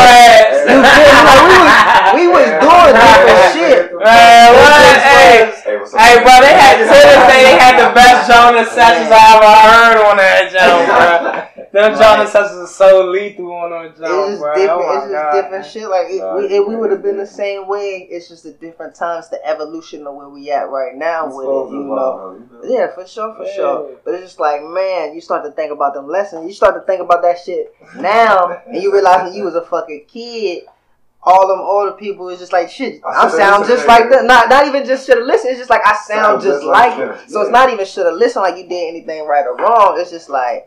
[0.66, 0.82] You feel?
[0.82, 3.94] Like we was, we was doing different shit.
[3.94, 4.98] Man, what?
[4.98, 6.00] Hey, Hey, what's up?
[6.02, 9.96] hey, bro, they had to say they had the best Jonas sessions I ever heard
[10.10, 11.46] on that joint, bro.
[11.72, 14.54] Them Jonas sessions are so lethal on that It's just bro.
[14.54, 14.80] different.
[14.82, 15.32] Oh it's just God.
[15.40, 15.88] different shit.
[15.88, 18.08] Like it, we, we would have been the same way.
[18.10, 21.46] It's just the different times, the evolution of where we at right now It's with
[21.46, 21.70] it.
[21.72, 21.94] You know.
[21.94, 22.80] Bob, though, you know?
[22.80, 23.54] Yeah, for sure, for Yeah.
[23.54, 23.90] sure.
[24.04, 26.44] But it's just like, man, you start to think about them lessons.
[26.44, 29.62] You start to think about that shit now, and you realize when you was a
[29.64, 30.64] fucking kid,
[31.22, 34.24] all them older people is just like, shit, I I sound just like that.
[34.24, 35.50] Not not even just should have listened.
[35.50, 37.30] It's just like I sound, just, like, them, it.
[37.30, 39.94] So it's not even should have listened like you did anything right or wrong.
[40.00, 40.66] It's just like.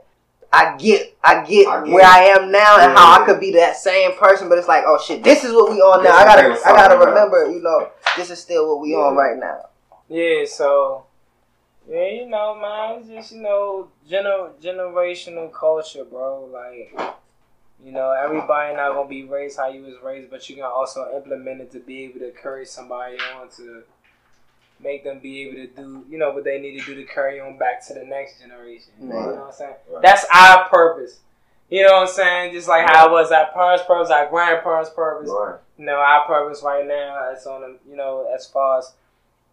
[0.54, 2.08] I get, I get, I get where it.
[2.08, 4.84] I am now and Yeah, how I could be that same person, but it's like,
[4.86, 6.16] oh shit, this is what we on now.
[6.16, 8.98] I gotta, what I gotta we're remember, you know, this is still what we Yeah.
[9.00, 9.70] on right now.
[10.10, 11.06] Yeah, so
[11.90, 16.46] yeah, you know, man, it's just you know, gener- generational culture, bro.
[16.46, 17.18] Like,
[17.84, 21.08] you know, everybody not gonna be raised how you was raised, but you can also
[21.16, 23.84] implement it to be able to carry somebody on to
[24.84, 27.40] make them be able to do, you know, what they need to do to carry
[27.40, 28.92] on back to the next generation.
[29.00, 29.74] You know what I'm saying?
[29.92, 30.02] Right.
[30.02, 31.20] That's our purpose.
[31.70, 32.54] You know what I'm saying?
[32.54, 35.56] Just like how it was our parents' purpose, our grandparents' purpose Right.
[35.78, 38.94] you know, our purpose right now is on the, you know, as far as,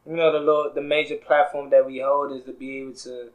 [0.06, 3.30] you know, the little, the major platform that we hold is to be able to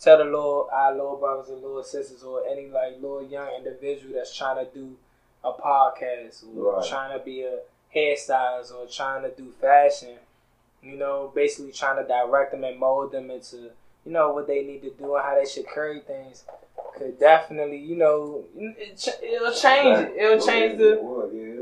[0.00, 4.14] tell the little, our little brothers and little sisters or any like little young individual
[4.14, 4.96] that's trying to do
[5.44, 6.88] a podcast or Right.
[6.88, 7.60] trying to be a
[7.94, 10.16] hairstylist or trying to do fashion,
[10.82, 13.56] you know, basically trying to direct them and mold them into,
[14.04, 16.44] you know, what they need to do and how they should carry things.
[16.96, 20.16] Could definitely, you know, it, ch- it'll change it.
[20.16, 20.92] It'll change the,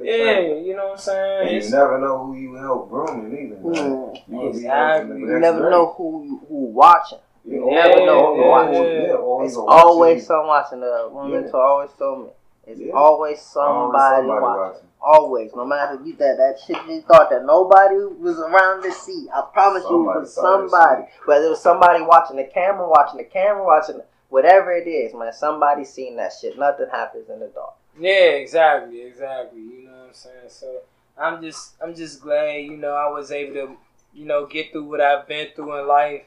[0.03, 1.41] It yeah, yeah, you know what I'm saying?
[1.43, 3.57] And you It's- never know who you help grooming either.
[3.57, 3.75] man.
[3.75, 4.23] Mm.
[4.29, 5.19] You could Exactly.
[5.21, 5.71] You never grade.
[5.73, 7.19] know who who watching.
[7.45, 8.83] You Yeah, never know who yeah, watching.
[8.83, 9.07] yeah.
[9.09, 10.81] Yeah, or It's always someone watching.
[10.81, 11.51] The woman Yeah.
[11.51, 12.31] to always told me.
[12.67, 12.93] It's Yeah.
[12.95, 14.61] always Always somebody, somebody watching.
[14.61, 14.89] watching.
[15.01, 19.29] Always, no matter you that that shit you thought that nobody was around to see.
[19.33, 21.05] I promise you, it was somebody.
[21.27, 25.33] Whether it was somebody watching the camera, watching the camera, watching whatever it is, man.
[25.33, 26.59] Somebody seen that shit.
[26.59, 27.75] Nothing happens in the dark.
[27.99, 28.13] Yeah,
[28.43, 29.61] exactly, exactly.
[29.61, 30.49] You know what I'm saying?
[30.49, 30.81] So
[31.17, 33.77] I'm just I'm just glad, you know, I was able to,
[34.13, 36.23] you know, get through what I've been through in life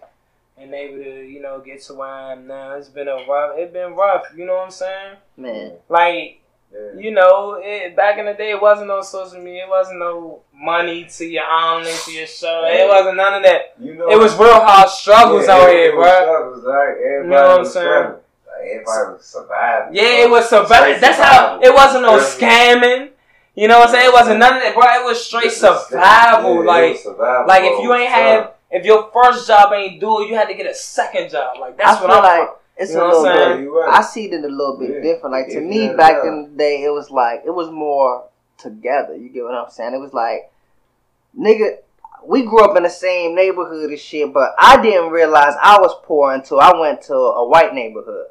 [0.60, 2.73] and able to, you know, get to where I am now.
[2.73, 5.15] It's been a rough it's been rough, you know what I'm saying?
[5.38, 6.41] Man, Like,
[6.72, 6.99] Yeah.
[6.99, 10.41] you know, it, back in the day it wasn't no social media, it wasn't no
[10.53, 12.65] money to your omelet, to your show.
[12.68, 13.73] It wasn't none of that.
[13.80, 16.22] You know, It was real hard struggles yeah, out it here, was bro.
[16.26, 16.98] struggles, right?
[16.98, 17.86] Everybody know what I'm was saying?
[17.88, 18.19] struggling.
[18.45, 19.95] Like, everybody was surviving.
[19.95, 20.22] Yeah, bro.
[20.26, 21.02] it was so Straight bad.
[21.02, 23.10] That's how it wasn't no scamming.
[23.56, 24.07] You know what I'm saying?
[24.07, 24.84] It wasn't none of that, bro.
[24.84, 25.57] It was straight It was-
[25.88, 26.53] survival.
[26.56, 28.48] yeah, it like, was survival like if you ain't son.
[28.72, 31.58] Have, if your first job ain't do it, you had to get a second job.
[31.60, 32.24] Like that's I what I'm.
[32.24, 33.70] like It's You a know little what I'm bit.
[33.70, 33.86] saying?
[33.90, 35.02] I see it a little bit Yeah.
[35.02, 35.34] different.
[35.34, 37.52] Like to If me, you had back a in the day, it was like it
[37.54, 38.26] was more
[38.58, 39.16] together.
[39.16, 39.94] You get what I'm saying?
[39.94, 40.52] It was like,
[41.38, 41.78] nigga,
[42.26, 45.96] we grew up in the same neighborhood and shit, but I didn't realize I was
[46.04, 48.28] poor until I went to a white neighborhood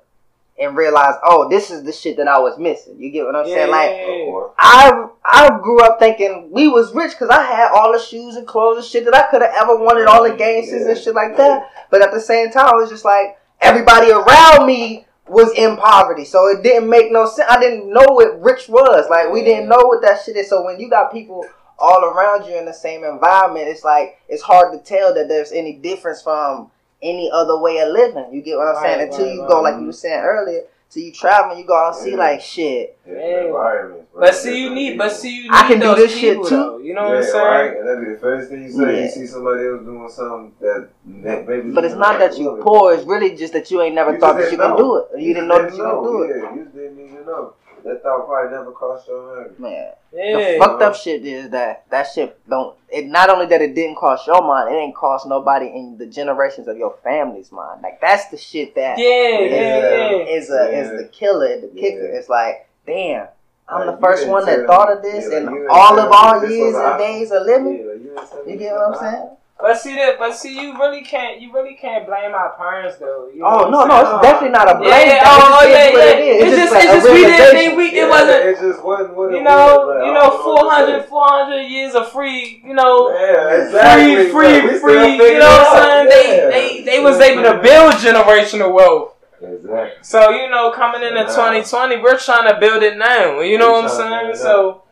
[0.61, 2.97] and realize, oh, this is the shit that I was missing.
[2.99, 3.71] You get what I'm saying?
[3.71, 4.49] Like Yeah.
[4.59, 8.47] I I grew up thinking we was rich because I had all the shoes and
[8.47, 11.37] clothes and shit that I could have ever wanted, all the games and shit like
[11.37, 11.71] that.
[11.91, 16.25] But at the same time, it was just like everybody around me was in poverty,
[16.25, 17.49] so it didn't make no sense.
[17.51, 19.09] I didn't know what rich was.
[19.11, 20.49] Like we didn't know what that shit is.
[20.49, 21.45] So when you got people
[21.79, 25.53] all around you in the same environment, it's like it's hard to tell that there's
[25.53, 26.71] any difference from
[27.03, 28.33] any other way of living.
[28.33, 29.09] You get what I'm saying?
[29.09, 29.49] Until right, you right.
[29.49, 32.11] go, like you were saying earlier, till you travel, and you go out and see
[32.11, 32.17] Yeah.
[32.17, 32.99] like shit.
[33.05, 33.45] Different Yeah.
[33.45, 34.21] environments, bro.
[34.23, 35.17] But see, you need, but people.
[35.19, 36.49] see, you need I can do those this shit too.
[36.49, 36.79] though.
[36.79, 37.45] You know yeah, what I'm saying?
[37.45, 37.77] right.
[37.77, 38.97] And that'd be the first thing you say.
[38.97, 39.03] Yeah.
[39.05, 40.89] You see somebody else doing something that,
[41.25, 41.71] that maybe.
[41.71, 42.95] But it's not that you're poor.
[42.95, 45.05] It's really just that you ain't never You thought that you didn't can do it.
[45.13, 46.29] Or you didn't know that you can do it.
[46.37, 47.53] Yeah, you didn't even know.
[47.89, 49.59] That thought probably never crossed your mind.
[49.59, 50.53] Man, Yeah.
[50.53, 52.77] the fucked up shit is that that shit don't.
[52.91, 56.07] It not only that it didn't cost your mind, it didn't cost nobody in the
[56.07, 57.83] generations of your family's mind.
[57.83, 60.37] Like that's the shit that Yeah, yeah, yeah.
[60.37, 62.09] is a is the killer, the kicker.
[62.13, 62.19] Yeah.
[62.19, 63.29] It's like, damn,
[63.69, 66.17] I'm Like, the first one that thought of this yeah, like, in all of me
[66.17, 67.79] our years and days of living.
[67.79, 69.31] Yeah, like, you didn't tell me You get what I'm an saying?
[69.61, 73.29] But see that, but see, you really can't, you really can't blame our parents though.
[73.35, 74.91] You know Oh no, no, it's definitely not a blame.
[74.91, 75.19] Yeah, thing.
[75.25, 76.05] oh, It just yeah, is yeah.
[76.15, 76.43] it is.
[76.47, 77.59] It's just, like it's just we didn't realization.
[77.59, 78.43] think we, it Yeah, wasn't.
[78.47, 79.51] It just wasn't what it You was.
[79.51, 83.67] know, Like, you know, don't what to 400, 400 years of free, you know, Yeah,
[83.67, 84.31] exactly.
[84.31, 85.35] free, free, free.
[85.35, 86.41] You know it what I'm saying?
[86.47, 86.51] out.
[86.51, 89.15] They, they, they was able to figuring it build generational wealth.
[89.43, 89.91] Exactly.
[90.03, 91.27] So you know, coming into Wow.
[91.27, 93.41] 2020, we're trying to build it now.
[93.41, 94.11] You know what I'm saying?
[94.23, 94.83] build it So,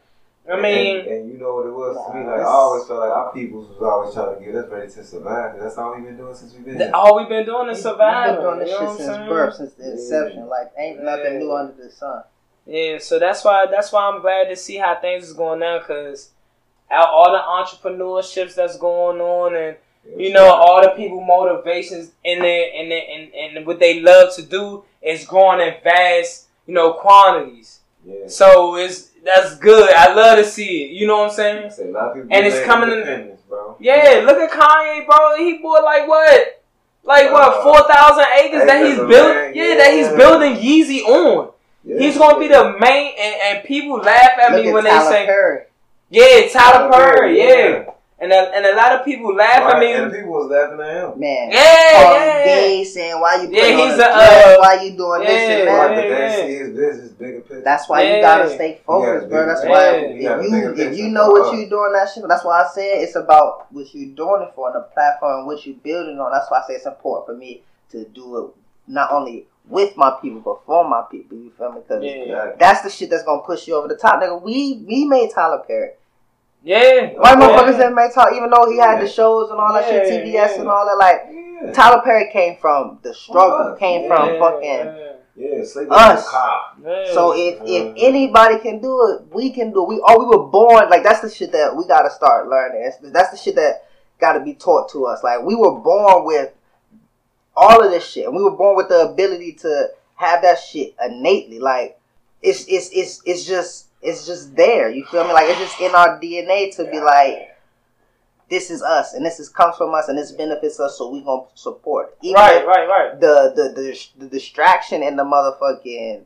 [0.49, 2.25] I And- mean, and, and you know what it was to me.
[2.27, 5.05] Like I always felt like our peoples was always trying to get us ready to
[5.05, 5.53] survive.
[5.53, 6.95] 'cause that's all we've been doing since we've been th- here.
[6.95, 8.37] all we've been doing is We've surviving.
[8.37, 9.29] been doing this you know shit since saying?
[9.29, 10.49] birth, since the inception.
[10.49, 12.23] Like ain't nothing new under the sun.
[12.67, 15.79] Yeah, so that's why that's why I'm glad to see how things is going now,
[15.81, 16.31] cause
[16.91, 19.77] out all the entrepreneurships that's going on, and
[20.17, 24.43] you know all the people motivations in there, and and and what they love to
[24.43, 27.81] do is growing in vast, you know, quantities.
[28.05, 28.27] Yeah.
[28.29, 29.91] So it's that's good.
[29.93, 30.91] I love to see it.
[30.93, 31.73] You know what I'm saying?
[31.81, 33.77] A lot of And it's made coming in- independence, bro.
[33.81, 35.37] Yeah, look at Kanye, bro.
[35.37, 36.63] He bought like what,
[37.05, 39.13] like what, Uh, four thousand acres that he's building.
[39.37, 41.51] land, Yeah, that he's building Yeezy on.
[41.85, 41.99] Yeah.
[41.99, 45.05] He's gonna be the main, and, and people laugh at Look me at when Tyler
[45.05, 45.59] they say, Perry.
[46.11, 47.85] "Yeah, Tyler Tyler Perry, Perry, yeah," yeah.
[48.19, 49.93] And a, and a lot of people laugh at me.
[49.93, 51.21] And people was laughing at him.
[51.21, 52.45] Man, Yeah, calling yeah, yeah.
[52.45, 55.51] gay, saying why you Yeah, putting he's on a, a uh, why you doing this
[55.51, 55.89] and that.
[55.95, 56.29] but yeah.
[56.29, 57.63] they see his business bigger picture.
[57.63, 58.17] That's why Yeah.
[58.17, 59.45] you gotta stay focused, bro.
[59.45, 60.41] gotta That's why Yeah.
[60.41, 63.03] if You you if you know what you're doing that shit, that's why I said
[63.03, 66.33] it's about what you're doing it for and the platform what you're building on.
[66.33, 68.51] That's why I say it's important for me to do it
[68.91, 71.37] not only with my people but for my people.
[71.37, 71.81] You feel me?
[71.87, 72.57] Because Yeah, Exactly.
[72.61, 74.41] that's the shit that's gonna push you over the top, nigga.
[74.41, 75.91] We we made Tyler Perry.
[76.67, 77.13] Yeah.
[77.15, 77.47] White yeah.
[77.49, 80.35] motherfuckers that made Tyler, even though he had the shows and all that shit, TBS
[80.35, 80.61] yeah.
[80.61, 80.99] and all that.
[80.99, 81.73] Like Yeah.
[81.73, 84.09] Tyler Perry came from the struggle, us, came yeah.
[84.09, 84.69] from fucking.
[84.69, 86.11] Yeah, Yeah, sleep Us.
[86.11, 86.63] in the car.
[86.83, 87.15] yeah.
[87.15, 89.89] So if if anybody can do it, we can do it.
[89.89, 92.83] We oh we were born like that's the shit that we gotta start learning.
[92.83, 93.85] That's, that's the shit that
[94.21, 95.23] gotta be taught to us.
[95.23, 96.53] Like we were born with
[97.57, 100.97] all of this shit, and we were born with the ability to have that shit
[101.01, 101.61] innately.
[101.61, 101.99] Like
[102.43, 104.89] it's it's it's it's just it's just there.
[104.89, 105.33] You feel me?
[105.33, 107.53] Like it's just in our DNA to be like.
[108.49, 111.21] This is us, and this is comes from us, and this benefits us, so we
[111.21, 112.17] gonna support.
[112.23, 113.21] Even right, right, right.
[113.21, 116.23] the the the, the distraction and the motherfucking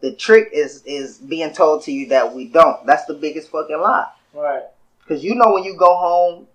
[0.00, 2.84] the trick is is being told to you that we don't.
[2.86, 4.06] That's the biggest fucking lie.
[4.34, 4.62] Right.
[5.08, 6.46] Cause you know when you go home,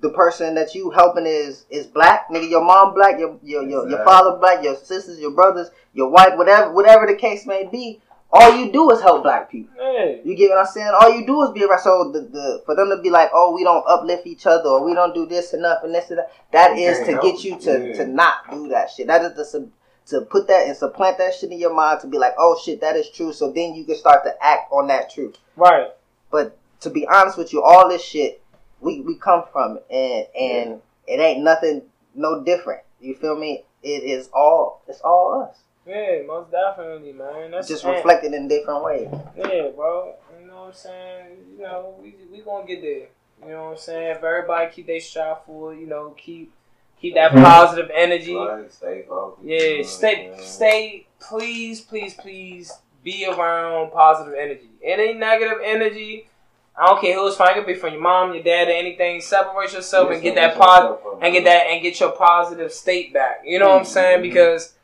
[0.00, 2.50] the person that you helping is is black, nigga.
[2.50, 6.36] Your mom black, your your your, your father black, your sisters, your brothers, your wife,
[6.36, 8.00] whatever whatever the case may be.
[8.32, 9.74] All you do is help black people.
[9.76, 10.16] Yeah.
[10.24, 10.92] You get what I'm saying?
[11.00, 11.80] All you do is be around.
[11.80, 14.84] So the, the for them to be like, oh, we don't uplift each other, or
[14.84, 16.30] we don't do this enough and this and that.
[16.52, 17.96] That You is to get you to it.
[17.96, 19.08] to not do that shit.
[19.08, 19.70] That is the sub-
[20.06, 22.80] to put that and supplant that shit in your mind to be like, oh shit,
[22.80, 23.32] that is true.
[23.32, 25.36] So then you can start to act on that truth.
[25.56, 25.88] Right.
[26.30, 28.42] But to be honest with you, all this shit
[28.80, 31.82] we we come from it, and and it ain't nothing
[32.14, 32.82] no different.
[33.00, 33.64] You feel me?
[33.82, 35.58] It is all it's all us,
[35.90, 37.50] Yeah, most definitely, man.
[37.50, 39.08] That's just reflected in different ways.
[39.36, 40.14] Yeah, bro.
[40.40, 41.36] You know what I'm saying?
[41.56, 43.08] You know, we we gonna get there.
[43.42, 44.16] You know what I'm saying?
[44.16, 46.52] If everybody keep their stride forward, you know, keep
[47.00, 48.36] keep that positive energy.
[48.36, 49.44] Right, stay focused.
[49.44, 52.72] Yeah, stay I'm stay please, please, please
[53.02, 54.68] be around positive energy.
[54.84, 56.28] Any negative energy,
[56.76, 57.48] I don't care who it's from.
[57.48, 59.20] It could be from your mom, your dad, or anything.
[59.20, 63.42] Separate yourself and get that positive and get that and get your positive state back.
[63.44, 64.20] You know what I'm saying?
[64.20, 64.22] Mhm.
[64.22, 64.74] Because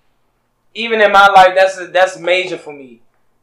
[0.76, 3.00] even in my life, that's that's major for me.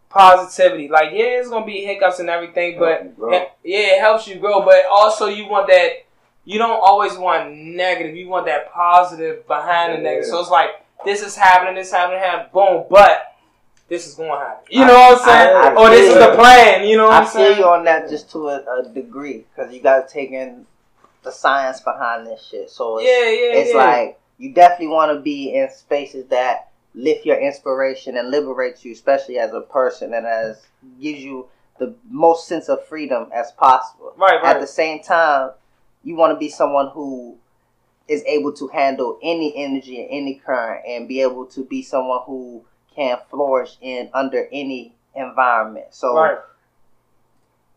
[0.10, 3.32] Positivity, like yeah, it's gonna be hiccups and everything, but Bro.
[3.34, 4.64] yeah, yeah, it helps you grow.
[4.64, 6.06] But also, you want that.
[6.46, 8.16] You don't always want negative.
[8.16, 10.26] You want that positive behind the negative.
[10.30, 10.70] So it's like
[11.04, 12.86] this is happening, this happening, happening, boom.
[12.92, 13.34] But
[13.88, 14.66] this is going to happen.
[14.70, 15.56] You know what I'm saying?
[15.56, 16.88] I- I or this is the plan.
[16.88, 17.58] You know what I I'm feel saying?
[17.60, 20.66] you on that just to a, a degree because you got to take in
[21.24, 22.70] the science behind this shit.
[22.70, 23.78] So it's, yeah, yeah, it's yeah.
[23.78, 28.92] like you definitely want to be in spaces that lift your inspiration and liberates you,
[28.92, 30.66] especially as a person, and as
[31.02, 31.48] gives you
[31.80, 34.14] the most sense of freedom as possible.
[34.18, 34.56] right, right.
[34.56, 35.52] At the same time,
[36.04, 37.38] you want to be someone who
[38.08, 42.20] is able to handle any energy and any current, and be able to be someone
[42.26, 42.64] who
[42.96, 45.88] can flourish in under any environment.
[45.92, 46.16] So.
[46.16, 46.38] right.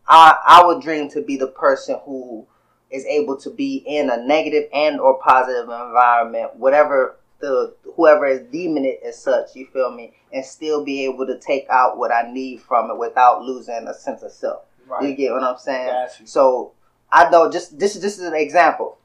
[0.07, 2.47] I I would dream to be the person who
[2.89, 8.41] is able to be in a negative and or positive environment, whatever the whoever is
[8.51, 12.11] deeming it as such, you feel me, and still be able to take out what
[12.11, 14.63] I need from it without losing a sense of self.
[14.85, 15.17] You Right.
[15.17, 16.07] get what I'm saying?
[16.25, 16.71] So
[17.11, 18.97] I know just this is this is an example,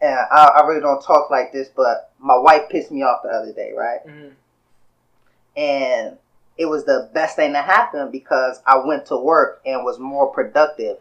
[0.00, 3.30] and I, I really don't talk like this, but my wife pissed me off the
[3.30, 4.00] other day, right?
[4.06, 4.32] Mhm.
[5.56, 6.18] and
[6.56, 10.28] it was the best thing that happened because I went to work and was more
[10.28, 10.98] productive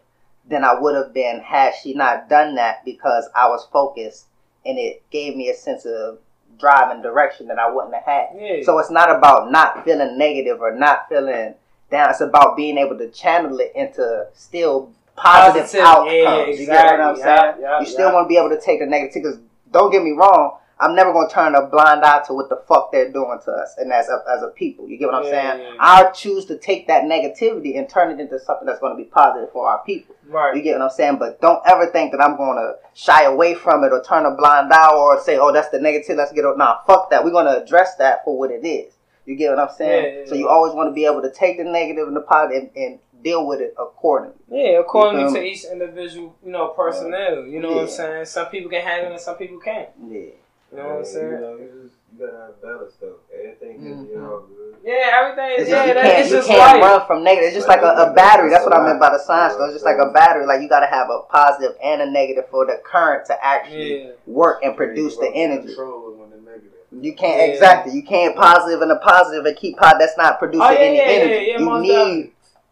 [0.49, 4.26] than I would have been had she not done that because I was focused
[4.65, 6.19] and it gave me a sense of
[6.59, 8.27] drive and direction that I wouldn't have had.
[8.38, 8.63] Yeah.
[8.63, 11.55] So it's not about not feeling negative or not feeling
[11.91, 12.09] down.
[12.09, 16.11] It's about being able to channel it into still positive Positive, outcomes.
[16.13, 17.55] yeah, yeah, You get what I'm saying?
[17.61, 19.39] Yeah, you still want to be able to take the negative because
[19.71, 20.57] don't get me wrong.
[20.80, 23.76] I'm never gonna turn a blind eye to what the fuck they're doing to us,
[23.78, 25.62] and as a, as a people, you get what I'm Yeah, saying?
[25.62, 25.78] yeah, yeah.
[25.80, 29.52] I'll choose to take that negativity and turn it into something that's gonna be positive
[29.52, 30.16] for our people.
[30.28, 30.56] Right.
[30.56, 31.18] You get what I'm saying?
[31.18, 34.74] But don't ever think that I'm gonna shy away from it or turn a blind
[34.74, 36.18] eye or say, "Oh, that's the negative.
[36.18, 37.24] Let's get it." Nah, fuck that.
[37.24, 38.94] We're gonna address that for what it is.
[39.26, 40.28] You get what I'm saying?
[40.28, 42.84] So you always want to be able to take the negative and the positive and,
[42.84, 44.36] and deal with it accordingly.
[44.50, 47.45] Yeah, according to each individual, you know, personnel.
[47.45, 48.26] You know what I'm saying?
[48.26, 49.88] Some people can handle it, and some people can't.
[50.10, 50.32] Yeah.
[50.74, 51.32] You know what I'm You saying?
[51.41, 53.16] know, you just you gotta have balance though.
[53.32, 54.26] Everything can be Mhm.
[54.32, 54.76] all good.
[54.84, 55.62] Yeah, everything.
[55.62, 56.82] is yeah, just, you that, can't, it's you just can't life.
[56.82, 57.48] run from negative.
[57.48, 58.50] It's just like a, a battery.
[58.50, 59.56] That's what I meant by the science.
[59.56, 59.66] Though.
[59.66, 60.45] It's just like a battery.
[60.48, 64.06] Like you got to have a positive and a negative for the current to actually
[64.06, 64.12] Yeah.
[64.26, 65.68] work and produce the energy.
[65.68, 66.72] Control it when the negative.
[66.91, 67.54] You can't Yeah.
[67.54, 67.94] exactly.
[67.94, 70.00] You can't positive and a positive and keep positive.
[70.00, 71.45] That's not producing Oh, yeah, any yeah, yeah, energy.
[71.52, 72.32] yeah, you most need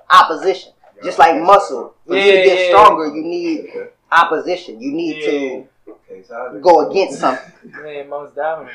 [0.09, 0.71] opposition.
[1.03, 1.93] Just like muscle.
[2.07, 2.67] For you to get yeah.
[2.77, 3.71] stronger, you need
[4.11, 4.81] opposition.
[4.81, 5.29] You need Yeah.
[5.29, 5.70] Okay, so how to
[6.61, 7.51] go against something.
[7.85, 8.73] Yeah, most definitely.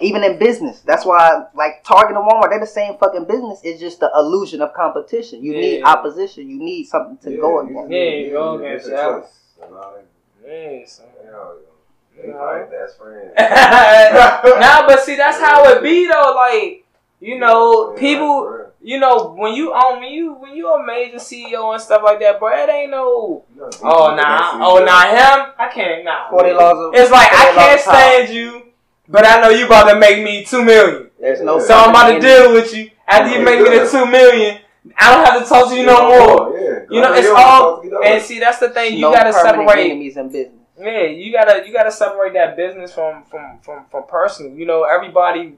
[0.00, 3.60] Even in business, that's why like Target and Walmart, they're the same fucking business.
[3.62, 5.42] It's just the illusion of competition.
[5.44, 5.88] You need Yeah.
[5.92, 6.48] opposition.
[6.48, 7.90] You need something to go against.
[7.90, 9.08] Yeah, you go you against get that.
[9.08, 9.32] a choice.
[9.62, 10.04] And that.
[10.46, 11.06] Yeah, son.
[11.22, 13.32] Yeah, they probably best friends.
[14.60, 16.32] nah, but see, that's how it be though.
[16.36, 16.84] Like,
[17.20, 21.18] you know, people, you know, when you own me, when you when you a major
[21.18, 23.44] CEO and stuff like that, bro, it ain't no.
[23.82, 25.52] Oh nah, oh nah, him.
[25.58, 26.30] I can't nah.
[26.30, 27.96] Forty laws of It's like I can't of power.
[27.96, 28.62] stand you,
[29.08, 31.10] but I know you about to make me two million.
[31.20, 33.88] There's no So I'm about to deal with you after you oh, make me the
[33.88, 34.58] two million.
[34.98, 36.58] I don't have to talk to you no more.
[36.58, 36.80] Yeah.
[36.90, 38.94] You know, it's all talk to me, and see that's the thing.
[38.94, 39.78] You no gotta separate.
[39.78, 40.58] enemies in business.
[40.76, 44.52] Yeah, you gotta you gotta separate that business from from from from personal.
[44.52, 45.54] You know, everybody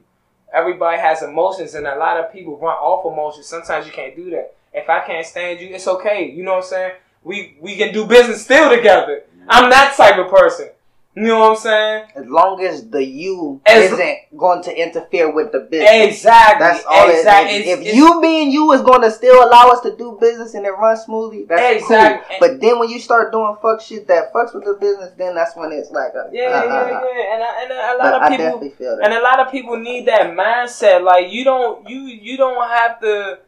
[0.53, 3.45] everybody has emotions, and a lot of people run off emotions.
[3.45, 4.55] Sometimes you can't do that.
[4.73, 6.29] If I can't stand you, it's okay.
[6.29, 6.91] You know what I'm saying?
[7.23, 9.23] We we can do business still together.
[9.47, 10.69] I'm that type of person.
[11.15, 12.05] You know what I'm saying?
[12.15, 15.89] As long as the you As- isn't going to interfere with the business.
[16.17, 16.59] Exactly.
[16.67, 17.55] That's all exactly.
[17.55, 17.67] it is.
[17.67, 20.65] If, It's- you being you is going to still allow us to do business and
[20.65, 22.35] it runs smoothly, that's Exactly.
[22.37, 22.47] cool.
[22.49, 25.55] But then when you start doing fuck shit that fucks with the business, then that's
[25.55, 27.33] when it's like, a, yeah, uh, yeah, uh, yeah.
[27.33, 29.05] And, I, and a lot of people definitely feel that.
[29.05, 31.01] And a lot of people need that mindset.
[31.01, 33.39] Like you don't you you don't have to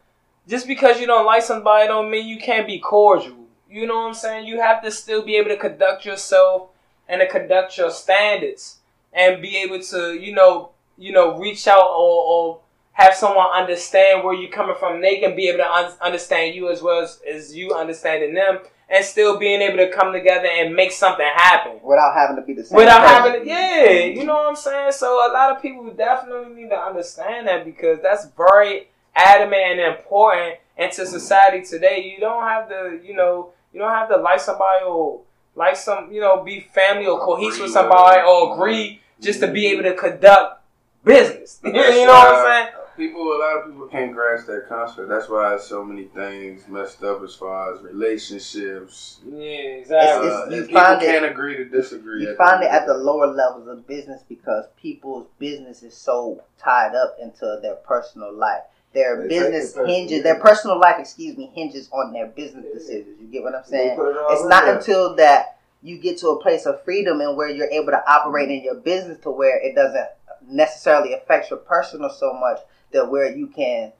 [0.48, 3.35] just because you don't like somebody don't mean you can't be cordial.
[3.69, 4.48] You know what I'm saying?
[4.48, 6.69] You have to still be able to conduct yourself
[7.09, 8.77] and to conduct your standards
[9.13, 12.59] and be able to, you know, you know, reach out or, or
[12.93, 15.01] have someone understand where you're coming from.
[15.01, 18.59] They can be able to un- understand you as well as, as you understanding them
[18.89, 22.53] and still being able to come together and make something happen Without having to be
[22.53, 22.77] the same.
[22.77, 23.15] without person.
[23.23, 24.91] having to, yeah, you know what I'm saying.
[24.93, 29.79] So a lot of people definitely need to understand that because that's very adamant and
[29.97, 32.11] important into society today.
[32.13, 35.21] You don't have to, you know, you don't have to like somebody or
[35.57, 39.67] like some, you know, be family or cohesive with somebody or agree just to be
[39.67, 40.61] able to conduct
[41.03, 41.59] business.
[41.65, 42.73] you know what I'm saying?
[42.95, 45.07] People, a lot of people can't grasp that concept.
[45.07, 49.19] That's why so many things messed up as far as relationships.
[49.27, 50.29] Yeah, It's- exactly.
[50.29, 52.21] Uh, it's- you and people find it- can't agree to disagree.
[52.23, 56.95] You find it at the lower levels of business because people's business is so tied
[56.95, 58.63] up into their personal life.
[58.97, 63.21] Their They business hinges, their personal life, excuse me, hinges on their business decisions.
[63.21, 63.95] You get what I'm saying?
[63.99, 64.77] it It's not there.
[64.77, 68.49] until that you get to a place of freedom and where you're able to operate
[68.49, 70.07] in your business to where it doesn't
[70.49, 72.57] necessarily affect your personal so much
[72.91, 73.93] that where you can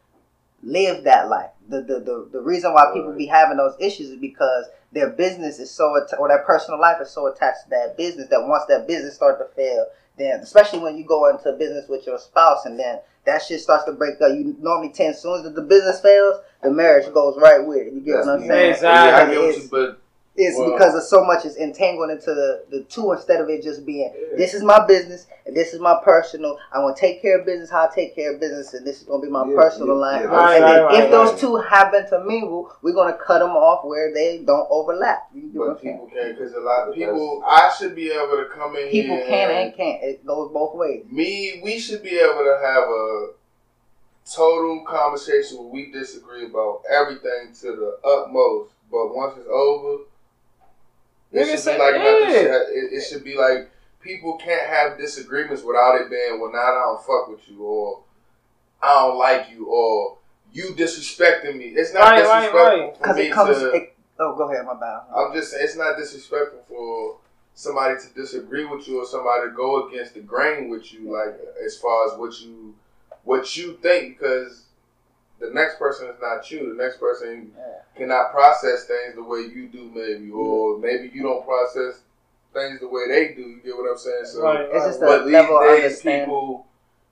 [0.64, 1.52] live that life.
[1.70, 5.60] The the, the, the reason why people be having those issues is because their business
[5.60, 8.64] is so att- or their personal life is so attached to that business that once
[8.68, 9.86] that business start to fail,
[10.18, 13.84] then especially when you go into business with your spouse and then that shit starts
[13.86, 14.32] to break up.
[14.32, 17.94] You normally tend as soon as the business fails, the marriage goes right with it.
[17.94, 18.72] You get what I'm saying?
[18.72, 19.12] Exactly.
[19.12, 20.02] Yeah, I get what you, but
[20.38, 23.64] it's Well- because of so much is entangled into the, the two instead of it
[23.64, 26.58] just being this is my business and this is my personal.
[26.74, 28.98] I want to take care of business how I take care of business, and this
[29.02, 30.22] is going to be my Yeah, personal yeah, life.
[30.24, 31.40] yeah, Right, and then right, if right, those right.
[31.40, 35.30] two happen to mingle, we're going to cut them off where they don't overlap.
[35.34, 37.44] You get but people can't because a lot of people.
[37.48, 39.04] I should be able to come in here.
[39.04, 39.26] People here.
[39.28, 40.04] can and can't.
[40.04, 41.06] It goes both ways.
[41.10, 43.28] Me, we should be able to have a
[44.30, 48.72] total conversation where we disagree about everything to the utmost.
[48.92, 50.04] But once it's over,
[51.32, 52.30] it should say- be like nothing.
[52.30, 52.42] yeah.
[52.42, 53.70] Should, it, it should be like
[54.02, 58.04] people can't have disagreements without it being, well, now I don't fuck with you, or
[58.82, 60.18] I don't like you, or
[60.54, 61.66] you disrespecting me.
[61.70, 62.94] It's not Right, right, disrespectful right.
[62.96, 63.58] for Because me it comes.
[63.60, 63.72] to.
[63.72, 65.02] It, oh, go ahead, my bad.
[65.16, 67.18] I'm just saying, it's not disrespectful for
[67.54, 71.38] somebody to disagree with you or somebody to go against the grain with you, like
[71.66, 72.76] as far as what you
[73.24, 74.67] what you think, because
[75.40, 76.76] the next person is not you.
[76.76, 77.64] The next person Yeah.
[77.96, 82.02] cannot process things the way you do, maybe, or maybe you don't process
[82.54, 83.42] things the way they do.
[83.42, 84.26] You get what I'm saying?
[84.26, 86.66] So, Right, It's just a but these level of days, people,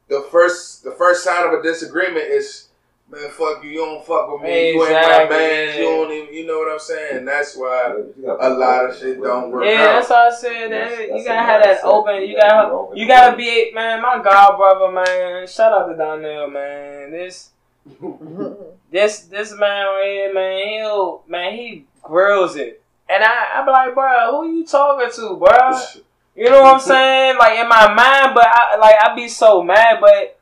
[0.08, 2.70] the first the first sign of a disagreement is.
[3.08, 3.70] Man, fuck you!
[3.70, 4.72] You don't fuck with me.
[4.72, 5.78] You ain't my man.
[5.78, 6.34] You don't even.
[6.34, 7.24] You know what I'm saying?
[7.26, 9.64] That's why You a lot of shit don't work.
[9.64, 9.86] Yeah, out.
[10.00, 10.72] that's what I said.
[10.72, 11.94] That's- that- you that's gotta have that mindset.
[11.94, 12.16] open.
[12.16, 13.38] You You gotta gotta, be open you gotta it.
[13.38, 14.02] be, man.
[14.02, 15.46] My god brother, man.
[15.46, 17.12] Shout out to Donnell, man.
[17.12, 17.52] This,
[18.92, 20.68] this, this man right here, man.
[20.68, 25.36] He'll, man, he grills it, and I, I be like, bro, who you talking to,
[25.38, 25.80] bro?
[26.36, 27.38] You know what I'm saying?
[27.38, 30.38] Like in my mind, but I like I be so mad, but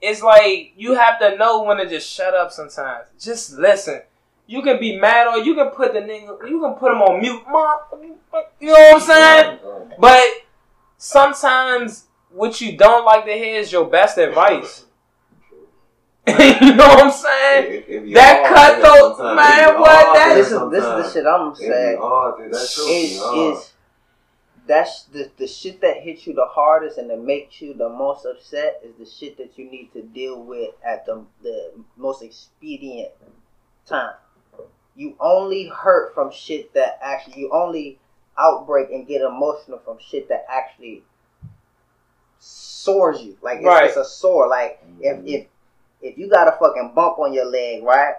[0.00, 3.06] it's like you have to know when to just shut up sometimes.
[3.18, 4.02] Just listen.
[4.46, 7.20] You can be mad or you can put the nigga you can put him on
[7.20, 7.42] mute.
[7.48, 7.78] Mom,
[8.60, 9.58] You know what I'm saying?
[9.98, 10.22] But
[10.96, 14.84] sometimes what you don't like to hear is your best advice.
[16.60, 17.72] you know what I'm saying?
[17.72, 21.48] It- it That hard, cutthroat, man, what that- this is this is the shit I'm
[21.52, 21.98] It be saying.
[21.98, 22.52] hard, dude.
[22.52, 23.54] That shit be is hard.
[23.56, 23.70] is
[24.66, 28.24] that's the the shit that hits you the hardest and that makes you the most
[28.24, 33.10] upset is the shit that you need to deal with at the the most expedient
[33.84, 34.14] time.
[34.96, 37.98] You only hurt from shit that actually you only
[38.38, 41.02] outbreak and get emotional from shit that actually
[42.38, 43.36] sores you.
[43.42, 43.84] Like it's, Right.
[43.88, 44.48] it's a sore.
[44.48, 45.46] Like if if
[46.04, 48.14] if you got a fucking bump on your leg, right?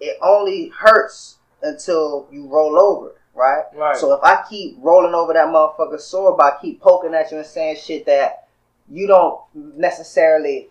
[0.00, 3.64] It only hurts until you roll over, right?
[3.74, 3.96] Right.
[3.96, 7.46] So if I keep rolling over that motherfucker sore by keep poking at you and
[7.46, 8.46] saying shit that
[8.88, 10.68] you don't necessarily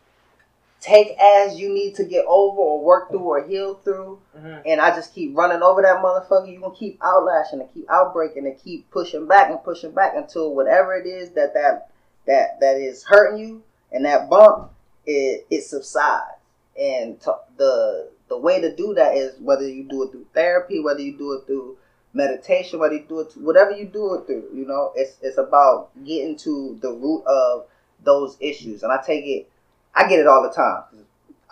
[0.79, 4.61] take as you need to get over or work through or heal through, Mhm.
[4.65, 8.45] and I just keep running over that motherfucker, you gonna keep outlashing and keep outbreaking
[8.45, 11.89] and keep pushing back and pushing back until whatever it is that that
[12.27, 14.71] that that is hurting you and that bump
[15.05, 16.34] it it subsides.
[16.79, 20.79] And to, the the way to do that is whether you do it through therapy,
[20.79, 21.77] whether you do it through
[22.13, 25.89] meditation, whether you do it, whatever you do it through, you know, it's it's about
[26.03, 27.65] getting to the root of
[28.03, 28.83] those issues.
[28.83, 29.49] And I take it,
[29.93, 30.83] I get it all the time.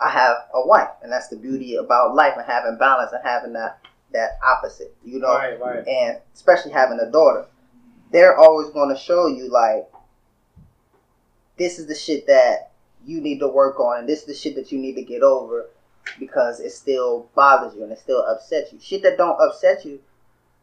[0.04, 3.52] I have a wife, and that's the beauty about life and having balance and having
[3.54, 3.78] that
[4.12, 5.86] that opposite, you know, Right, right.
[5.88, 7.46] and especially having a daughter.
[8.12, 9.88] They're always going to show you like
[11.56, 12.70] this is the shit that
[13.06, 15.22] you need to work on, and this is the shit that you need to get
[15.22, 15.66] over
[16.18, 18.78] because it still bothers you and it still upsets you.
[18.80, 20.00] Shit that don't upset you,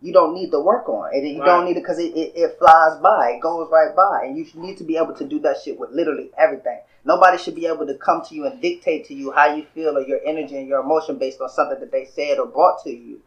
[0.02, 1.46] you don't need to work on, and you Right.
[1.46, 4.46] don't need it because it, it, it flies by, it goes right by, and you
[4.56, 6.80] need to be able to do that shit with literally everything.
[7.04, 9.98] Nobody should be able to come to you and dictate to you how you feel
[9.98, 12.90] or your energy and your emotion based on something that they said or brought to
[12.92, 13.22] you,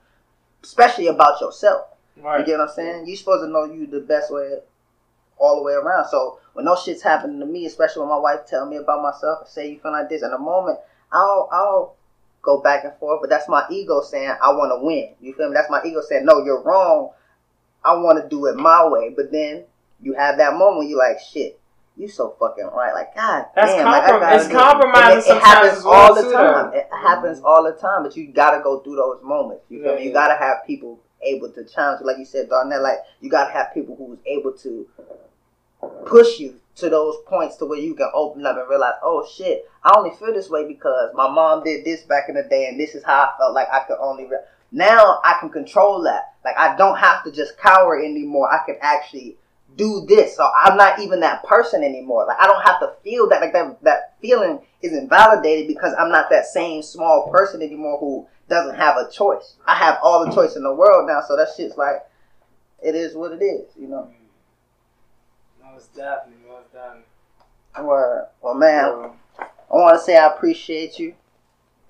[0.62, 1.86] especially about yourself.
[2.16, 2.46] You Right.
[2.46, 3.06] get what I'm saying?
[3.06, 4.58] You're supposed to know you the best way,
[5.38, 6.08] all the way around.
[6.08, 9.48] So when those shit's happening to me, especially when my wife tell me about myself,
[9.48, 10.78] say you feel like this, in a moment,
[11.12, 11.96] I'll I'll
[12.42, 13.20] go back and forth.
[13.20, 15.10] But that's my ego saying I want to win.
[15.20, 15.54] You feel me?
[15.54, 17.10] That's my ego saying no, you're wrong.
[17.84, 19.12] I want to do it my way.
[19.14, 19.64] But then
[20.00, 21.60] you have that moment, you like shit.
[21.96, 22.92] You so fucking right.
[22.92, 26.14] Like God That's damn, like, I comprom- gotta it's compromising It, it sometimes happens all
[26.14, 26.74] the time.
[26.74, 27.46] It happens mm-hmm.
[27.46, 28.02] all the time.
[28.02, 29.64] But you gotta go through those moments.
[29.68, 30.02] You feel Yeah, me?
[30.04, 30.14] You yeah.
[30.14, 32.00] gotta have people able to challenge.
[32.00, 32.06] you.
[32.06, 32.82] Like you said, Darnell.
[32.82, 34.88] Like you gotta have people who's able to
[36.06, 39.68] push you to those points to where you can open up and realize, oh shit,
[39.82, 42.78] I only feel this way because my mom did this back in the day, and
[42.78, 44.26] this is how I felt like I could only.
[44.26, 44.38] Re-
[44.72, 46.34] now I can control that.
[46.44, 48.52] Like I don't have to just cower anymore.
[48.52, 49.36] I can actually
[49.76, 50.36] do this.
[50.36, 52.26] So I'm not even that person anymore.
[52.26, 53.40] Like I don't have to feel that.
[53.40, 58.26] Like that that feeling is invalidated because I'm not that same small person anymore who
[58.48, 59.54] doesn't have a choice.
[59.66, 61.22] I have all the choice in the world now.
[61.26, 62.02] So that shit's like,
[62.82, 63.70] it is what it is.
[63.78, 64.10] You know.
[65.74, 67.02] Most definitely, most definitely.
[67.82, 69.10] Well, well, man,
[69.40, 71.14] I want to say I appreciate you.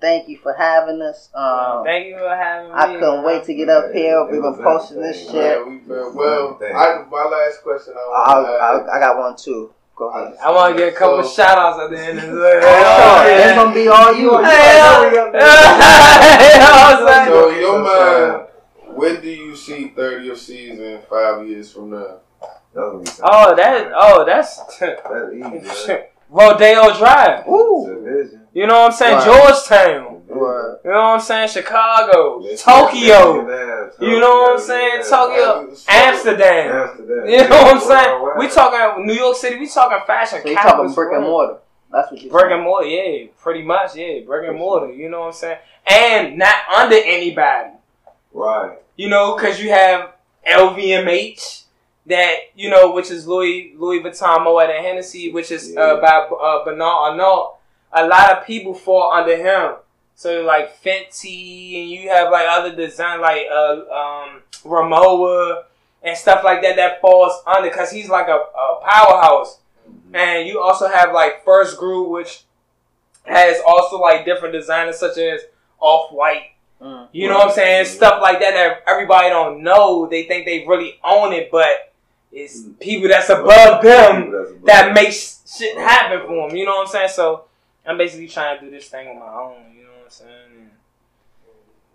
[0.01, 1.29] Thank you for having us.
[1.35, 2.75] Um, Thank you for having me.
[2.75, 4.25] I couldn't wait to get up here.
[4.25, 5.35] We've been posting this shit.
[5.35, 6.59] Yeah, we feel well.
[6.63, 7.93] I, my last question.
[7.95, 9.71] I I, want to I, I got one too.
[9.95, 10.35] Go ahead.
[10.43, 12.61] I want to get a couple So- shout outs at the end of the day.
[12.63, 14.35] Oh, it's gonna be all you.
[14.35, 15.31] Hell.
[17.27, 18.47] So, in your mind,
[18.97, 22.19] when do you see 30th Seazon five years from now?
[22.77, 23.91] Oh, that.
[23.95, 25.93] Oh, that's That's easy.
[26.29, 27.47] Rodeo Drive.
[27.47, 28.35] Ooh.
[28.53, 29.15] You know what I'm saying?
[29.17, 29.25] Right.
[29.25, 30.15] Georgetown.
[30.27, 30.79] Word.
[30.83, 31.49] You know what I'm saying?
[31.49, 33.35] Chicago, Tokyo.
[34.01, 35.03] You know what I'm saying?
[35.09, 36.75] Tokyo, Amsterdam.
[36.75, 37.29] Amsterdam.
[37.29, 38.31] You know what I'm saying?
[38.39, 39.57] We talking New York City.
[39.57, 40.39] We talking fashion.
[40.43, 41.59] So you talking brick and mortar?
[41.91, 42.29] That's what you.
[42.29, 44.91] Brick and mortar, yeah, pretty much, yeah, brick and mortar.
[44.91, 45.57] You know what I'm saying?
[45.87, 47.69] And not under anybody.
[48.33, 48.77] Right.
[48.97, 50.13] You know, because you have
[50.49, 51.64] LVMH,
[52.07, 55.81] that you know, which is Louis Louis Vuitton Moet and Hennessy, which is Yeah.
[55.81, 57.57] uh, by uh, Bernard Arnault.
[57.93, 59.75] A lot of people fall under him.
[60.15, 65.63] So like Fenty, and you have like other design like uh, um, Rimowa
[66.03, 69.59] and stuff like that that falls under because he's like a, a powerhouse.
[70.13, 72.43] And you also have like First Group, which
[73.23, 75.41] has also like different designers such as
[75.79, 76.51] Off White.
[76.81, 77.07] Mm.
[77.11, 77.85] You know what I'm saying?
[77.85, 80.07] Stuff like that that everybody don't know.
[80.09, 81.93] They think they really own it, but
[82.35, 86.57] it's people that's above them that makes shit happen for them.
[86.57, 87.09] You know what I'm saying?
[87.09, 87.45] So
[87.85, 89.73] I'm basically trying to do this thing on my own.
[89.75, 90.29] You know what I'm saying?
[90.59, 90.69] And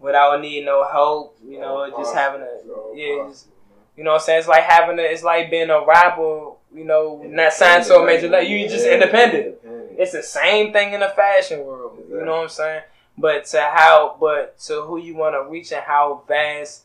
[0.01, 1.37] without needing no help.
[1.47, 2.59] You know, just having a
[2.95, 3.29] yeah.
[3.29, 3.49] Just,
[3.97, 4.39] you know what I'm saying?
[4.39, 6.53] It's like having a, it's like being a rapper.
[6.73, 8.49] You know, not signed to a major label.
[8.49, 9.57] You just independent.
[9.99, 11.99] It's the same thing in the fashion world.
[12.09, 12.83] You know what I'm saying?
[13.19, 16.85] But to how, but to who you want to reach and how vast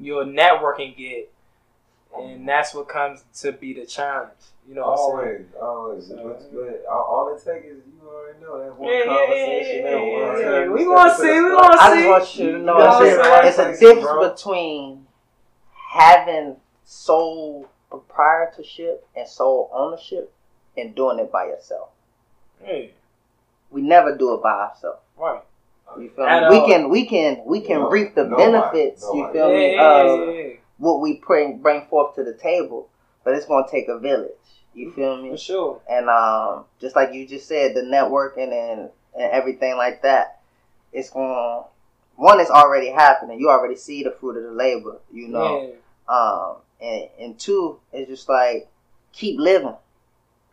[0.00, 1.30] your networking get,
[2.16, 4.32] and that's what comes to be the challenge.
[4.68, 5.46] You know what I'm saying?
[5.60, 6.08] Always, always.
[6.08, 9.76] But, but all, all it takes is you already know that one Yeah, yeah, conversation,
[9.76, 10.66] yeah, that yeah, yeah, time.
[10.66, 10.72] yeah.
[10.72, 11.62] We you wanna see, we spot.
[11.62, 11.96] wanna I see.
[11.96, 14.06] just want you to know You know what I'm it's, a, it's a Thanks, difference
[14.06, 14.30] bro.
[14.30, 15.06] between
[15.90, 20.32] having sole proprietorship and sole ownership
[20.76, 21.88] and doing it by yourself.
[22.62, 22.86] Yeah,
[23.70, 25.00] We never do it by ourselves.
[25.16, 25.42] right.
[25.98, 26.48] You feel me?
[26.50, 29.02] We can we can we can No, reap the nobody, benefits.
[29.02, 30.57] You feel Yeah, me?
[30.80, 32.88] Yeah, Of yeah, yeah, what we bring bring forth to the table,
[33.24, 34.32] but it's gonna take a village.
[34.74, 35.30] You feel me?
[35.30, 35.80] for sure.
[35.90, 40.40] and um, just like you just said, the networking and and everything like that,
[40.92, 41.64] it's gonna
[42.16, 43.40] One is already happening.
[43.40, 44.98] You already see the fruit of the labor.
[45.12, 45.60] You know.
[45.62, 48.68] Yeah, Um, and and two, it's just like
[49.12, 49.76] keep living.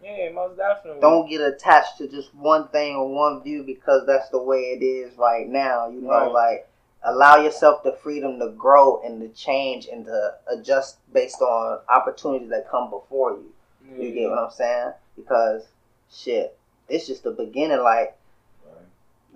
[0.04, 1.02] yeah, most definitely.
[1.02, 4.84] Don't get attached to just one thing or one view because that's the way it
[4.84, 5.88] is right now.
[5.90, 6.32] You know, Right.
[6.32, 6.68] like
[7.06, 12.50] allow yourself the freedom to grow and to change and to adjust based on opportunities
[12.50, 13.52] that come before you.
[13.98, 14.92] You get what I'm saying?
[15.16, 15.64] Because
[16.12, 16.58] shit,
[16.90, 17.82] it's just the beginning.
[17.82, 18.18] Like,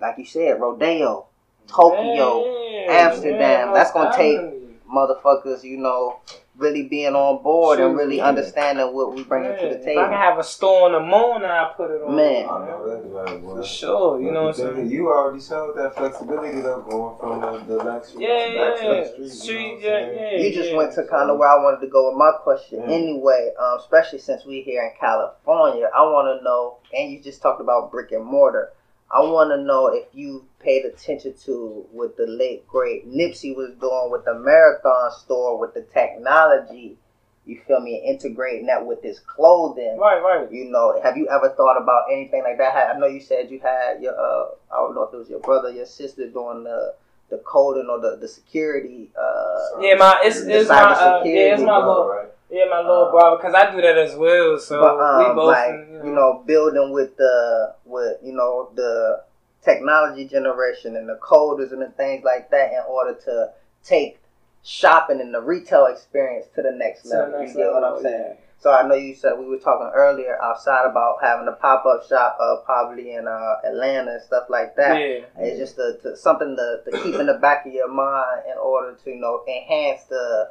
[0.00, 1.26] like you said, rodeo,
[1.68, 2.44] Tokyo,
[2.90, 4.59] Amsterdam, that's gonna take-
[4.92, 5.62] motherfuckers.
[5.62, 6.20] You know,
[6.56, 8.26] really being on board and really True.
[8.26, 11.42] understanding what we bringing to the If I can have a store on the moon,
[11.42, 12.14] and I put it on.
[12.16, 12.44] Man.
[12.44, 13.56] I know that's right, boy.
[13.56, 14.90] For sure, you know what I'm saying?
[14.90, 19.00] You already showed that flexibility though, going from the, the luxury Yeah, back to yeah,
[19.00, 19.28] the street.
[19.30, 20.38] street, you know what yeah, yeah.
[20.38, 22.82] You just went to kind of where I wanted to go with my question.
[22.82, 27.40] Anyway, um, especially since we here in California, I want to know, and you just
[27.40, 28.72] talked about brick and mortar.
[29.12, 33.72] I want to know if you paid attention to what the late great Nipsey was
[33.80, 36.96] doing with the marathon store with the technology.
[37.44, 38.04] You feel me?
[38.06, 39.98] Integrating that with his clothing.
[39.98, 40.52] Right, right.
[40.52, 42.94] You know, have you ever thought about anything like that?
[42.94, 45.40] I know you said you had your, uh, I don't know if it was your
[45.40, 46.94] brother, your sister doing the
[47.30, 49.10] the coding or the the security.
[49.18, 52.28] Uh, Yeah, my it's, it's my uh, yeah, it's my All little right.
[52.50, 54.58] Yeah my little Uh, brother because I do that as well.
[54.58, 59.22] So but um, we both like you know building with the with you know the
[59.62, 63.50] technology generation and the coders and the things like that in order to
[63.84, 64.18] take
[64.62, 67.40] shopping and the retail experience to the next to the level.
[67.40, 68.36] next you get what I'm saying?
[68.58, 72.06] So I know you said we were talking earlier outside about having a pop up
[72.06, 75.00] shop, uh, probably in uh, Atlanta and stuff like that.
[75.00, 75.24] Yeah.
[75.38, 78.58] It's just a, to, something to, to keep in the back of your mind in
[78.58, 80.50] order to you know enhance the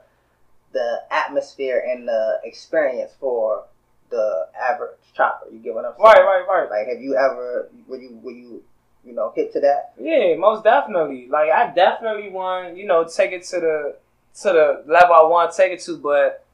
[0.71, 3.65] the atmosphere and the experience for
[4.09, 5.47] the average chopper.
[5.51, 6.03] You get what I'm saying?
[6.03, 6.69] Right, right, right.
[6.69, 8.63] Like, have you ever were you were you
[9.05, 9.93] you know hit to that?
[9.99, 11.27] Yeah, most definitely.
[11.27, 13.95] Like I definitely want, you know, take it to the
[14.41, 16.45] to the level I want to take it to, but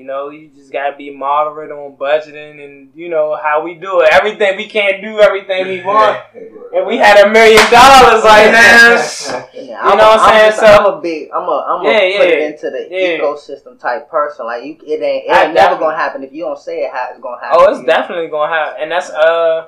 [0.00, 4.00] you know, you just gotta be moderate on budgeting and you know how we do
[4.00, 4.08] it.
[4.10, 6.18] Everything we can't do everything we want.
[6.72, 8.94] If we had a million dollars like now,
[9.52, 10.50] Yeah, You I'm know a, what I'm saying?
[10.52, 13.18] just- So- I'm a big, I'm a, I'm a Yeah, put it into the Yeah.
[13.18, 14.46] ecosystem type person.
[14.46, 16.92] Like you, it ain't, it ain't never gonna happen if you don't say it.
[16.92, 17.58] How it's gonna happen?
[17.60, 19.66] oh, it's definitely gonna happen, and that's uh,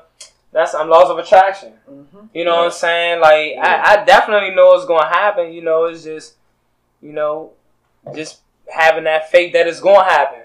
[0.53, 1.73] that's I'm laws of attraction.
[1.89, 3.21] hmm You know what I'm saying?
[3.21, 5.53] Like I, I definitely know it's gonna happen.
[5.53, 6.35] You know, it's just,
[7.01, 7.51] you know,
[8.15, 10.40] just having that faith that it's gonna happen.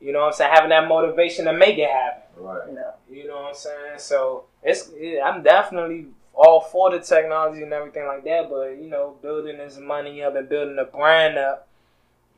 [0.00, 0.52] You know what I'm saying?
[0.54, 2.22] Having that motivation to make it happen.
[2.36, 2.68] Right.
[2.68, 3.98] You know, You know what I'm saying?
[3.98, 8.88] So it's it, I'm definitely all for the technology and everything like that, but you
[8.88, 11.66] know, building this money up and building the brand up,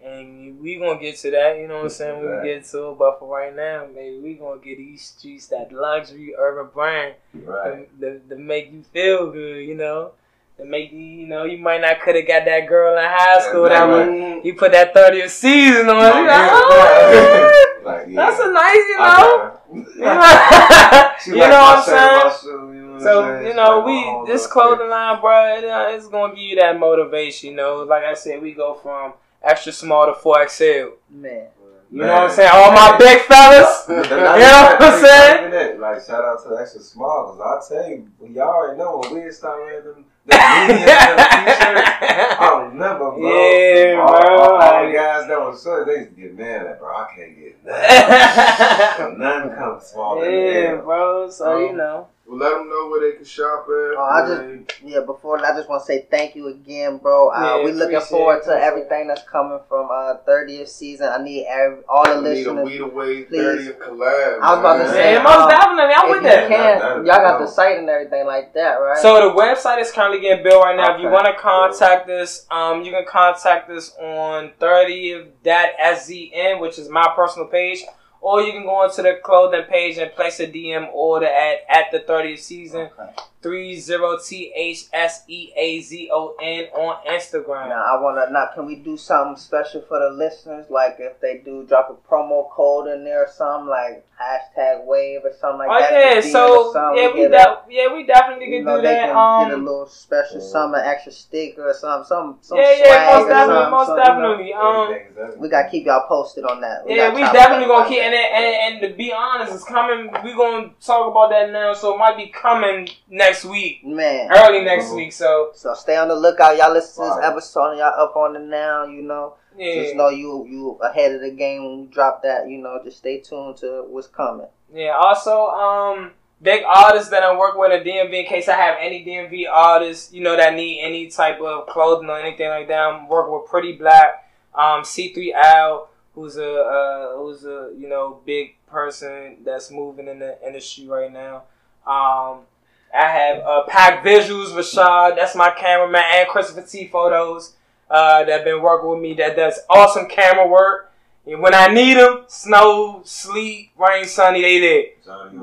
[0.02, 1.58] and we gonna get to that.
[1.58, 2.20] You know what I'm saying?
[2.20, 2.44] We Right.
[2.44, 6.34] get to it, but for right now, maybe we gonna get these streets that luxury
[6.38, 8.00] urban brand Right.
[8.00, 9.66] to, to, to make you feel good.
[9.66, 10.12] You know.
[10.60, 13.40] To make you, you know, you might not could have got that girl in high
[13.40, 14.36] school that Right.
[14.36, 15.96] was, you put that 30th Seazon on.
[15.96, 16.50] Like, yeah.
[16.52, 18.16] oh, Like, yeah.
[18.16, 19.56] that's a nice, you know.
[19.96, 21.12] You know, her.
[21.22, 22.24] She you like know my what I'm saying?
[22.24, 23.80] my shoe, you know what So you know,
[24.26, 27.50] we this clothing line, bro, uh, it's gonna give you that motivation.
[27.50, 30.96] You know, like I said, we go from extra small to four XL.
[31.10, 31.46] man.
[31.92, 32.50] You know what I'm saying?
[32.52, 33.84] All my big fellas.
[33.88, 35.80] You know what I'm saying?
[35.80, 39.24] Like shout out to the extra small, cause I tell you, y'all already know when
[39.24, 42.36] we start wearing them, them mediums and them t-shirts.
[42.40, 43.18] I remember, bro.
[43.20, 46.38] Yeah, all, bro, All, all like- the guys that was short, they used to get
[46.38, 46.88] mad at, bro.
[46.94, 49.18] I can't get nothing.
[49.18, 51.28] Nothing comes small yeah, bro.
[51.30, 53.98] So you Um, know, Well, let them know where they can shop at.
[53.98, 55.00] Oh, I where just yeah.
[55.00, 57.30] Before I just want to say thank you again, bro.
[57.30, 61.18] Uh, Yeah, we looking forward to appreciate everything that's coming from uh 30th Seazon.
[61.18, 62.64] I need every, all the they- we need a listeners.
[62.66, 63.40] We the Way please.
[63.40, 64.40] 30th collab.
[64.42, 64.92] I was about to man.
[64.92, 66.48] say, yeah, most um, definitely, I'm if with you that.
[66.48, 68.98] can, That- y'all got the site and everything like that, right?
[68.98, 70.94] So the website is currently getting built right now.
[70.94, 76.88] If you want to contact us, um, you can contact us on 30th.szn, which is
[76.88, 77.82] my personal page,
[78.20, 81.90] or you can go onto the clothing page and place a DM order at at
[81.90, 82.90] the 30th Seazon.
[82.92, 83.12] Okay.
[83.42, 87.70] Three zero T H S E A Z O N on Instagram.
[87.70, 90.66] Now I wanna now can we do something special for the listeners?
[90.68, 95.20] Like if they do drop a promo code in there or something like hashtag wave
[95.24, 96.14] or something like Oh that.
[96.16, 98.92] yeah, so yeah, we get a- de- yeah we definitely you can know, do they
[98.92, 99.06] that.
[99.14, 102.88] can get a Um, little special something, extra sticker or something, some some yeah, swag
[102.90, 104.36] yeah, most definitely, something, most something, you know.
[104.36, 104.52] definitely.
[104.52, 105.40] Um, Everything's.
[105.40, 106.82] We gotta keep y'all posted on that.
[106.86, 110.12] Yeah, we definitely gonna up keep and, and and to be honest, it's coming.
[110.22, 114.30] We gonna talk about that now, so it might be coming next week, man.
[114.32, 114.96] early next Mhm.
[114.96, 115.12] week.
[115.12, 116.56] So So stay on the lookout.
[116.56, 118.84] Y'all listen to this episode y'all up on it now.
[118.84, 122.48] You know, just know you you ahead of the game when you drop that.
[122.48, 124.46] You know, just stay tuned to what's coming.
[124.72, 124.90] yeah.
[124.96, 126.12] Also, um,
[126.42, 128.20] big artists that I work with at DMV.
[128.20, 132.08] In case I have any DMV artists, you know, that need any type of clothing
[132.08, 134.24] or anything like that, I'm working with Pretty Black,
[134.54, 140.38] um, C3L, who's a uh, who's a you know big person that's moving in the
[140.46, 141.42] industry right now.
[141.86, 142.46] Um,
[142.94, 147.54] I have uh, Pack Visuals, Rashad, that's my cameraman, and Christopher T Photos
[147.90, 150.92] uh, that have been working with me that does awesome camera work.
[151.26, 154.84] And when I need them, snow, sleet, rain, sunny, they there.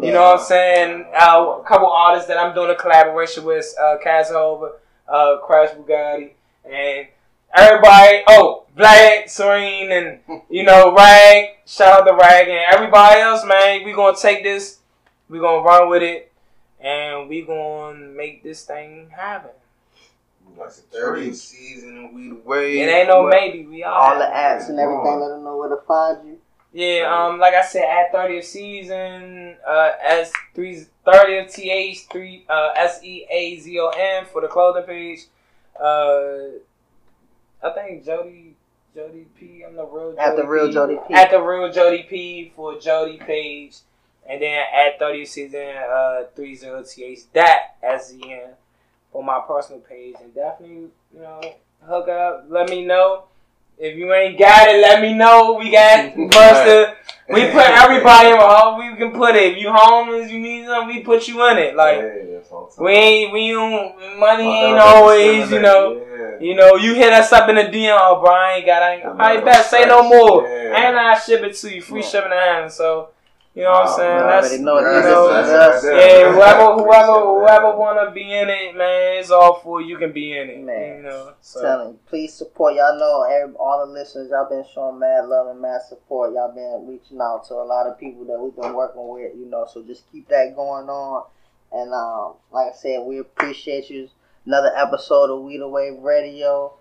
[0.02, 1.06] You know what I'm saying?
[1.14, 4.74] Uh, a couple artists that I'm doing a collaboration with, uh, Casanova,
[5.08, 6.32] uh, Crash Bugatti,
[6.66, 7.08] and
[7.54, 8.24] everybody.
[8.28, 11.50] Oh, Black, Serene, and you know Rag.
[11.66, 13.84] Shout out to Rag and everybody else, man.
[13.86, 14.80] We gonna take this,
[15.30, 16.32] we gonna run with it,
[16.80, 19.52] and we gonna make this thing happen.
[20.58, 22.80] Like some 30th Seazon and We the Way.
[22.80, 23.66] It ain't no What- maybe.
[23.66, 25.20] We all, All the apps and everything.
[25.20, 26.40] Let them know where to find you.
[26.74, 32.72] Yeah, um, like I said, at 30th Seazon, uh, S three 30th TH three uh
[32.76, 35.26] S E A Z O N for the clothing page.
[35.80, 36.60] Uh,
[37.64, 38.56] I think Jody
[38.94, 39.64] Jody P.
[39.66, 40.74] I'm the real Jody At the real P.
[40.74, 41.14] Jody P.
[41.14, 43.78] At the real Jody P for Jody page,
[44.30, 48.54] and then at 30th Seazon, uh, three zero TH that end
[49.12, 51.42] for my personal page, and definitely you know
[51.86, 52.46] hook up.
[52.50, 53.24] Let me know.
[53.80, 55.54] If you ain't got it, let me know.
[55.54, 56.96] We got to
[57.30, 59.54] We put everybody in a we can put it.
[59.54, 61.76] If you homeless, you need something, we put you in it.
[61.76, 62.40] Like yeah,
[62.80, 66.00] we ain't we don't money ain't always, you know.
[66.00, 69.04] discriminate, You know, you hit us up in the DM, oh Brian got I ain't
[69.04, 70.44] Yeah, I bet say no more.
[70.44, 70.88] Yeah.
[70.88, 72.72] And I ship it to you, free shipping and handling.
[72.72, 73.10] So
[73.58, 74.18] you know what I'm saying?
[74.18, 78.22] man, That's already know you know, is that's- that's- yeah, whoever whoever whoever wanna be
[78.34, 79.88] in it, man, it's all for you.
[79.88, 80.98] You can be in it, Man.
[80.98, 82.76] You know, so Telling please support.
[82.76, 84.30] Y'all know every, all the listeners.
[84.30, 86.34] Y'all been showing mad love and mad support.
[86.34, 89.32] Y'all been reaching out to a lot of people that we've been working with.
[89.36, 91.24] You know, so just keep that going on.
[91.72, 94.08] And um, like I said, we appreciate you.
[94.46, 96.74] Another episode of We the Wave Radio.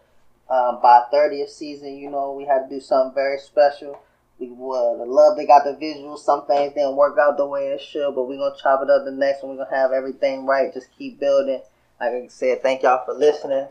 [0.48, 3.98] Um, by thirtieth season, you know, we had to do something very special.
[4.38, 6.18] Well, the love they got the visuals.
[6.18, 9.04] Some things didn't work out the way it should, but we're gonna chop it up
[9.04, 9.56] the next one.
[9.56, 10.72] We're gonna have everything right.
[10.72, 11.62] Just keep building.
[12.00, 13.66] Like I said, thank y'all for listening.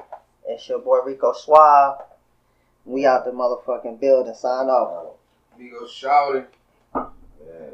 [0.48, 2.02] It's your boy Rico Suave.
[2.84, 4.34] We out the motherfucking building.
[4.34, 5.16] Sign off.
[5.58, 6.46] Rico shouting.
[6.96, 7.70] Yeah,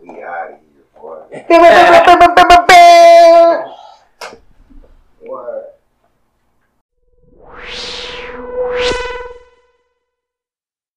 [0.00, 1.44] we out of here, boy.
[5.20, 5.78] What?